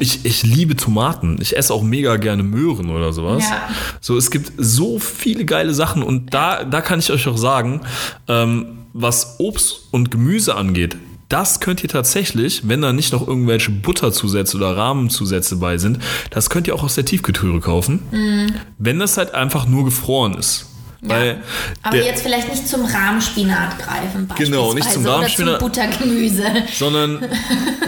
ich, 0.00 0.24
ich 0.24 0.42
liebe 0.42 0.74
Tomaten. 0.76 1.38
Ich 1.40 1.56
esse 1.56 1.72
auch 1.72 1.82
mega 1.82 2.16
gerne 2.16 2.42
Möhren 2.42 2.90
oder 2.90 3.12
sowas. 3.12 3.44
Ja. 3.48 3.68
So, 4.00 4.16
es 4.16 4.30
gibt 4.30 4.52
so 4.56 4.98
viele 4.98 5.44
geile 5.44 5.72
Sachen 5.72 6.02
und 6.02 6.34
da, 6.34 6.64
da 6.64 6.80
kann 6.80 6.98
ich 6.98 7.12
euch 7.12 7.28
auch 7.28 7.38
sagen, 7.38 7.80
ähm, 8.26 8.77
was 8.92 9.36
Obst 9.38 9.88
und 9.90 10.10
Gemüse 10.10 10.54
angeht, 10.54 10.96
das 11.28 11.60
könnt 11.60 11.82
ihr 11.82 11.90
tatsächlich, 11.90 12.68
wenn 12.68 12.80
da 12.80 12.92
nicht 12.92 13.12
noch 13.12 13.26
irgendwelche 13.26 13.70
Butterzusätze 13.70 14.56
oder 14.56 14.76
Rahmenzusätze 14.76 15.56
bei 15.56 15.76
sind, 15.76 15.98
das 16.30 16.48
könnt 16.48 16.66
ihr 16.66 16.74
auch 16.74 16.82
aus 16.82 16.94
der 16.94 17.04
Tiefkühltüre 17.04 17.60
kaufen. 17.60 18.00
Mhm. 18.10 18.54
Wenn 18.78 18.98
das 18.98 19.18
halt 19.18 19.34
einfach 19.34 19.66
nur 19.66 19.84
gefroren 19.84 20.34
ist. 20.34 20.66
Weil 21.00 21.36
Aber 21.82 21.96
jetzt 21.96 22.22
vielleicht 22.22 22.48
nicht 22.50 22.66
zum 22.66 22.84
Rahmspinat 22.84 23.78
greifen, 23.78 24.28
Genau, 24.36 24.74
nicht 24.74 24.90
zum 24.90 25.06
Rahmspinat. 25.06 25.48
Oder 25.48 25.58
zum 25.60 25.68
Buttergemüse. 25.68 26.42
sondern 26.76 27.24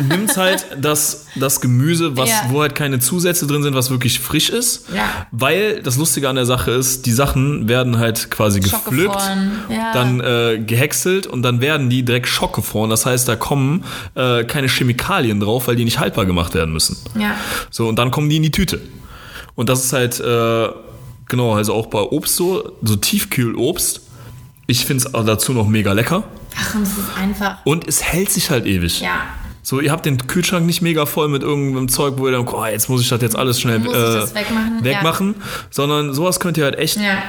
nimmt 0.08 0.36
halt 0.36 0.64
das, 0.80 1.26
das 1.34 1.60
Gemüse, 1.60 2.16
was, 2.16 2.28
Ja. 2.28 2.44
wo 2.50 2.60
halt 2.62 2.76
keine 2.76 3.00
Zusätze 3.00 3.48
drin 3.48 3.64
sind, 3.64 3.74
was 3.74 3.90
wirklich 3.90 4.20
frisch 4.20 4.48
ist. 4.48 4.86
Ja. 4.94 5.26
Weil 5.32 5.82
das 5.82 5.96
Lustige 5.96 6.28
an 6.28 6.36
der 6.36 6.46
Sache 6.46 6.70
ist, 6.70 7.04
die 7.06 7.10
Sachen 7.12 7.68
werden 7.68 7.98
halt 7.98 8.30
quasi 8.30 8.60
gepflückt, 8.60 9.20
ja. 9.68 9.92
dann 9.92 10.20
äh, 10.20 10.58
gehäckselt 10.64 11.26
und 11.26 11.42
dann 11.42 11.60
werden 11.60 11.90
die 11.90 12.04
direkt 12.04 12.28
schockgefroren. 12.28 12.90
Das 12.90 13.06
heißt, 13.06 13.26
da 13.28 13.34
kommen 13.34 13.84
äh, 14.14 14.44
keine 14.44 14.68
Chemikalien 14.68 15.40
drauf, 15.40 15.66
weil 15.66 15.74
die 15.74 15.84
nicht 15.84 15.98
haltbar 15.98 16.26
gemacht 16.26 16.54
werden 16.54 16.72
müssen. 16.72 16.96
Ja. 17.18 17.34
So, 17.70 17.88
und 17.88 17.96
dann 17.98 18.12
kommen 18.12 18.28
die 18.30 18.36
in 18.36 18.44
die 18.44 18.52
Tüte. 18.52 18.80
Und 19.56 19.68
das 19.68 19.84
ist 19.84 19.92
halt, 19.92 20.20
äh, 20.20 20.68
genau, 21.30 21.54
also 21.54 21.72
auch 21.72 21.86
bei 21.86 22.00
Obst 22.00 22.36
so, 22.36 22.72
so 22.82 22.96
Tiefkühlobst. 22.96 24.02
Ich 24.66 24.84
finde 24.84 25.04
es 25.06 25.12
dazu 25.12 25.52
noch 25.54 25.66
mega 25.66 25.92
lecker. 25.94 26.24
Ach, 26.56 26.74
und 26.74 26.82
es 26.82 26.90
ist 26.90 27.16
einfach. 27.18 27.64
Und 27.64 27.88
es 27.88 28.02
hält 28.02 28.30
sich 28.30 28.50
halt 28.50 28.66
ewig. 28.66 29.00
Ja. 29.00 29.22
So, 29.62 29.80
ihr 29.80 29.92
habt 29.92 30.06
den 30.06 30.26
Kühlschrank 30.26 30.66
nicht 30.66 30.82
mega 30.82 31.06
voll 31.06 31.28
mit 31.28 31.42
irgendeinem 31.42 31.88
Zeug, 31.88 32.14
wo 32.16 32.26
ihr 32.26 32.32
dann, 32.32 32.46
oh, 32.46 32.64
jetzt 32.66 32.88
muss 32.88 33.02
ich 33.02 33.08
das 33.08 33.20
jetzt 33.20 33.36
alles 33.36 33.60
schnell 33.60 33.80
äh, 33.80 34.34
wegmachen? 34.34 34.84
wegmachen, 34.84 35.34
sondern 35.70 36.14
sowas 36.14 36.40
könnt 36.40 36.56
ihr 36.58 36.64
halt 36.64 36.78
echt 36.78 36.96
Ja. 36.96 37.22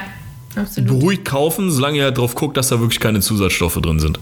Beruhigt 0.76 1.24
kaufen, 1.24 1.70
solange 1.70 1.96
ihr 1.96 2.04
halt 2.04 2.18
drauf 2.18 2.34
guckt, 2.34 2.58
dass 2.58 2.68
da 2.68 2.78
wirklich 2.78 3.00
keine 3.00 3.20
Zusatzstoffe 3.20 3.80
drin 3.80 4.00
sind. 4.00 4.20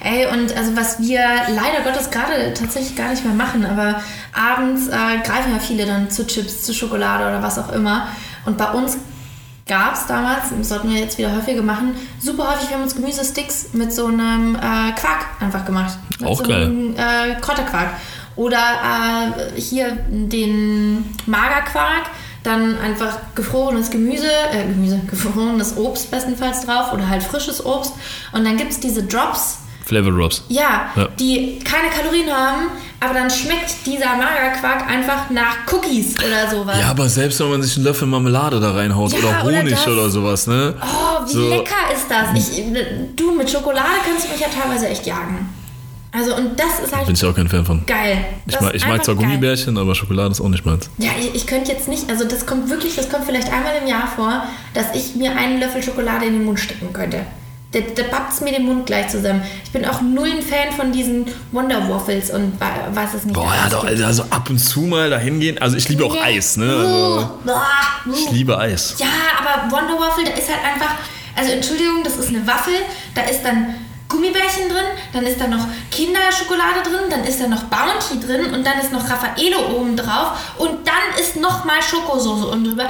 Ey, 0.00 0.26
und 0.26 0.56
also 0.56 0.76
was 0.76 1.00
wir 1.00 1.20
leider 1.48 1.82
Gottes 1.84 2.10
gerade 2.10 2.54
tatsächlich 2.54 2.94
gar 2.94 3.10
nicht 3.10 3.24
mehr 3.24 3.34
machen, 3.34 3.64
aber 3.64 4.00
abends 4.32 4.86
äh, 4.86 4.90
greifen 5.24 5.52
ja 5.52 5.58
viele 5.58 5.84
dann 5.86 6.08
zu 6.08 6.24
Chips, 6.24 6.62
zu 6.62 6.72
Schokolade 6.72 7.24
oder 7.24 7.42
was 7.42 7.58
auch 7.58 7.72
immer. 7.72 8.06
Und 8.44 8.58
bei 8.58 8.70
uns 8.70 8.96
gab 9.66 9.94
es 9.94 10.06
damals, 10.06 10.44
das 10.56 10.68
sollten 10.68 10.92
wir 10.92 11.00
jetzt 11.00 11.18
wieder 11.18 11.34
häufiger 11.34 11.62
machen, 11.62 11.94
super 12.20 12.50
häufig, 12.50 12.68
wir 12.68 12.76
haben 12.76 12.82
uns 12.82 12.94
Gemüsesticks 12.94 13.68
mit 13.72 13.92
so 13.92 14.06
einem 14.06 14.56
äh, 14.56 14.92
Quark 14.92 15.26
einfach 15.40 15.64
gemacht. 15.64 15.98
Mit 16.18 16.28
Auch 16.28 16.38
so 16.38 16.44
geil. 16.44 16.64
einem 16.64 16.94
äh, 16.96 17.40
Kräuterquark. 17.40 17.90
Oder 18.34 18.56
äh, 19.56 19.60
hier 19.60 19.98
den 20.08 21.14
Magerquark, 21.26 22.06
dann 22.42 22.78
einfach 22.78 23.18
gefrorenes 23.34 23.90
Gemüse, 23.90 24.26
äh, 24.52 24.64
Gemüse, 24.64 25.00
gefrorenes 25.10 25.76
Obst 25.76 26.10
bestenfalls 26.10 26.62
drauf 26.62 26.92
oder 26.92 27.08
halt 27.08 27.22
frisches 27.22 27.64
Obst. 27.64 27.92
Und 28.32 28.44
dann 28.44 28.56
gibt 28.56 28.72
es 28.72 28.80
diese 28.80 29.04
Drops, 29.04 29.58
Flavor 29.92 30.12
Drops. 30.12 30.44
ja, 30.48 30.90
Ja. 30.96 31.08
die 31.18 31.58
keine 31.60 31.88
Kalorien 31.90 32.30
haben, 32.32 32.68
aber 33.00 33.14
dann 33.14 33.28
schmeckt 33.30 33.84
dieser 33.84 34.16
Magerquark 34.16 34.88
einfach 34.88 35.28
nach 35.30 35.56
Cookies 35.72 36.14
oder 36.18 36.48
sowas. 36.50 36.78
Ja, 36.80 36.90
aber 36.90 37.08
selbst 37.08 37.38
wenn 37.40 37.50
man 37.50 37.62
sich 37.62 37.76
einen 37.76 37.84
Löffel 37.84 38.06
Marmelade 38.08 38.58
da 38.60 38.70
reinhaut 38.72 39.12
Ja, 39.12 39.18
oder 39.18 39.44
oder 39.44 39.58
Honig 39.58 39.74
das. 39.74 39.86
oder 39.88 40.08
sowas, 40.08 40.46
ne? 40.46 40.74
Oh, 40.80 41.26
wie 41.26 41.32
So. 41.32 41.48
lecker 41.48 41.74
ist 41.94 42.06
das? 42.08 42.28
Ich, 42.34 42.62
du, 43.16 43.32
mit 43.32 43.50
Schokolade 43.50 43.88
kannst 44.06 44.26
du 44.26 44.32
mich 44.32 44.40
ja 44.40 44.48
teilweise 44.48 44.88
echt 44.88 45.06
jagen. 45.06 45.48
Also, 46.14 46.36
und 46.36 46.60
das 46.60 46.78
ist 46.84 46.94
halt 46.94 47.06
Bin 47.06 47.14
ich 47.14 47.24
auch 47.24 47.34
kein 47.34 47.48
Fan 47.48 47.64
von. 47.64 47.86
geil. 47.86 48.22
Ich 48.46 48.60
mag, 48.60 48.74
ich 48.74 48.86
mag 48.86 49.02
zwar 49.02 49.14
geil. 49.14 49.24
Gummibärchen, 49.24 49.78
aber 49.78 49.94
Schokolade 49.94 50.30
ist 50.32 50.42
auch 50.42 50.48
nicht 50.50 50.66
meins. 50.66 50.90
Ja, 50.98 51.10
ich, 51.18 51.34
ich 51.34 51.46
könnte 51.46 51.72
jetzt 51.72 51.88
nicht, 51.88 52.10
also 52.10 52.24
das 52.24 52.44
kommt 52.44 52.68
wirklich, 52.68 52.94
das 52.96 53.08
kommt 53.08 53.24
vielleicht 53.24 53.50
einmal 53.50 53.72
im 53.80 53.88
Jahr 53.88 54.06
vor, 54.14 54.42
dass 54.74 54.94
ich 54.94 55.14
mir 55.16 55.34
einen 55.34 55.58
Löffel 55.58 55.82
Schokolade 55.82 56.26
in 56.26 56.34
den 56.34 56.44
Mund 56.44 56.60
stecken 56.60 56.92
könnte. 56.92 57.24
Da, 57.72 57.80
da 57.80 58.02
pappt 58.04 58.34
es 58.34 58.40
mir 58.42 58.52
den 58.52 58.66
Mund 58.66 58.84
gleich 58.86 59.08
zusammen. 59.08 59.42
Ich 59.64 59.70
bin 59.72 59.84
auch 59.86 60.02
null 60.02 60.28
ein 60.30 60.42
Fan 60.42 60.72
von 60.76 60.92
diesen 60.92 61.26
Wonder 61.52 61.88
Waffles 61.88 62.30
und 62.30 62.60
wa- 62.60 62.66
was 62.92 63.14
es 63.14 63.24
nicht 63.24 63.34
Boah, 63.34 63.54
ja, 63.54 63.68
doch, 63.70 63.86
gibt. 63.86 64.02
also 64.02 64.24
ab 64.30 64.48
und 64.50 64.58
zu 64.58 64.82
mal 64.82 65.08
dahin 65.08 65.40
gehen. 65.40 65.56
Also 65.58 65.76
ich 65.78 65.88
liebe 65.88 66.04
auch 66.04 66.12
Nee. 66.12 66.20
Eis, 66.20 66.56
ne? 66.58 66.66
Also 66.70 67.30
Uh, 67.46 67.50
ah, 67.50 68.10
ich 68.14 68.28
uh. 68.28 68.32
liebe 68.32 68.58
Eis. 68.58 68.94
Ja, 68.98 69.06
aber 69.40 69.70
Wonder 69.74 69.98
Waffle, 69.98 70.24
da 70.24 70.32
ist 70.32 70.48
halt 70.50 70.60
einfach, 70.64 70.94
also 71.34 71.50
Entschuldigung, 71.52 72.02
das 72.04 72.16
ist 72.18 72.28
eine 72.28 72.46
Waffel, 72.46 72.74
da 73.14 73.22
ist 73.22 73.42
dann 73.42 73.74
Gummibärchen 74.08 74.68
drin, 74.68 74.84
dann 75.14 75.24
ist 75.24 75.40
da 75.40 75.48
noch 75.48 75.66
Kinderschokolade 75.90 76.82
drin, 76.84 77.08
dann 77.10 77.24
ist 77.24 77.40
da 77.40 77.48
noch 77.48 77.62
Bounty 77.64 78.20
drin 78.20 78.52
und 78.52 78.66
dann 78.66 78.78
ist 78.80 78.92
noch 78.92 79.08
Raffaello 79.08 79.74
oben 79.74 79.96
drauf 79.96 80.32
und 80.58 80.86
dann 80.86 81.18
ist 81.18 81.36
noch 81.36 81.64
mal 81.64 81.80
Schokosoße 81.82 82.46
unten 82.48 82.64
drüber. 82.68 82.88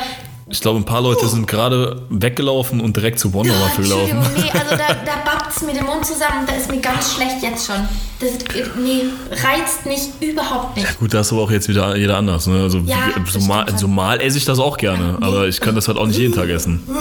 Ich 0.53 0.61
glaube, 0.61 0.79
ein 0.79 0.85
paar 0.85 1.01
Leute 1.01 1.27
sind 1.29 1.47
gerade 1.47 2.03
weggelaufen 2.11 2.81
und 2.83 2.95
direkt 2.95 3.19
zu 3.19 3.33
Wonder 3.33 3.55
Oh, 3.59 3.65
Waffle 3.65 3.85
gelaufen. 3.85 4.19
Nee, 4.37 4.51
also 4.53 4.77
da, 4.77 4.77
da 5.07 5.17
babbt 5.25 5.57
es 5.57 5.63
mir 5.63 5.73
den 5.73 5.87
Mund 5.87 6.05
zusammen, 6.05 6.47
da 6.47 6.53
ist 6.55 6.71
mir 6.71 6.79
ganz 6.79 7.15
schlecht 7.15 7.43
jetzt 7.43 7.67
schon. 7.67 7.89
Das, 8.21 8.33
nee, 8.77 9.05
reizt 9.31 9.87
mich 9.87 10.11
überhaupt 10.21 10.77
nicht. 10.77 10.99
Gut, 10.99 11.15
da 11.15 11.21
ist 11.21 11.33
aber 11.33 11.41
auch 11.41 11.51
jetzt 11.51 11.69
wieder 11.71 11.97
jeder 11.97 12.19
anders. 12.19 12.47
Ne? 12.47 12.61
Also 12.61 12.81
Ja, 12.81 12.99
das 13.25 13.33
so, 13.33 13.41
mal, 13.41 13.67
so 13.79 13.89
mal 13.89 14.21
esse 14.21 14.37
ich 14.37 14.45
das 14.45 14.59
auch 14.59 14.77
gerne, 14.77 15.17
aber 15.23 15.49
ich 15.49 15.59
kann 15.59 15.75
das 15.75 15.89
halt 15.89 15.97
auch 15.97 16.07
nicht 16.07 16.19
jeden 16.19 16.35
Tag 16.35 16.51
essen. 16.51 16.83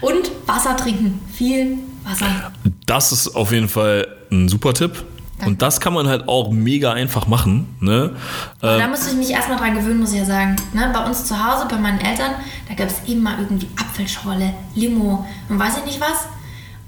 Und 0.00 0.32
Wasser 0.46 0.76
trinken, 0.78 1.20
viel 1.32 1.76
Wasser. 2.04 2.52
Das 2.86 3.12
ist 3.12 3.36
auf 3.36 3.52
jeden 3.52 3.68
Fall 3.68 4.08
ein 4.30 4.48
super 4.48 4.72
Tipp. 4.72 5.04
Und 5.46 5.62
das 5.62 5.80
kann 5.80 5.92
man 5.92 6.08
halt 6.08 6.28
auch 6.28 6.50
mega 6.50 6.92
einfach 6.92 7.26
machen. 7.26 7.74
Ne? 7.80 8.10
Da 8.60 8.86
musste 8.88 9.10
ich 9.10 9.16
mich 9.16 9.30
erstmal 9.30 9.58
dran 9.58 9.74
gewöhnen, 9.74 10.00
muss 10.00 10.12
ich 10.12 10.18
ja 10.18 10.24
sagen. 10.24 10.56
Ne, 10.72 10.90
bei 10.92 11.04
uns 11.04 11.24
zu 11.24 11.34
Hause, 11.34 11.66
bei 11.68 11.76
meinen 11.76 12.00
Eltern, 12.00 12.32
da 12.68 12.74
gab 12.74 12.88
es 12.88 13.08
immer 13.08 13.38
irgendwie 13.38 13.68
Apfelschorle, 13.78 14.54
Limo 14.74 15.26
und 15.48 15.58
weiß 15.58 15.78
ich 15.78 15.84
nicht 15.84 16.00
was. 16.00 16.26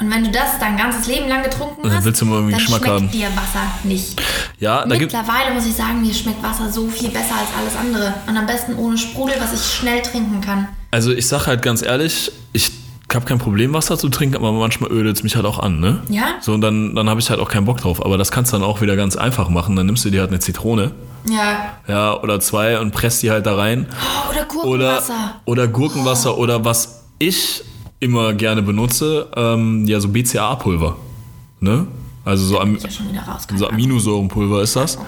Und 0.00 0.12
wenn 0.12 0.24
du 0.24 0.30
das 0.32 0.58
dein 0.58 0.76
ganzes 0.76 1.06
Leben 1.06 1.28
lang 1.28 1.44
getrunken 1.44 1.84
Dann 1.84 1.96
hast, 1.96 2.04
willst 2.04 2.20
du 2.20 2.26
mal 2.26 2.36
irgendwie 2.36 2.52
dann 2.52 2.60
Geschmack 2.60 2.80
schmeckt 2.80 2.94
haben. 2.94 3.10
dir 3.10 3.26
Wasser 3.28 3.62
nicht. 3.84 4.20
Ja, 4.58 4.84
da 4.84 4.96
gibt 4.96 5.12
Mittlerweile 5.12 5.54
muss 5.54 5.66
ich 5.66 5.74
sagen, 5.74 6.02
mir 6.02 6.12
schmeckt 6.12 6.42
Wasser 6.42 6.70
so 6.70 6.88
viel 6.88 7.10
besser 7.10 7.34
als 7.36 7.48
alles 7.56 7.76
andere. 7.76 8.12
Und 8.26 8.36
am 8.36 8.46
besten 8.46 8.74
ohne 8.76 8.98
Sprudel, 8.98 9.36
was 9.38 9.52
ich 9.52 9.64
schnell 9.64 10.02
trinken 10.02 10.40
kann. 10.40 10.68
Also 10.90 11.12
ich 11.12 11.28
sag 11.28 11.46
halt 11.46 11.62
ganz 11.62 11.82
ehrlich, 11.82 12.32
ich 12.52 12.72
habe 13.14 13.24
kein 13.24 13.38
Problem, 13.38 13.72
Wasser 13.72 13.98
zu 13.98 14.08
trinken, 14.08 14.36
aber 14.36 14.52
manchmal 14.52 14.90
ödet 14.90 15.16
es 15.16 15.22
mich 15.22 15.36
halt 15.36 15.46
auch 15.46 15.58
an, 15.58 15.80
ne? 15.80 16.02
Ja? 16.08 16.24
So, 16.40 16.52
und 16.54 16.60
dann, 16.60 16.94
dann 16.94 17.08
habe 17.08 17.20
ich 17.20 17.30
halt 17.30 17.40
auch 17.40 17.48
keinen 17.48 17.64
Bock 17.66 17.78
drauf. 17.80 18.04
Aber 18.04 18.18
das 18.18 18.30
kannst 18.30 18.52
du 18.52 18.56
dann 18.58 18.64
auch 18.66 18.80
wieder 18.80 18.96
ganz 18.96 19.16
einfach 19.16 19.48
machen. 19.48 19.76
Dann 19.76 19.86
nimmst 19.86 20.04
du 20.04 20.10
dir 20.10 20.20
halt 20.20 20.30
eine 20.30 20.40
Zitrone, 20.40 20.92
Ja. 21.28 21.72
ja, 21.88 22.20
oder 22.22 22.40
zwei 22.40 22.78
und 22.80 22.92
presst 22.92 23.22
die 23.22 23.30
halt 23.30 23.46
da 23.46 23.56
rein. 23.56 23.86
Oh, 23.90 24.30
oder 24.30 24.40
Oder, 24.40 24.46
Gurkenwasser. 24.46 25.34
oder 25.44 25.68
Gurkenwasser 25.68 26.38
oder 26.38 26.64
was 26.64 27.04
ich 27.18 27.62
immer 28.00 28.34
gerne 28.34 28.62
benutze, 28.62 29.28
ähm, 29.36 29.86
ja, 29.86 30.00
so 30.00 30.08
BCAA-Pulver. 30.08 30.96
Ne? 31.60 31.86
Also 32.24 32.44
so, 32.46 32.58
Am 32.60 32.76
Ich 32.76 32.82
ja 32.82 33.38
so 33.56 33.68
Aminosäurenpulver 33.68 34.62
ist 34.62 34.76
das. 34.76 34.98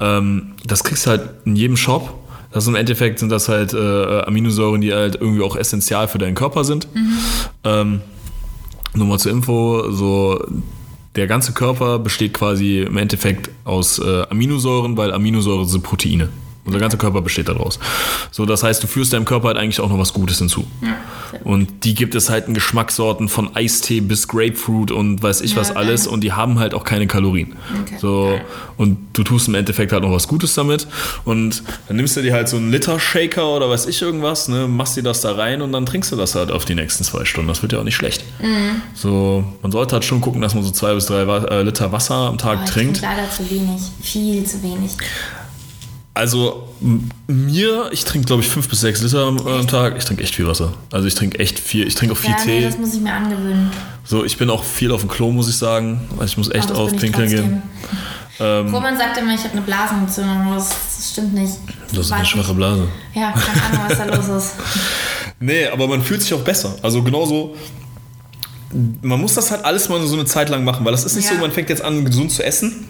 Ähm, 0.00 0.52
das 0.66 0.84
kriegst 0.84 1.06
du 1.06 1.10
halt 1.10 1.22
in 1.44 1.54
jedem 1.56 1.76
Shop. 1.76 2.14
Das 2.56 2.64
ist 2.64 2.68
im 2.68 2.74
Endeffekt 2.74 3.18
sind 3.18 3.28
das 3.28 3.50
halt 3.50 3.74
äh, 3.74 4.22
Aminosäuren, 4.22 4.80
die 4.80 4.90
halt 4.90 5.16
irgendwie 5.16 5.42
auch 5.42 5.56
essentiell 5.56 6.08
für 6.08 6.16
deinen 6.16 6.34
Körper 6.34 6.64
sind. 6.64 6.88
Ähm, 7.64 8.00
nur 8.94 9.06
mal 9.06 9.18
zur 9.18 9.30
Info, 9.30 9.90
so 9.90 10.42
der 11.16 11.26
ganze 11.26 11.52
Körper 11.52 11.98
besteht 11.98 12.32
quasi 12.32 12.80
im 12.80 12.96
Endeffekt 12.96 13.50
aus 13.64 13.98
äh, 13.98 14.22
Aminosäuren, 14.30 14.96
weil 14.96 15.12
Aminosäuren 15.12 15.68
sind 15.68 15.82
Proteine. 15.82 16.30
Unser 16.64 16.78
ganzer 16.78 16.96
Körper 16.96 17.20
besteht 17.20 17.48
daraus. 17.48 17.78
So, 18.30 18.46
das 18.46 18.62
heißt, 18.62 18.82
du 18.82 18.86
führst 18.86 19.12
deinem 19.12 19.26
Körper 19.26 19.48
halt 19.48 19.58
eigentlich 19.58 19.80
auch 19.80 19.90
noch 19.90 19.98
was 19.98 20.14
Gutes 20.14 20.38
hinzu. 20.38 20.66
Und 21.44 21.84
die 21.84 21.94
gibt 21.94 22.14
es 22.14 22.30
halt 22.30 22.48
in 22.48 22.54
Geschmackssorten 22.54 23.28
von 23.28 23.54
Eistee 23.56 24.00
bis 24.00 24.28
Grapefruit 24.28 24.90
und 24.90 25.22
weiß 25.22 25.40
ich 25.42 25.52
Ja, 25.52 25.58
was 25.58 25.68
geil. 25.68 25.78
alles 25.78 26.06
und 26.06 26.22
die 26.22 26.32
haben 26.32 26.58
halt 26.58 26.74
auch 26.74 26.84
keine 26.84 27.06
Kalorien. 27.06 27.54
Okay, 27.82 27.96
So, 28.00 28.26
geil. 28.30 28.44
und 28.76 28.98
du 29.12 29.22
tust 29.22 29.48
im 29.48 29.54
Endeffekt 29.54 29.92
halt 29.92 30.02
noch 30.02 30.12
was 30.12 30.28
Gutes 30.28 30.54
damit. 30.54 30.86
Und 31.24 31.62
dann 31.88 31.96
nimmst 31.96 32.16
du 32.16 32.22
dir 32.22 32.32
halt 32.34 32.48
so 32.48 32.56
einen 32.56 32.70
Liter 32.70 32.98
Shaker 33.00 33.48
oder 33.56 33.68
weiß 33.70 33.86
ich 33.86 34.00
irgendwas, 34.02 34.48
ne, 34.48 34.66
machst 34.68 34.96
dir 34.96 35.02
das 35.02 35.20
da 35.20 35.32
rein 35.32 35.62
und 35.62 35.72
dann 35.72 35.86
trinkst 35.86 36.12
du 36.12 36.16
das 36.16 36.34
halt 36.34 36.50
auf 36.50 36.64
die 36.64 36.74
nächsten 36.74 37.04
zwei 37.04 37.24
Stunden. 37.24 37.48
Das 37.48 37.62
wird 37.62 37.72
ja 37.72 37.78
auch 37.80 37.84
nicht 37.84 37.96
schlecht. 37.96 38.24
Mhm. 38.42 38.82
So, 38.94 39.44
man 39.62 39.72
sollte 39.72 39.94
halt 39.94 40.04
schon 40.04 40.20
gucken, 40.20 40.40
dass 40.40 40.54
man 40.54 40.62
so 40.64 40.70
zwei 40.70 40.94
bis 40.94 41.06
drei 41.06 41.22
äh, 41.22 41.62
Liter 41.62 41.92
Wasser 41.92 42.14
am 42.14 42.38
Tag 42.38 42.58
Oh, 42.60 42.64
ich 42.64 42.70
trinkt. 42.70 43.00
leider 43.02 43.30
zu 43.30 43.48
wenig. 43.50 43.82
Viel 44.02 44.44
zu 44.44 44.62
wenig. 44.62 44.92
Also 46.16 46.66
mir, 47.26 47.90
ich 47.92 48.04
trinke 48.06 48.26
glaube 48.26 48.42
ich 48.42 48.48
fünf 48.48 48.68
bis 48.70 48.80
sechs 48.80 49.02
Liter 49.02 49.26
am, 49.26 49.38
am 49.46 49.66
Tag. 49.68 49.96
Ich 49.98 50.04
trinke 50.06 50.22
echt 50.22 50.34
viel 50.34 50.46
Wasser. 50.46 50.72
Also 50.90 51.06
ich 51.06 51.14
trinke 51.14 51.38
echt 51.38 51.58
viel. 51.58 51.86
Ich 51.86 51.94
trinke 51.94 52.14
auch 52.14 52.18
viel 52.18 52.30
Ja, 52.30 52.36
nee, 52.46 52.60
Tee. 52.60 52.64
das 52.64 52.78
muss 52.78 52.94
ich 52.94 53.00
mir 53.00 53.12
angewöhnen. 53.12 53.70
So, 54.04 54.24
ich 54.24 54.38
bin 54.38 54.48
auch 54.48 54.64
viel 54.64 54.92
auf 54.92 55.00
dem 55.02 55.10
Klo, 55.10 55.30
muss 55.30 55.46
ich 55.48 55.56
sagen. 55.58 56.00
Also 56.12 56.24
ich 56.24 56.36
muss 56.38 56.50
echt 56.50 56.72
auf 56.72 56.90
Pinkeln 56.96 57.28
gehen. 57.28 57.62
trotzdem. 58.38 58.74
Roman 58.74 58.96
sagt 58.96 59.18
immer, 59.18 59.34
ich 59.34 59.40
habe 59.44 59.52
eine 59.52 59.60
Blasenentzündung, 59.62 60.54
das, 60.54 60.70
stimmt 61.12 61.34
nicht. 61.34 61.52
Das 61.92 62.06
ist 62.06 62.12
eine 62.12 62.24
schwache. 62.24 62.54
Blase. 62.54 62.88
Ja, 63.14 63.32
keine 63.32 63.62
Ahnung, 63.62 63.80
was 63.88 63.98
da 63.98 64.04
los 64.32 64.42
ist. 64.44 64.54
Nee, 65.38 65.66
aber 65.68 65.86
man 65.86 66.02
fühlt 66.02 66.22
sich 66.22 66.32
auch 66.32 66.40
besser. 66.42 66.76
Also 66.82 67.02
genauso. 67.02 67.56
Man 69.02 69.20
muss 69.20 69.34
das 69.34 69.50
halt 69.50 69.64
alles 69.66 69.88
mal 69.90 70.00
so 70.06 70.14
eine 70.14 70.24
Zeit 70.24 70.48
lang 70.48 70.64
machen, 70.64 70.84
weil 70.84 70.92
das 70.92 71.04
ist 71.04 71.14
nicht 71.16 71.28
Ja. 71.28 71.34
so, 71.34 71.40
man 71.40 71.52
fängt 71.52 71.68
jetzt 71.68 71.82
an, 71.82 72.04
gesund 72.06 72.32
zu 72.32 72.42
essen. 72.42 72.86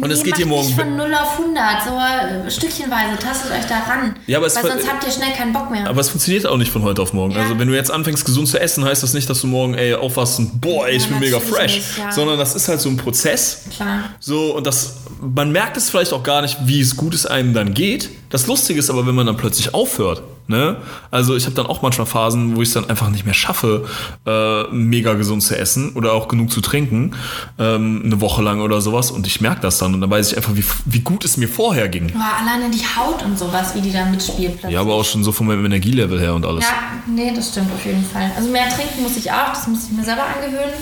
Und 0.00 0.10
es 0.10 0.22
geht 0.22 0.38
dir 0.38 0.46
morgen. 0.46 0.66
Nicht 0.66 0.78
von 0.78 0.96
0 0.96 1.14
auf 1.14 1.38
100, 1.38 1.64
so 1.84 1.90
äh, 1.90 2.50
stückchenweise, 2.50 3.18
tastet 3.18 3.50
euch 3.52 3.66
da 3.68 3.78
ran. 3.80 4.16
Ja, 4.26 4.38
aber 4.38 4.46
es 4.46 4.56
Weil 4.56 4.70
sonst 4.70 4.88
habt 4.90 5.04
ihr 5.04 5.12
schnell 5.12 5.32
keinen 5.32 5.52
Bock 5.52 5.70
mehr. 5.70 5.88
Aber 5.88 6.00
es 6.00 6.08
funktioniert 6.08 6.46
auch 6.46 6.56
nicht 6.56 6.70
von 6.72 6.82
heute 6.82 7.02
auf 7.02 7.12
morgen. 7.12 7.34
Ja. 7.34 7.42
Also 7.42 7.58
wenn 7.58 7.68
du 7.68 7.74
jetzt 7.74 7.90
anfängst 7.90 8.24
gesund 8.24 8.48
zu 8.48 8.60
essen, 8.60 8.84
heißt 8.84 9.02
das 9.02 9.14
nicht, 9.14 9.28
dass 9.28 9.40
du 9.40 9.46
morgen 9.46 9.74
ey 9.74 9.94
aufwachst 9.94 10.38
und 10.38 10.60
boah, 10.60 10.86
ey, 10.86 10.96
ich 10.96 11.04
Ja, 11.04 11.08
bin 11.08 11.18
mega 11.20 11.40
fresh, 11.40 11.76
nicht, 11.76 11.98
ja. 11.98 12.12
sondern 12.12 12.38
das 12.38 12.54
ist 12.54 12.68
halt 12.68 12.80
so 12.80 12.88
ein 12.88 12.96
Prozess. 12.96 13.62
Klar. 13.74 14.04
So 14.20 14.56
und 14.56 14.66
das 14.66 14.96
man 15.20 15.52
merkt 15.52 15.76
es 15.76 15.88
vielleicht 15.88 16.12
auch 16.12 16.22
gar 16.22 16.42
nicht, 16.42 16.58
wie 16.64 16.80
es 16.80 16.96
gut 16.96 17.14
es 17.14 17.26
einem 17.26 17.54
dann 17.54 17.74
geht. 17.74 18.10
Das 18.30 18.46
Lustige 18.46 18.80
ist 18.80 18.90
aber, 18.90 19.06
wenn 19.06 19.14
man 19.14 19.26
dann 19.26 19.36
plötzlich 19.36 19.72
aufhört. 19.74 20.22
Ne? 20.52 20.76
Also 21.10 21.34
ich 21.34 21.46
habe 21.46 21.54
dann 21.54 21.64
auch 21.66 21.80
manchmal 21.80 22.06
Phasen, 22.06 22.54
wo 22.54 22.60
ich 22.60 22.68
es 22.68 22.74
dann 22.74 22.88
einfach 22.90 23.08
nicht 23.08 23.24
mehr 23.24 23.32
schaffe, 23.32 23.86
äh, 24.26 24.64
mega 24.70 25.14
gesund 25.14 25.42
zu 25.42 25.56
essen 25.56 25.94
oder 25.94 26.12
auch 26.12 26.28
genug 26.28 26.50
zu 26.50 26.60
trinken, 26.60 27.14
ähm, 27.58 28.02
eine 28.04 28.20
Woche 28.20 28.42
lang 28.42 28.60
oder 28.60 28.82
sowas. 28.82 29.10
Und 29.10 29.26
ich 29.26 29.40
merke 29.40 29.62
das 29.62 29.78
dann 29.78 29.94
und 29.94 30.02
dann 30.02 30.10
weiß 30.10 30.32
ich 30.32 30.36
einfach, 30.36 30.54
wie, 30.54 30.64
wie 30.84 31.00
gut 31.00 31.24
es 31.24 31.38
mir 31.38 31.48
vorher 31.48 31.88
ging. 31.88 32.08
Boah, 32.12 32.32
alleine 32.42 32.70
die 32.70 32.84
Haut 32.84 33.22
und 33.22 33.38
sowas, 33.38 33.74
wie 33.74 33.80
die 33.80 33.92
da 33.92 34.04
mitspielt 34.04 34.52
plötzlich. 34.52 34.72
Ja, 34.72 34.82
aber 34.82 34.92
auch 34.92 35.04
schon 35.06 35.24
so 35.24 35.32
von 35.32 35.46
meinem 35.46 35.64
Energielevel 35.64 36.20
her 36.20 36.34
und 36.34 36.44
alles. 36.44 36.64
Ja, 36.64 36.74
nee, 37.08 37.32
das 37.34 37.48
stimmt 37.48 37.72
auf 37.72 37.84
jeden 37.86 38.04
Fall. 38.04 38.30
Also 38.36 38.50
mehr 38.50 38.68
trinken 38.68 39.02
muss 39.02 39.16
ich 39.16 39.32
auch, 39.32 39.48
das 39.54 39.66
muss 39.66 39.86
ich 39.86 39.96
mir 39.96 40.04
selber 40.04 40.24
angewöhnen. 40.24 40.74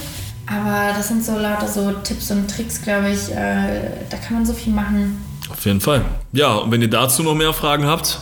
Aber 0.48 0.94
das 0.96 1.06
sind 1.06 1.24
so 1.24 1.38
lauter 1.38 1.68
so 1.68 1.92
Tipps 2.02 2.32
und 2.32 2.50
Tricks, 2.50 2.82
glaube 2.82 3.10
ich. 3.10 3.30
Äh, 3.30 4.08
da 4.10 4.16
kann 4.16 4.34
man 4.34 4.44
so 4.44 4.52
viel 4.52 4.72
machen. 4.72 5.24
Auf 5.48 5.64
jeden 5.64 5.80
Fall. 5.80 6.04
Ja, 6.32 6.54
und 6.54 6.72
wenn 6.72 6.82
ihr 6.82 6.90
dazu 6.90 7.22
noch 7.22 7.34
mehr 7.34 7.52
Fragen 7.52 7.86
habt, 7.86 8.18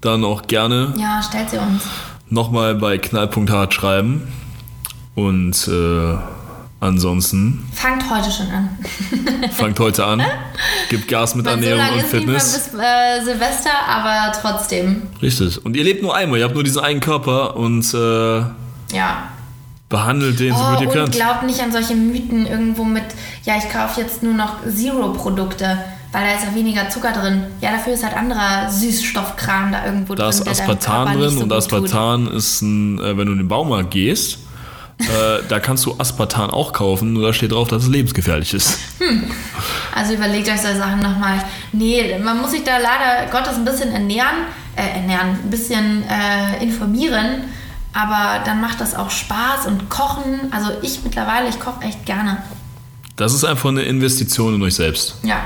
dann 0.00 0.24
auch 0.24 0.42
gerne 0.46 0.92
Ja, 0.96 1.22
stellt 1.22 1.50
sie 1.50 1.58
uns. 1.58 1.82
nochmal 2.28 2.74
bei 2.74 2.98
knall.hart 2.98 3.74
schreiben. 3.74 4.22
Und 5.14 5.66
äh, 5.68 6.16
ansonsten 6.80 7.66
Fangt 7.72 8.08
heute 8.10 8.30
schon 8.30 8.48
an. 8.50 8.68
fangt 9.52 9.80
heute 9.80 10.04
an. 10.04 10.22
Gebt 10.90 11.08
Gas 11.08 11.34
mit 11.34 11.46
so 11.46 11.50
Ernährung 11.52 11.78
lange 11.80 11.94
und 12.02 12.04
Fitness. 12.06 12.52
bis 12.70 12.74
äh, 12.80 13.24
Silvester, 13.24 13.70
aber 13.88 14.32
trotzdem. 14.40 15.02
Richtig. 15.22 15.64
Und 15.64 15.74
ihr 15.76 15.84
lebt 15.84 16.02
nur 16.02 16.14
einmal, 16.14 16.38
ihr 16.38 16.44
habt 16.44 16.54
nur 16.54 16.64
diesen 16.64 16.82
einen 16.82 17.00
Körper 17.00 17.56
und 17.56 17.92
äh, 17.94 18.38
Ja. 18.94 19.28
behandelt 19.88 20.38
den 20.38 20.54
so 20.54 20.60
Oh, 20.62 20.72
gut 20.72 20.80
ihr 20.82 20.88
und 20.88 20.92
könnt. 20.94 21.12
glaubt 21.12 21.44
nicht 21.44 21.60
an 21.62 21.72
solche 21.72 21.94
Mythen 21.94 22.46
irgendwo 22.46 22.84
mit, 22.84 23.04
ja, 23.44 23.54
ich 23.56 23.70
kaufe 23.70 24.00
jetzt 24.02 24.22
nur 24.22 24.34
noch 24.34 24.56
Zero-Produkte, 24.68 25.78
weil 26.12 26.24
da 26.26 26.34
ist 26.34 26.44
ja 26.44 26.54
weniger 26.54 26.88
Zucker 26.88 27.12
drin. 27.12 27.42
Ja, 27.60 27.72
dafür 27.72 27.94
ist 27.94 28.04
halt 28.04 28.16
anderer 28.16 28.70
Süßstoffkram 28.70 29.72
da 29.72 29.84
irgendwo 29.84 30.14
Da 30.14 30.24
drin. 30.24 30.30
ist 30.30 30.44
der 30.44 30.54
deinem 30.54 30.60
Aspartan 30.70 31.18
drin 31.18 31.30
so 31.30 31.40
und 31.42 31.48
gut 31.48 31.48
tut. 31.48 31.52
Aspartan 31.58 32.26
ist 32.28 32.62
ein, 32.62 32.98
äh, 32.98 33.16
wenn 33.18 33.26
du 33.26 33.32
in 33.32 33.38
den 33.38 33.48
Baumarkt 33.48 33.90
gehst, 33.90 34.38
äh, 34.98 35.42
da 35.48 35.60
kannst 35.60 35.84
du 35.86 35.94
Aspartan 35.98 36.50
auch 36.50 36.72
kaufen, 36.72 37.12
nur 37.12 37.26
da 37.26 37.32
steht 37.32 37.52
drauf, 37.52 37.68
dass 37.68 37.82
es 37.84 37.88
lebensgefährlich 37.88 38.54
ist. 38.54 38.78
Also 39.94 40.14
überlegt 40.14 40.48
euch 40.48 40.60
solche 40.60 40.78
Sachen 40.78 41.00
nochmal. 41.00 41.42
Nee, 41.72 42.18
man 42.22 42.40
muss 42.40 42.50
sich 42.52 42.64
da 42.64 42.72
leider 42.78 43.30
Gottes 43.30 43.54
ein 43.56 43.64
bisschen 43.64 43.92
ernähren, 43.92 44.46
äh, 44.76 44.98
ernähren, 45.00 45.30
ein 45.44 45.50
bisschen 45.50 46.04
äh, 46.08 46.62
informieren. 46.62 47.44
Aber 47.92 48.40
dann 48.44 48.60
macht 48.60 48.78
das 48.80 48.94
auch 48.94 49.10
Spaß 49.10 49.66
und 49.68 49.88
kochen. 49.88 50.52
Also 50.52 50.68
ich 50.82 51.00
mittlerweile, 51.02 51.48
ich 51.48 51.58
koche 51.58 51.82
echt 51.82 52.04
gerne. 52.04 52.42
Das 53.16 53.32
ist 53.32 53.44
einfach 53.44 53.70
eine 53.70 53.82
Investition 53.82 54.54
in 54.54 54.62
euch 54.62 54.74
selbst. 54.74 55.16
Ja. 55.22 55.36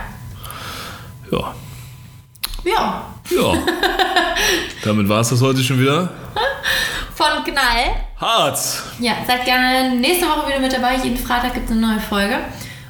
Ja. 1.31 1.55
Ja. 2.64 3.05
Ja. 3.31 3.53
Damit 4.85 5.09
war 5.09 5.20
es 5.20 5.31
das 5.31 5.41
heute 5.41 5.62
schon 5.62 5.81
wieder. 5.81 6.11
Von 7.14 7.45
Knall. 7.45 7.97
Hart! 8.16 8.59
Ja, 8.99 9.12
seid 9.26 9.45
gerne 9.45 9.95
nächste 9.97 10.26
Woche 10.26 10.49
wieder 10.49 10.59
mit 10.59 10.72
dabei. 10.72 10.97
Jeden 11.03 11.16
Freitag 11.16 11.55
gibt 11.55 11.66
es 11.66 11.72
eine 11.72 11.81
neue 11.81 12.01
Folge. 12.01 12.39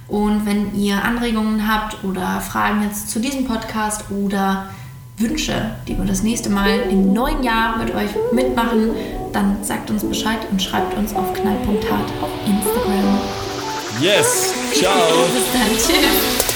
Und 0.08 0.44
wenn 0.44 0.74
ihr 0.74 1.02
Anregungen 1.02 1.68
habt 1.68 2.02
oder 2.02 2.40
Fragen 2.40 2.82
jetzt 2.82 3.10
zu 3.10 3.20
diesem 3.20 3.46
Podcast 3.46 4.04
oder 4.10 4.70
Wünsche, 5.18 5.76
die 5.86 5.96
wir 5.96 6.04
das 6.04 6.22
nächste 6.22 6.48
Mal 6.50 6.80
im 6.90 7.12
neuen 7.12 7.42
Jahr 7.42 7.76
mit 7.76 7.94
euch 7.94 8.10
mitmachen, 8.32 8.90
dann 9.32 9.62
sagt 9.62 9.90
uns 9.90 10.02
Bescheid 10.02 10.38
und 10.50 10.60
schreibt 10.60 10.96
uns 10.96 11.14
auf 11.14 11.32
knall.hart 11.34 12.10
auf 12.22 12.30
Instagram. 12.46 13.20
Yes! 14.00 14.54
Ciao! 14.72 15.26
Bis 15.32 15.52
dann. 15.52 15.68
Tschüss. 15.76 16.49